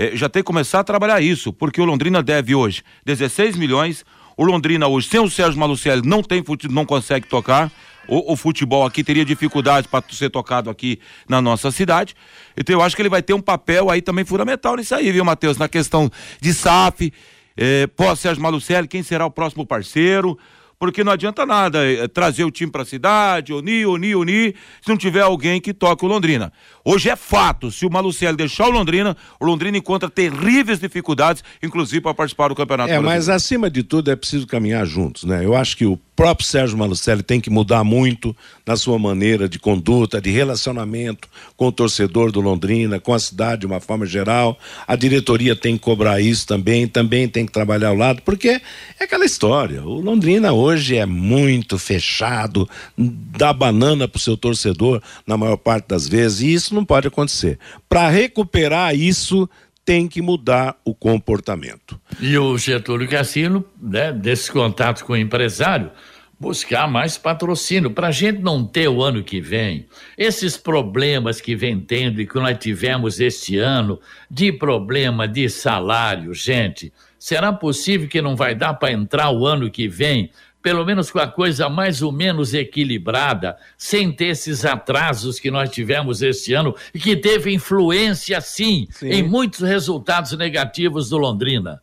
é, 0.00 0.16
já 0.16 0.30
tem 0.30 0.42
que 0.42 0.46
começar 0.46 0.80
a 0.80 0.84
trabalhar 0.84 1.20
isso, 1.20 1.52
porque 1.52 1.78
o 1.78 1.84
Londrina 1.84 2.22
deve 2.22 2.54
hoje 2.54 2.82
16 3.04 3.54
milhões. 3.56 4.02
O 4.34 4.42
Londrina 4.42 4.88
hoje, 4.88 5.06
sem 5.10 5.20
o 5.20 5.28
Sérgio 5.28 5.60
Malucelli, 5.60 6.00
não 6.08 6.22
tem 6.22 6.42
não 6.70 6.86
consegue 6.86 7.26
tocar. 7.26 7.70
O, 8.08 8.32
o 8.32 8.36
futebol 8.36 8.86
aqui 8.86 9.04
teria 9.04 9.26
dificuldade 9.26 9.86
para 9.88 10.02
ser 10.10 10.30
tocado 10.30 10.70
aqui 10.70 10.98
na 11.28 11.42
nossa 11.42 11.70
cidade. 11.70 12.16
Então 12.56 12.74
eu 12.74 12.80
acho 12.80 12.96
que 12.96 13.02
ele 13.02 13.10
vai 13.10 13.22
ter 13.22 13.34
um 13.34 13.42
papel 13.42 13.90
aí 13.90 14.00
também 14.00 14.24
fundamental 14.24 14.74
nisso 14.74 14.94
aí, 14.94 15.12
viu, 15.12 15.22
Matheus? 15.22 15.58
Na 15.58 15.68
questão 15.68 16.10
de 16.40 16.54
SAF, 16.54 17.12
é, 17.54 17.86
pós 17.88 18.20
Sérgio 18.20 18.42
Malucelli, 18.42 18.88
quem 18.88 19.02
será 19.02 19.26
o 19.26 19.30
próximo 19.30 19.66
parceiro? 19.66 20.38
Porque 20.80 21.04
não 21.04 21.12
adianta 21.12 21.44
nada 21.44 21.84
é, 21.84 22.08
trazer 22.08 22.42
o 22.42 22.50
time 22.50 22.72
para 22.72 22.82
a 22.82 22.86
cidade, 22.86 23.52
unir, 23.52 23.86
unir, 23.86 24.16
unir, 24.16 24.54
se 24.80 24.88
não 24.88 24.96
tiver 24.96 25.20
alguém 25.20 25.60
que 25.60 25.74
toque 25.74 26.06
o 26.06 26.08
Londrina. 26.08 26.50
Hoje 26.82 27.10
é 27.10 27.16
fato, 27.16 27.70
se 27.70 27.84
o 27.84 27.90
Malucelli 27.90 28.38
deixar 28.38 28.66
o 28.66 28.70
Londrina, 28.70 29.14
o 29.38 29.44
Londrina 29.44 29.76
encontra 29.76 30.08
terríveis 30.08 30.80
dificuldades, 30.80 31.44
inclusive 31.62 32.00
para 32.00 32.14
participar 32.14 32.48
do 32.48 32.54
Campeonato 32.54 32.90
É, 32.90 32.98
mas 32.98 33.28
acima 33.28 33.70
de 33.70 33.82
tudo 33.82 34.10
é 34.10 34.16
preciso 34.16 34.46
caminhar 34.46 34.86
juntos, 34.86 35.24
né? 35.24 35.44
Eu 35.44 35.54
acho 35.54 35.76
que 35.76 35.84
o 35.84 35.98
próprio 36.20 36.46
Sérgio 36.46 36.76
Malucelli 36.76 37.22
tem 37.22 37.40
que 37.40 37.48
mudar 37.48 37.82
muito 37.82 38.36
na 38.66 38.76
sua 38.76 38.98
maneira 38.98 39.48
de 39.48 39.58
conduta, 39.58 40.20
de 40.20 40.30
relacionamento 40.30 41.26
com 41.56 41.68
o 41.68 41.72
torcedor 41.72 42.30
do 42.30 42.42
Londrina, 42.42 43.00
com 43.00 43.14
a 43.14 43.18
cidade 43.18 43.60
de 43.62 43.66
uma 43.66 43.80
forma 43.80 44.04
geral. 44.04 44.58
A 44.86 44.96
diretoria 44.96 45.56
tem 45.56 45.78
que 45.78 45.82
cobrar 45.82 46.20
isso 46.20 46.46
também, 46.46 46.86
também 46.86 47.26
tem 47.26 47.46
que 47.46 47.52
trabalhar 47.52 47.88
ao 47.88 47.96
lado, 47.96 48.20
porque 48.20 48.60
é 49.00 49.04
aquela 49.04 49.24
história. 49.24 49.82
O 49.82 49.98
Londrina 49.98 50.52
hoje 50.52 50.94
é 50.94 51.06
muito 51.06 51.78
fechado, 51.78 52.68
dá 52.98 53.50
banana 53.50 54.06
pro 54.06 54.20
seu 54.20 54.36
torcedor 54.36 55.00
na 55.26 55.38
maior 55.38 55.56
parte 55.56 55.88
das 55.88 56.06
vezes, 56.06 56.42
e 56.42 56.52
isso 56.52 56.74
não 56.74 56.84
pode 56.84 57.08
acontecer. 57.08 57.58
Para 57.88 58.10
recuperar 58.10 58.94
isso, 58.94 59.48
tem 59.90 60.06
que 60.06 60.22
mudar 60.22 60.76
o 60.84 60.94
comportamento. 60.94 62.00
E 62.20 62.38
o 62.38 62.56
Getúlio 62.56 63.08
Cassino, 63.08 63.64
né, 63.82 64.12
desse 64.12 64.48
contato 64.48 65.04
com 65.04 65.14
o 65.14 65.16
empresário, 65.16 65.90
buscar 66.38 66.86
mais 66.86 67.18
patrocínio 67.18 67.90
para 67.90 68.06
a 68.06 68.12
gente 68.12 68.40
não 68.40 68.64
ter 68.64 68.86
o 68.86 69.02
ano 69.02 69.24
que 69.24 69.40
vem 69.40 69.88
esses 70.16 70.56
problemas 70.56 71.40
que 71.40 71.56
vem 71.56 71.80
tendo 71.80 72.20
e 72.20 72.26
que 72.26 72.36
nós 72.36 72.56
tivemos 72.56 73.18
este 73.18 73.58
ano 73.58 73.98
de 74.30 74.52
problema 74.52 75.26
de 75.26 75.48
salário, 75.48 76.32
gente. 76.34 76.92
Será 77.18 77.52
possível 77.52 78.06
que 78.06 78.22
não 78.22 78.36
vai 78.36 78.54
dar 78.54 78.74
para 78.74 78.92
entrar 78.92 79.32
o 79.32 79.44
ano 79.44 79.68
que 79.68 79.88
vem 79.88 80.30
pelo 80.62 80.84
menos 80.84 81.10
com 81.10 81.18
a 81.18 81.26
coisa 81.26 81.68
mais 81.68 82.02
ou 82.02 82.12
menos 82.12 82.54
equilibrada, 82.54 83.56
sem 83.76 84.12
ter 84.12 84.26
esses 84.26 84.64
atrasos 84.64 85.40
que 85.40 85.50
nós 85.50 85.70
tivemos 85.70 86.22
este 86.22 86.52
ano 86.52 86.74
e 86.94 86.98
que 86.98 87.16
teve 87.16 87.52
influência, 87.52 88.40
sim, 88.40 88.86
sim. 88.90 89.08
em 89.08 89.22
muitos 89.22 89.60
resultados 89.60 90.36
negativos 90.36 91.08
do 91.08 91.18
Londrina. 91.18 91.82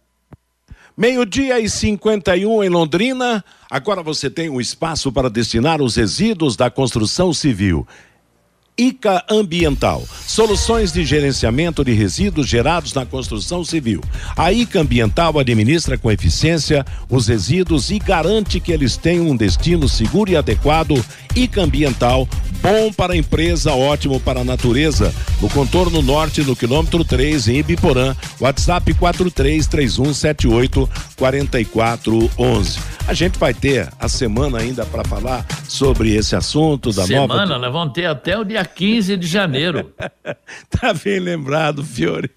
Meio-dia 0.96 1.60
e 1.60 1.70
51 1.70 2.64
em 2.64 2.70
Londrina. 2.70 3.46
Agora 3.70 4.02
você 4.02 4.32
tem 4.32 4.50
um 4.50 4.60
espaço 4.60 5.12
para 5.12 5.30
destinar 5.30 5.80
os 5.80 5.96
resíduos 5.96 6.56
da 6.56 6.72
construção 6.72 7.32
civil. 7.32 7.88
ICA 8.78 9.24
Ambiental, 9.28 10.04
soluções 10.28 10.92
de 10.92 11.04
gerenciamento 11.04 11.84
de 11.84 11.94
resíduos 11.94 12.48
gerados 12.48 12.94
na 12.94 13.08
construção 13.08 13.66
civil. 13.66 14.04
A 14.36 14.54
ICA 14.54 14.82
Ambiental 14.82 15.40
administra 15.40 15.98
com 15.98 16.12
eficiência 16.12 16.86
os 17.10 17.28
resíduos 17.28 17.90
e 17.90 17.98
garante 17.98 18.60
que 18.60 18.72
eles 18.72 18.96
tenham 18.96 19.30
um 19.30 19.36
destino 19.36 19.90
seguro 19.90 20.30
e 20.30 20.38
adequado. 20.38 21.04
ICA 21.36 21.64
Ambiental, 21.64 22.28
bom 22.62 22.94
para 22.94 23.14
a 23.14 23.18
empresa, 23.18 23.74
ótimo 23.74 24.20
para 24.20 24.42
a 24.42 24.44
natureza. 24.44 25.12
No 25.42 25.50
contorno 25.50 26.04
norte, 26.04 26.44
no 26.44 26.56
quilômetro 26.56 27.04
3, 27.04 27.48
em 27.48 27.58
Ibiporã, 27.58 28.16
WhatsApp 28.40 28.94
433178 28.94 30.88
4411. 31.16 32.80
A 33.08 33.14
gente 33.14 33.40
vai 33.40 33.54
ter 33.54 33.90
a 34.00 34.10
semana 34.10 34.60
ainda 34.60 34.86
para 34.86 35.04
falar 35.04 35.46
sobre 35.68 36.14
esse 36.14 36.36
assunto 36.36 36.92
da 36.92 37.06
semana, 37.06 37.28
nova. 37.28 37.34
Semana, 37.40 37.60
nós 37.60 37.72
vamos 37.72 37.94
ter 37.94 38.06
até 38.06 38.38
o 38.38 38.44
dia 38.44 38.66
15 38.68 39.18
de 39.18 39.28
janeiro. 39.28 39.93
tá 40.70 40.93
bem 40.93 41.20
lembrado, 41.20 41.84
Fiore. 41.84 42.30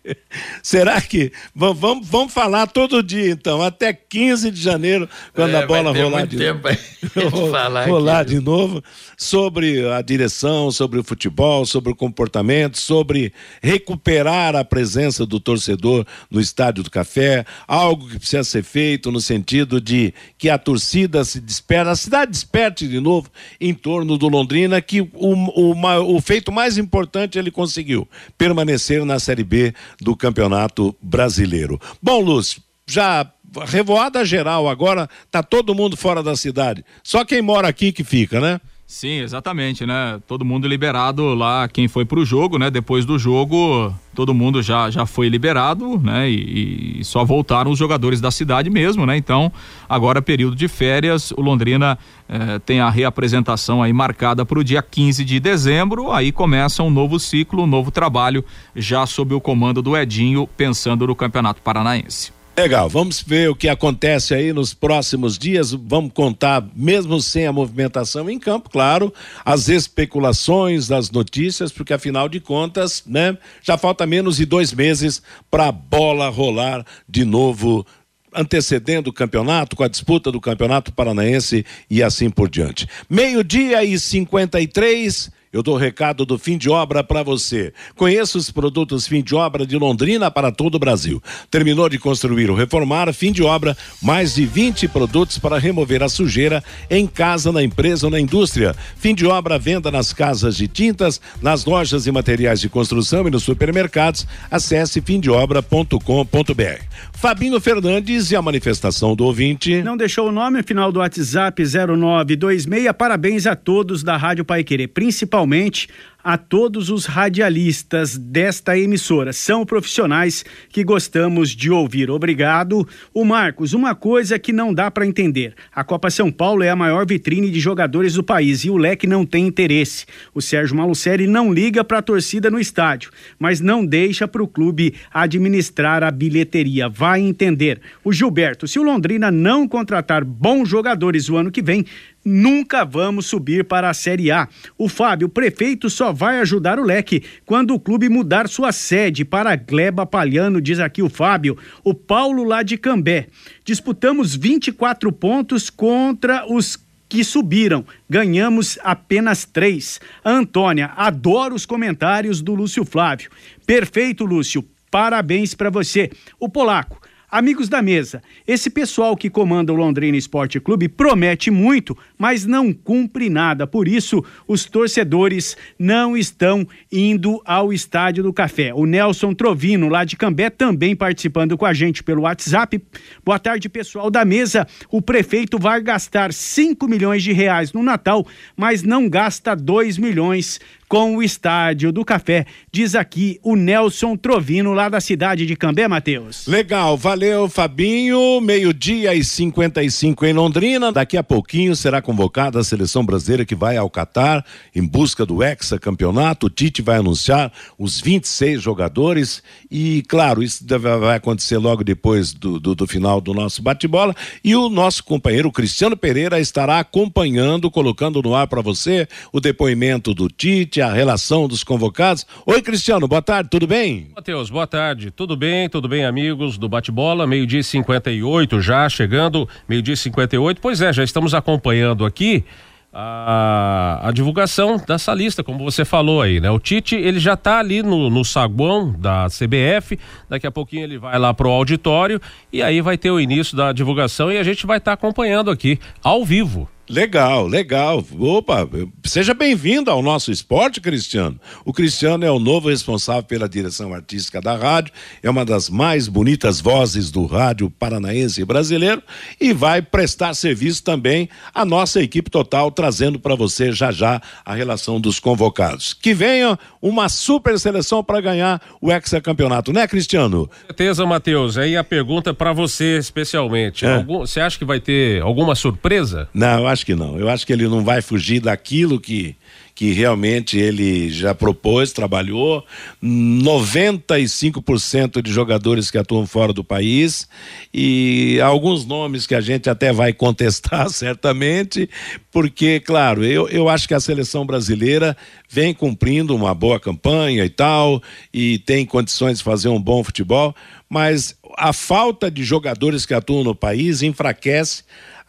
Será 0.63 1.01
que. 1.01 1.33
Vamos, 1.55 2.07
vamos 2.07 2.33
falar 2.33 2.67
todo 2.67 3.03
dia, 3.03 3.31
então, 3.31 3.63
até 3.63 3.93
15 3.93 4.51
de 4.51 4.61
janeiro, 4.61 5.09
quando 5.35 5.55
é, 5.55 5.63
a 5.63 5.67
bola 5.67 5.93
rolar 5.93 6.27
de 6.27 6.37
tempo 6.37 6.69
novo. 7.15 7.51
falar 7.51 7.87
rolar 7.87 8.21
aqui. 8.21 8.35
de 8.35 8.41
novo, 8.41 8.83
sobre 9.17 9.89
a 9.91 10.01
direção, 10.03 10.71
sobre 10.71 10.99
o 10.99 11.05
futebol, 11.05 11.67
sobre 11.67 11.93
o 11.93 11.97
comportamento, 11.97 12.79
sobre 12.79 13.33
recuperar 13.63 14.57
a 14.57 14.65
presença 14.65 15.27
do 15.27 15.41
torcedor 15.41 16.07
no 16.31 16.41
Estádio 16.41 16.85
do 16.85 16.91
Café, 16.91 17.45
algo 17.67 18.09
que 18.09 18.19
precisa 18.19 18.45
ser 18.45 18.63
feito 18.63 19.11
no 19.11 19.21
sentido 19.21 19.81
de 19.81 20.15
que 20.39 20.49
a 20.49 20.59
torcida 20.59 21.25
se 21.25 21.41
desperte, 21.41 21.91
a 21.91 21.97
cidade 21.97 22.31
desperte 22.31 22.87
de 22.87 23.01
novo 23.01 23.31
em 23.61 23.75
torno 23.75 24.17
do 24.17 24.29
Londrina, 24.29 24.81
que 24.81 25.01
o, 25.01 25.11
o, 25.15 26.17
o 26.17 26.20
feito 26.21 26.53
mais 26.53 26.79
importante 26.79 27.39
ele 27.39 27.51
conseguiu, 27.51 28.09
permanecer 28.37 29.05
na 29.05 29.19
Série 29.19 29.45
B 29.45 29.75
do 30.01 30.17
Campeonato 30.17 30.97
Brasileiro. 31.01 31.81
Bom, 32.03 32.21
Lúcio, 32.21 32.63
já 32.87 33.31
revoada 33.67 34.25
geral 34.25 34.69
agora, 34.69 35.09
tá 35.31 35.43
todo 35.43 35.75
mundo 35.75 35.97
fora 35.97 36.23
da 36.23 36.37
cidade. 36.37 36.85
Só 37.03 37.25
quem 37.25 37.43
mora 37.43 37.69
aqui 37.69 37.93
que 37.93 38.05
fica, 38.05 38.41
né? 38.41 38.61
Sim, 38.91 39.21
exatamente, 39.21 39.87
né? 39.87 40.21
Todo 40.27 40.45
mundo 40.45 40.67
liberado 40.67 41.33
lá, 41.33 41.69
quem 41.69 41.87
foi 41.87 42.05
pro 42.05 42.25
jogo, 42.25 42.59
né? 42.59 42.73
Depois 42.73 43.05
do 43.07 43.21
jogo, 43.21 43.95
todo 44.17 44.35
mundo 44.35 44.61
já, 44.61 44.91
já 44.91 45.07
foi 45.07 45.29
liberado, 45.29 45.97
né? 45.97 46.29
E, 46.29 46.99
e 46.99 47.05
só 47.05 47.25
voltaram 47.25 47.71
os 47.71 47.79
jogadores 47.79 48.21
da 48.21 48.33
cidade 48.33 48.69
mesmo, 48.69 49.07
né? 49.07 49.17
Então, 49.17 49.53
agora 49.89 50.21
período 50.21 50.57
de 50.57 50.67
férias, 50.67 51.31
o 51.31 51.41
Londrina 51.41 51.97
eh, 52.29 52.59
tem 52.67 52.81
a 52.81 52.91
reapresentação 52.91 53.81
aí 53.81 53.93
marcada 53.93 54.45
para 54.45 54.59
o 54.59 54.65
dia 54.65 54.83
15 54.83 55.25
de 55.25 55.39
dezembro, 55.39 56.11
aí 56.11 56.33
começa 56.33 56.83
um 56.83 56.91
novo 56.91 57.21
ciclo, 57.21 57.63
um 57.63 57.69
novo 57.69 57.93
trabalho, 57.93 58.45
já 58.75 59.07
sob 59.07 59.33
o 59.33 59.41
comando 59.41 59.81
do 59.81 59.97
Edinho, 59.97 60.49
pensando 60.57 61.07
no 61.07 61.15
Campeonato 61.15 61.63
Paranaense. 61.63 62.40
Legal, 62.57 62.91
vamos 62.91 63.23
ver 63.23 63.49
o 63.49 63.55
que 63.55 63.69
acontece 63.69 64.35
aí 64.35 64.53
nos 64.53 64.75
próximos 64.75 65.39
dias. 65.39 65.73
Vamos 65.73 66.13
contar, 66.13 66.63
mesmo 66.75 67.21
sem 67.21 67.47
a 67.47 67.53
movimentação 67.53 68.29
em 68.29 68.39
campo, 68.39 68.69
claro, 68.69 69.13
as 69.45 69.69
especulações 69.69 70.87
das 70.87 71.11
notícias, 71.11 71.73
porque 71.73 71.95
afinal 71.95 72.29
de 72.29 72.39
contas, 72.39 73.03
né, 73.07 73.39
já 73.63 73.79
falta 73.79 74.07
menos 74.07 74.37
de 74.37 74.45
dois 74.45 74.75
meses 74.75 75.23
para 75.51 75.69
a 75.69 75.73
bola 75.73 76.29
rolar 76.29 76.85
de 77.09 77.25
novo 77.25 77.87
antecedendo 78.33 79.11
o 79.11 79.13
campeonato, 79.13 79.75
com 79.75 79.83
a 79.83 79.89
disputa 79.89 80.31
do 80.31 80.41
campeonato 80.41 80.93
paranaense 80.93 81.65
e 81.89 82.03
assim 82.03 82.31
por 82.31 82.49
diante. 82.49 82.87
Meio-dia 83.09 83.83
e 83.85 83.99
53. 83.99 85.31
Eu 85.53 85.65
dou 85.65 85.75
o 85.75 85.79
recado 85.79 86.25
do 86.25 86.39
fim 86.39 86.57
de 86.57 86.71
obra 86.71 87.03
para 87.03 87.25
você. 87.25 87.73
Conheça 87.97 88.39
os 88.39 88.53
produtos 88.53 89.09
fim 89.09 89.21
de 89.21 89.35
obra 89.35 89.67
de 89.67 89.77
Londrina 89.77 90.31
para 90.31 90.53
todo 90.53 90.77
o 90.77 90.79
Brasil. 90.79 91.21
Terminou 91.51 91.89
de 91.89 91.99
construir 91.99 92.49
ou 92.49 92.57
reformar, 92.57 93.13
fim 93.13 93.33
de 93.33 93.43
obra, 93.43 93.77
mais 94.01 94.37
de 94.37 94.47
20 94.47 94.87
produtos 94.87 95.39
para 95.39 95.59
remover 95.59 96.05
a 96.05 96.09
sujeira 96.09 96.63
em 96.89 97.05
casa, 97.05 97.51
na 97.51 97.65
empresa 97.65 98.07
ou 98.07 98.13
na 98.13 98.21
indústria. 98.21 98.77
Fim 98.97 99.13
de 99.13 99.27
obra, 99.27 99.59
venda 99.59 99.91
nas 99.91 100.13
casas 100.13 100.57
de 100.57 100.69
tintas, 100.69 101.21
nas 101.43 101.65
lojas 101.65 102.07
e 102.07 102.13
materiais 102.13 102.61
de 102.61 102.69
construção 102.69 103.27
e 103.27 103.31
nos 103.33 103.43
supermercados. 103.43 104.29
Acesse 104.49 105.01
fimdeobra.com.br. 105.01 106.85
Fabinho 107.13 107.61
Fernandes 107.61 108.31
e 108.31 108.37
a 108.37 108.41
manifestação 108.41 109.17
do 109.17 109.25
ouvinte. 109.25 109.83
Não 109.83 109.97
deixou 109.97 110.29
o 110.29 110.33
nome, 110.33 110.63
final 110.63 110.93
do 110.93 111.01
WhatsApp 111.01 111.61
0926. 111.61 112.93
Parabéns 112.97 113.49
a 113.49 113.57
todos 113.57 114.05
da 114.05 114.17
Rádio 114.17 114.45
Pai 114.45 114.63
Querer, 114.63 114.87
principalmente 114.87 115.40
realmente 115.41 115.89
a 116.23 116.37
todos 116.37 116.91
os 116.91 117.07
radialistas 117.07 118.17
desta 118.17 118.79
emissora. 118.79 119.33
São 119.33 119.65
profissionais 119.65 120.45
que 120.69 120.85
gostamos 120.85 121.51
de 121.51 121.71
ouvir. 121.71 122.11
Obrigado. 122.11 122.87
O 123.13 123.25
Marcos, 123.25 123.73
uma 123.73 123.95
coisa 123.95 124.39
que 124.39 124.53
não 124.53 124.73
dá 124.73 124.91
para 124.91 125.07
entender. 125.07 125.55
A 125.75 125.83
Copa 125.83 126.11
São 126.11 126.31
Paulo 126.31 126.63
é 126.63 126.71
a 126.71 126.77
maior 126.77 127.07
vitrine 127.07 127.51
de 127.51 127.61
jogadores 127.61 128.15
do 128.15 128.23
país 128.23 128.65
e 128.65 128.71
o 128.71 128.77
Leque 128.77 129.07
não 129.07 129.25
tem 129.25 129.47
interesse. 129.47 130.07
O 130.35 130.41
Sérgio 130.43 130.77
Malucelli 130.77 131.27
não 131.27 131.53
liga 131.53 131.83
para 131.83 131.99
a 131.99 132.03
torcida 132.03 132.51
no 132.51 132.61
estádio, 132.61 133.11
mas 133.39 133.61
não 133.61 133.85
deixa 133.85 134.29
para 134.29 134.43
o 134.43 134.49
clube 134.49 134.95
administrar 135.13 136.03
a 136.03 136.11
bilheteria. 136.11 136.89
Vai 136.89 137.21
entender. 137.21 137.81
O 138.05 138.13
Gilberto, 138.13 138.69
se 138.69 138.79
o 138.79 138.83
Londrina 138.83 139.31
não 139.31 139.67
contratar 139.67 140.25
bons 140.25 140.69
jogadores 140.69 141.29
o 141.29 141.37
ano 141.37 141.51
que 141.51 141.63
vem, 141.63 141.85
nunca 142.25 142.85
vamos 142.85 143.27
subir 143.27 143.65
para 143.65 143.89
a 143.89 143.95
Série 143.95 144.31
A. 144.31 144.49
O 144.77 144.89
Fábio, 144.89 145.29
prefeito 145.29 145.89
só 145.89 146.10
vai 146.13 146.41
ajudar 146.41 146.79
o 146.79 146.85
leque 146.85 147.23
quando 147.45 147.75
o 147.75 147.81
clube 147.81 148.09
mudar 148.09 148.49
sua 148.49 148.73
sede 148.73 149.25
para 149.25 149.57
Gleba 149.57 150.07
Palhano, 150.07 150.61
diz 150.61 150.79
aqui 150.79 151.03
o 151.03 151.09
Fábio. 151.09 151.57
O 151.85 151.95
Paulo 151.95 152.45
lá 152.45 152.63
de 152.63 152.77
Cambé. 152.77 153.29
Disputamos 153.65 154.35
24 154.35 155.11
pontos 155.13 155.71
contra 155.71 156.45
os 156.51 156.79
que 157.09 157.25
subiram. 157.25 157.85
Ganhamos 158.09 158.79
apenas 158.83 159.45
três. 159.45 160.01
Antônia, 160.25 160.93
adoro 160.97 161.55
os 161.55 161.67
comentários 161.67 162.41
do 162.41 162.55
Lúcio 162.55 162.85
Flávio. 162.85 163.31
Perfeito, 163.67 164.25
Lúcio. 164.25 164.65
Parabéns 164.91 165.55
para 165.55 165.71
você. 165.71 166.11
O 166.39 166.49
Polaco. 166.49 167.01
Amigos 167.31 167.69
da 167.69 167.81
mesa, 167.81 168.21
esse 168.45 168.69
pessoal 168.69 169.17
que 169.17 169.31
comanda 169.31 169.73
o 169.73 169.77
Londrina 169.77 170.17
Esporte 170.17 170.59
Clube 170.59 170.89
promete 170.89 171.49
muito, 171.49 171.97
mas 172.19 172.45
não 172.45 172.73
cumpre 172.73 173.31
nada. 173.31 173.69
Por 173.69 173.87
isso, 173.87 174.25
os 174.49 174.65
torcedores 174.65 175.57
não 175.79 176.17
estão 176.17 176.67
indo 176.91 177.41
ao 177.45 177.73
Estádio 177.73 178.25
do 178.25 178.33
Café. 178.33 178.75
O 178.75 178.85
Nelson 178.85 179.33
Trovino, 179.33 179.89
lá 179.89 180.05
de 180.05 180.17
Cambé, 180.17 180.51
também 180.51 180.97
participando 180.97 181.57
com 181.57 181.65
a 181.65 181.73
gente 181.73 182.03
pelo 182.03 182.23
WhatsApp. 182.23 182.83
Boa 183.25 183.39
tarde, 183.39 183.69
pessoal 183.69 184.11
da 184.11 184.25
mesa. 184.25 184.67
O 184.91 185.01
prefeito 185.01 185.57
vai 185.57 185.81
gastar 185.81 186.33
5 186.33 186.89
milhões 186.89 187.23
de 187.23 187.33
reais 187.33 187.73
no 187.73 187.81
Natal, 187.81 188.27
mas 188.57 188.83
não 188.83 189.09
gasta 189.09 189.55
2 189.55 189.99
milhões 189.99 190.59
com 190.91 191.19
o 191.19 191.23
Estádio 191.23 191.93
do 191.93 192.05
Café, 192.05 192.45
diz 192.73 192.97
aqui 192.97 193.39
o 193.45 193.55
Nelson 193.55 194.17
Trovino, 194.17 194.73
lá 194.73 194.89
da 194.89 195.01
cidade 195.01 195.47
de 195.47 195.55
Cambé, 195.55 195.87
Matheus. 195.87 196.49
Legal, 196.49 196.97
valeu, 196.97 197.49
Fabinho. 197.49 198.41
Meio-dia 198.41 199.15
e 199.15 199.23
55 199.23 200.27
em 200.27 200.33
Londrina. 200.33 200.91
Daqui 200.91 201.17
a 201.17 201.23
pouquinho 201.23 201.77
será 201.77 202.03
convocada 202.03 202.59
a 202.59 202.65
seleção 202.65 203.07
brasileira 203.07 203.45
que 203.45 203.55
vai 203.55 203.77
ao 203.77 203.89
Catar 203.89 204.45
em 204.75 204.85
busca 204.85 205.25
do 205.25 205.45
hexacampeonato. 205.45 206.47
O 206.47 206.51
Tite 206.51 206.83
vai 206.83 206.97
anunciar 206.97 207.53
os 207.79 208.01
26 208.01 208.61
jogadores 208.61 209.45
e, 209.71 210.03
claro, 210.09 210.43
isso 210.43 210.65
vai 211.01 211.17
acontecer 211.17 211.59
logo 211.59 211.85
depois 211.85 212.33
do, 212.33 212.59
do, 212.59 212.75
do 212.75 212.87
final 212.89 213.21
do 213.21 213.33
nosso 213.33 213.63
bate-bola. 213.63 214.13
E 214.43 214.57
o 214.57 214.69
nosso 214.69 215.05
companheiro 215.05 215.53
Cristiano 215.53 215.97
Pereira 215.97 216.41
estará 216.41 216.81
acompanhando, 216.81 217.71
colocando 217.71 218.21
no 218.21 218.35
ar 218.35 218.49
para 218.49 218.61
você 218.61 219.07
o 219.33 219.39
depoimento 219.39 220.13
do 220.13 220.27
Tite 220.29 220.80
a 220.81 220.93
relação 220.93 221.47
dos 221.47 221.65
convocados. 221.65 222.27
Oi, 222.47 222.63
Cristiano, 222.63 223.07
boa 223.07 223.23
tarde, 223.23 223.51
tudo 223.51 223.67
bem? 223.67 224.11
Matheus, 224.15 224.51
boa 224.51 224.67
tarde. 224.67 225.11
Tudo 225.11 225.37
bem, 225.37 225.69
tudo 225.69 225.89
bem, 225.89 226.05
amigos 226.05 226.59
do 226.59 226.69
Bate-Bola? 226.69 227.27
Meio-dia 227.27 227.61
e 227.61 227.65
58 227.65 228.61
já, 228.61 228.89
chegando, 228.89 229.49
meio-dia 229.69 229.95
e 229.95 229.97
58. 229.97 230.61
Pois 230.61 230.81
é, 230.81 230.93
já 230.93 231.05
estamos 231.05 231.35
acompanhando 231.35 232.05
aqui 232.05 232.45
a, 232.93 234.01
a, 234.09 234.11
divulgação 234.11 234.77
dessa 234.77 235.15
lista, 235.15 235.45
como 235.45 235.63
você 235.65 235.85
falou 235.85 236.21
aí, 236.21 236.41
né? 236.41 236.51
O 236.51 236.59
Tite, 236.59 236.97
ele 236.97 237.21
já 237.21 237.35
está 237.35 237.59
ali 237.59 237.83
no, 237.83 238.11
no 238.11 238.25
saguão 238.25 238.93
da 238.99 239.27
CBF, 239.27 239.99
daqui 240.29 240.47
a 240.47 240.51
pouquinho 240.51 240.83
ele 240.83 240.99
vai 240.99 241.19
lá 241.19 241.33
pro 241.33 241.51
auditório 241.51 242.21
e 242.53 242.63
aí 242.63 242.81
vai 242.81 242.99
ter 242.99 243.11
o 243.11 243.21
início 243.21 243.57
da 243.57 243.73
divulgação 243.73 244.33
e 244.33 244.39
a 244.39 244.43
gente 244.43 244.67
vai 244.67 244.79
estar 244.79 244.91
tá 244.91 244.95
acompanhando 244.95 245.51
aqui, 245.51 245.79
ao 246.03 246.25
vivo. 246.25 246.69
Legal, 246.91 247.47
legal. 247.47 248.05
Opa, 248.19 248.69
seja 249.05 249.33
bem-vindo 249.33 249.93
ao 249.93 250.03
nosso 250.03 250.33
esporte, 250.33 250.81
Cristiano. 250.81 251.41
O 251.65 251.73
Cristiano 251.73 252.25
é 252.25 252.31
o 252.33 252.41
novo 252.41 252.69
responsável 252.69 253.23
pela 253.23 253.49
direção 253.49 253.95
artística 253.95 254.41
da 254.41 254.57
rádio, 254.57 254.93
é 255.23 255.31
uma 255.31 255.45
das 255.45 255.71
mais 255.71 256.09
bonitas 256.09 256.61
vozes 256.61 257.13
do 257.13 257.27
rádio 257.27 257.71
paranaense 257.71 258.41
e 258.41 258.45
brasileiro 258.45 259.01
e 259.41 259.53
vai 259.53 259.81
prestar 259.81 260.35
serviço 260.35 260.83
também 260.83 261.29
à 261.55 261.65
nossa 261.65 262.03
equipe 262.03 262.29
total, 262.29 262.73
trazendo 262.73 263.21
para 263.21 263.37
você 263.37 263.71
já 263.71 263.93
já 263.93 264.21
a 264.45 264.53
relação 264.53 265.01
dos 265.01 265.21
convocados. 265.21 265.95
Que 265.95 266.13
venha 266.13 266.59
uma 266.83 267.09
super 267.09 267.57
seleção 267.61 268.03
para 268.03 268.21
ganhar 268.21 268.61
o 268.81 268.91
hexacampeonato, 268.91 269.73
né, 269.73 269.87
Cristiano? 269.87 270.49
Com 270.49 270.67
certeza, 270.67 271.07
Matheus. 271.07 271.57
Aí 271.57 271.77
a 271.77 271.85
pergunta 271.85 272.35
para 272.35 272.53
você 272.53 272.99
especialmente. 272.99 273.87
É. 273.87 273.95
Algum, 273.95 274.27
você 274.27 274.41
acha 274.41 274.59
que 274.59 274.65
vai 274.65 274.81
ter 274.81 275.23
alguma 275.23 275.55
surpresa? 275.55 276.29
Não, 276.35 276.61
eu 276.61 276.67
acho 276.81 276.87
que 276.87 276.95
não. 276.95 277.19
Eu 277.19 277.29
acho 277.29 277.47
que 277.47 277.53
ele 277.53 277.69
não 277.69 277.85
vai 277.85 278.01
fugir 278.01 278.41
daquilo 278.41 278.99
que 278.99 279.37
que 279.81 279.95
realmente 279.95 280.59
ele 280.59 281.09
já 281.09 281.35
propôs, 281.35 281.91
trabalhou. 281.91 282.63
95% 283.03 285.23
de 285.23 285.33
jogadores 285.33 285.91
que 285.91 285.97
atuam 285.97 286.27
fora 286.27 286.53
do 286.53 286.63
país 286.63 287.27
e 287.73 288.39
alguns 288.43 288.85
nomes 288.85 289.27
que 289.27 289.35
a 289.35 289.41
gente 289.41 289.71
até 289.71 289.91
vai 289.91 290.13
contestar 290.13 290.87
certamente, 290.93 291.89
porque, 292.31 292.79
claro, 292.79 293.25
eu, 293.25 293.49
eu 293.49 293.71
acho 293.71 293.89
que 293.89 293.95
a 293.95 294.01
seleção 294.01 294.45
brasileira 294.45 295.17
vem 295.49 295.73
cumprindo 295.73 296.37
uma 296.37 296.55
boa 296.55 296.79
campanha 296.79 297.43
e 297.43 297.51
tal, 297.51 298.03
e 298.35 298.59
tem 298.59 298.85
condições 298.85 299.39
de 299.39 299.45
fazer 299.45 299.71
um 299.71 299.81
bom 299.81 300.05
futebol, 300.05 300.55
mas 300.91 301.35
a 301.57 301.73
falta 301.73 302.31
de 302.31 302.45
jogadores 302.45 303.07
que 303.07 303.15
atuam 303.15 303.43
no 303.43 303.55
país 303.55 304.03
enfraquece 304.03 304.83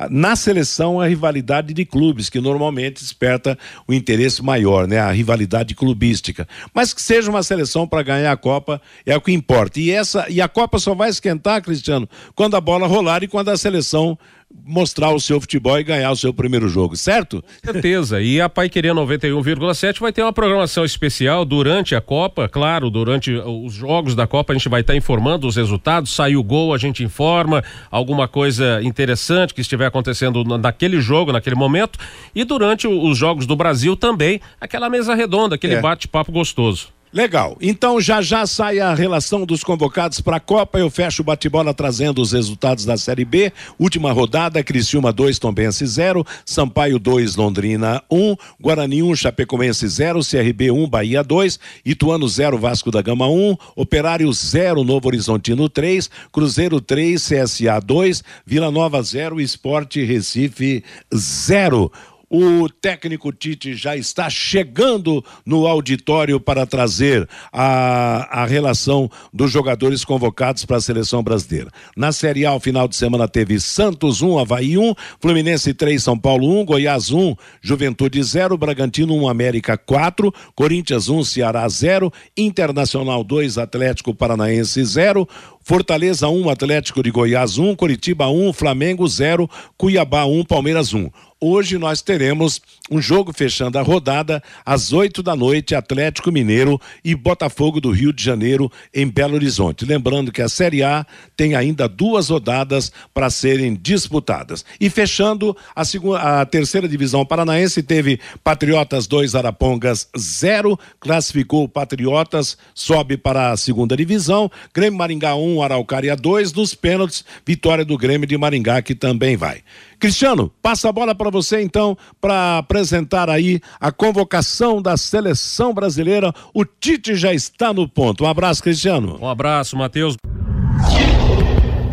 na 0.09 0.35
seleção 0.35 0.99
a 0.99 1.07
rivalidade 1.07 1.73
de 1.73 1.85
clubes, 1.85 2.29
que 2.29 2.39
normalmente 2.39 3.01
desperta 3.01 3.57
o 3.87 3.93
interesse 3.93 4.43
maior, 4.43 4.87
né? 4.87 4.99
A 4.99 5.11
rivalidade 5.11 5.75
clubística. 5.75 6.47
Mas 6.73 6.93
que 6.93 7.01
seja 7.01 7.29
uma 7.29 7.43
seleção 7.43 7.87
para 7.87 8.03
ganhar 8.03 8.31
a 8.31 8.37
Copa 8.37 8.81
é 9.05 9.15
o 9.15 9.21
que 9.21 9.31
importa. 9.31 9.79
E 9.79 9.91
essa 9.91 10.25
e 10.29 10.41
a 10.41 10.47
Copa 10.47 10.79
só 10.79 10.95
vai 10.95 11.09
esquentar, 11.09 11.61
Cristiano, 11.61 12.07
quando 12.35 12.55
a 12.55 12.61
bola 12.61 12.87
rolar 12.87 13.23
e 13.23 13.27
quando 13.27 13.49
a 13.49 13.57
seleção 13.57 14.17
mostrar 14.65 15.11
o 15.11 15.19
seu 15.19 15.39
futebol 15.41 15.79
e 15.79 15.83
ganhar 15.83 16.11
o 16.11 16.15
seu 16.15 16.33
primeiro 16.33 16.67
jogo, 16.69 16.95
certo? 16.95 17.41
Com 17.65 17.71
certeza. 17.71 18.21
E 18.21 18.39
a 18.39 18.47
Pai 18.47 18.69
Querer 18.69 18.93
91,7 18.93 19.99
vai 19.99 20.11
ter 20.13 20.21
uma 20.21 20.31
programação 20.33 20.85
especial 20.85 21.43
durante 21.43 21.95
a 21.95 22.01
Copa, 22.01 22.47
claro, 22.47 22.89
durante 22.89 23.31
os 23.33 23.73
jogos 23.73 24.15
da 24.15 24.27
Copa 24.27 24.53
a 24.53 24.55
gente 24.55 24.69
vai 24.69 24.81
estar 24.81 24.95
informando 24.95 25.47
os 25.47 25.55
resultados, 25.55 26.11
saiu 26.11 26.39
o 26.39 26.43
gol, 26.43 26.73
a 26.73 26.77
gente 26.77 27.03
informa 27.03 27.63
alguma 27.89 28.27
coisa 28.27 28.81
interessante 28.83 29.53
que 29.53 29.61
estiver 29.61 29.85
acontecendo 29.85 30.43
naquele 30.57 31.01
jogo, 31.01 31.31
naquele 31.31 31.55
momento, 31.55 31.99
e 32.33 32.43
durante 32.43 32.87
os 32.87 33.17
jogos 33.17 33.45
do 33.45 33.55
Brasil 33.55 33.95
também, 33.95 34.39
aquela 34.59 34.89
mesa 34.89 35.15
redonda, 35.15 35.55
aquele 35.55 35.75
É. 35.75 35.81
bate-papo 35.81 36.31
gostoso. 36.31 36.89
Legal. 37.13 37.57
Então 37.59 37.99
já 37.99 38.21
já 38.21 38.45
sai 38.47 38.79
a 38.79 38.93
relação 38.93 39.45
dos 39.45 39.65
convocados 39.65 40.21
para 40.21 40.37
a 40.37 40.39
Copa. 40.39 40.79
Eu 40.79 40.89
fecho 40.89 41.21
o 41.21 41.25
bate-bola 41.25 41.73
trazendo 41.73 42.21
os 42.21 42.31
resultados 42.31 42.85
da 42.85 42.95
Série 42.95 43.25
B. 43.25 43.51
Última 43.77 44.13
rodada: 44.13 44.63
Criciúma 44.63 45.11
2, 45.11 45.37
Tombense 45.37 45.85
0, 45.85 46.25
Sampaio 46.45 46.97
2, 46.97 47.35
Londrina 47.35 48.01
1, 48.09 48.35
Guarani 48.61 49.03
1, 49.03 49.15
Chapecoense 49.17 49.89
0, 49.89 50.21
CRB 50.21 50.71
1, 50.71 50.87
Bahia 50.87 51.21
2, 51.21 51.59
Ituano 51.85 52.29
0, 52.29 52.57
Vasco 52.57 52.89
da 52.89 53.01
Gama 53.01 53.27
1, 53.27 53.57
Operário 53.75 54.31
0, 54.31 54.81
Novo 54.85 55.09
Horizontino 55.09 55.67
3, 55.67 56.09
Cruzeiro 56.31 56.79
3, 56.79 57.21
CSA 57.21 57.81
2, 57.81 58.23
Vila 58.45 58.71
Nova 58.71 59.03
0, 59.03 59.41
Esporte 59.41 60.01
Recife 60.05 60.81
0. 61.13 61.91
O 62.33 62.69
técnico 62.69 63.33
Tite 63.33 63.75
já 63.75 63.97
está 63.97 64.29
chegando 64.29 65.21
no 65.45 65.67
auditório 65.67 66.39
para 66.39 66.65
trazer 66.65 67.27
a, 67.51 68.43
a 68.43 68.45
relação 68.45 69.11
dos 69.33 69.51
jogadores 69.51 70.05
convocados 70.05 70.63
para 70.63 70.77
a 70.77 70.81
seleção 70.81 71.21
brasileira. 71.21 71.69
Na 71.93 72.13
Série 72.13 72.45
A, 72.45 72.53
o 72.53 72.59
final 72.61 72.87
de 72.87 72.95
semana 72.95 73.27
teve 73.27 73.59
Santos 73.59 74.21
1, 74.21 74.39
Havaí 74.39 74.77
1, 74.77 74.95
Fluminense 75.19 75.73
3, 75.73 76.01
São 76.01 76.17
Paulo 76.17 76.61
1, 76.61 76.63
Goiás 76.63 77.11
1, 77.11 77.35
Juventude 77.61 78.23
0, 78.23 78.57
Bragantino 78.57 79.13
1, 79.13 79.27
América 79.27 79.77
4, 79.77 80.33
Corinthians 80.55 81.09
1, 81.09 81.25
Ceará 81.25 81.67
0, 81.67 82.13
Internacional 82.37 83.25
2, 83.25 83.57
Atlético 83.57 84.15
Paranaense 84.15 84.81
0, 84.81 85.27
Fortaleza 85.63 86.29
1, 86.29 86.49
Atlético 86.49 87.03
de 87.03 87.11
Goiás 87.11 87.57
1, 87.57 87.75
Curitiba 87.75 88.29
1, 88.29 88.53
Flamengo 88.53 89.05
0, 89.05 89.49
Cuiabá 89.77 90.23
1, 90.23 90.45
Palmeiras 90.45 90.93
1. 90.93 91.09
Hoje 91.43 91.79
nós 91.79 92.03
teremos 92.03 92.61
um 92.91 93.01
jogo 93.01 93.33
fechando 93.33 93.79
a 93.79 93.81
rodada 93.81 94.43
às 94.63 94.93
8 94.93 95.23
da 95.23 95.35
noite, 95.35 95.73
Atlético 95.73 96.31
Mineiro 96.31 96.79
e 97.03 97.15
Botafogo 97.15 97.81
do 97.81 97.89
Rio 97.89 98.13
de 98.13 98.23
Janeiro 98.23 98.71
em 98.93 99.07
Belo 99.07 99.33
Horizonte. 99.33 99.83
Lembrando 99.83 100.31
que 100.31 100.43
a 100.43 100.47
Série 100.47 100.83
A 100.83 101.03
tem 101.35 101.55
ainda 101.55 101.89
duas 101.89 102.29
rodadas 102.29 102.91
para 103.11 103.31
serem 103.31 103.73
disputadas. 103.73 104.63
E 104.79 104.87
fechando 104.87 105.57
a, 105.75 105.83
segunda, 105.83 106.41
a 106.41 106.45
terceira 106.45 106.87
divisão 106.87 107.25
paranaense 107.25 107.81
teve 107.81 108.19
Patriotas 108.43 109.07
2, 109.07 109.33
Arapongas 109.33 110.09
0, 110.15 110.77
classificou 110.99 111.67
Patriotas, 111.67 112.55
sobe 112.75 113.17
para 113.17 113.49
a 113.49 113.57
segunda 113.57 113.97
divisão, 113.97 114.51
Grêmio 114.71 114.99
Maringá 114.99 115.33
1, 115.35 115.63
Araucária 115.63 116.15
2, 116.15 116.53
nos 116.53 116.75
pênaltis, 116.75 117.25
vitória 117.43 117.83
do 117.83 117.97
Grêmio 117.97 118.27
de 118.27 118.37
Maringá 118.37 118.79
que 118.83 118.93
também 118.93 119.35
vai. 119.35 119.63
Cristiano, 120.01 120.51
passa 120.63 120.89
a 120.89 120.91
bola 120.91 121.13
para 121.13 121.29
você 121.29 121.61
então 121.61 121.95
para 122.19 122.57
apresentar 122.57 123.29
aí 123.29 123.61
a 123.79 123.91
convocação 123.91 124.81
da 124.81 124.97
seleção 124.97 125.75
brasileira. 125.75 126.33
O 126.55 126.65
Tite 126.65 127.13
já 127.13 127.31
está 127.31 127.71
no 127.71 127.87
ponto. 127.87 128.23
Um 128.23 128.27
abraço, 128.27 128.63
Cristiano. 128.63 129.19
Um 129.21 129.27
abraço, 129.27 129.77
Matheus. 129.77 130.15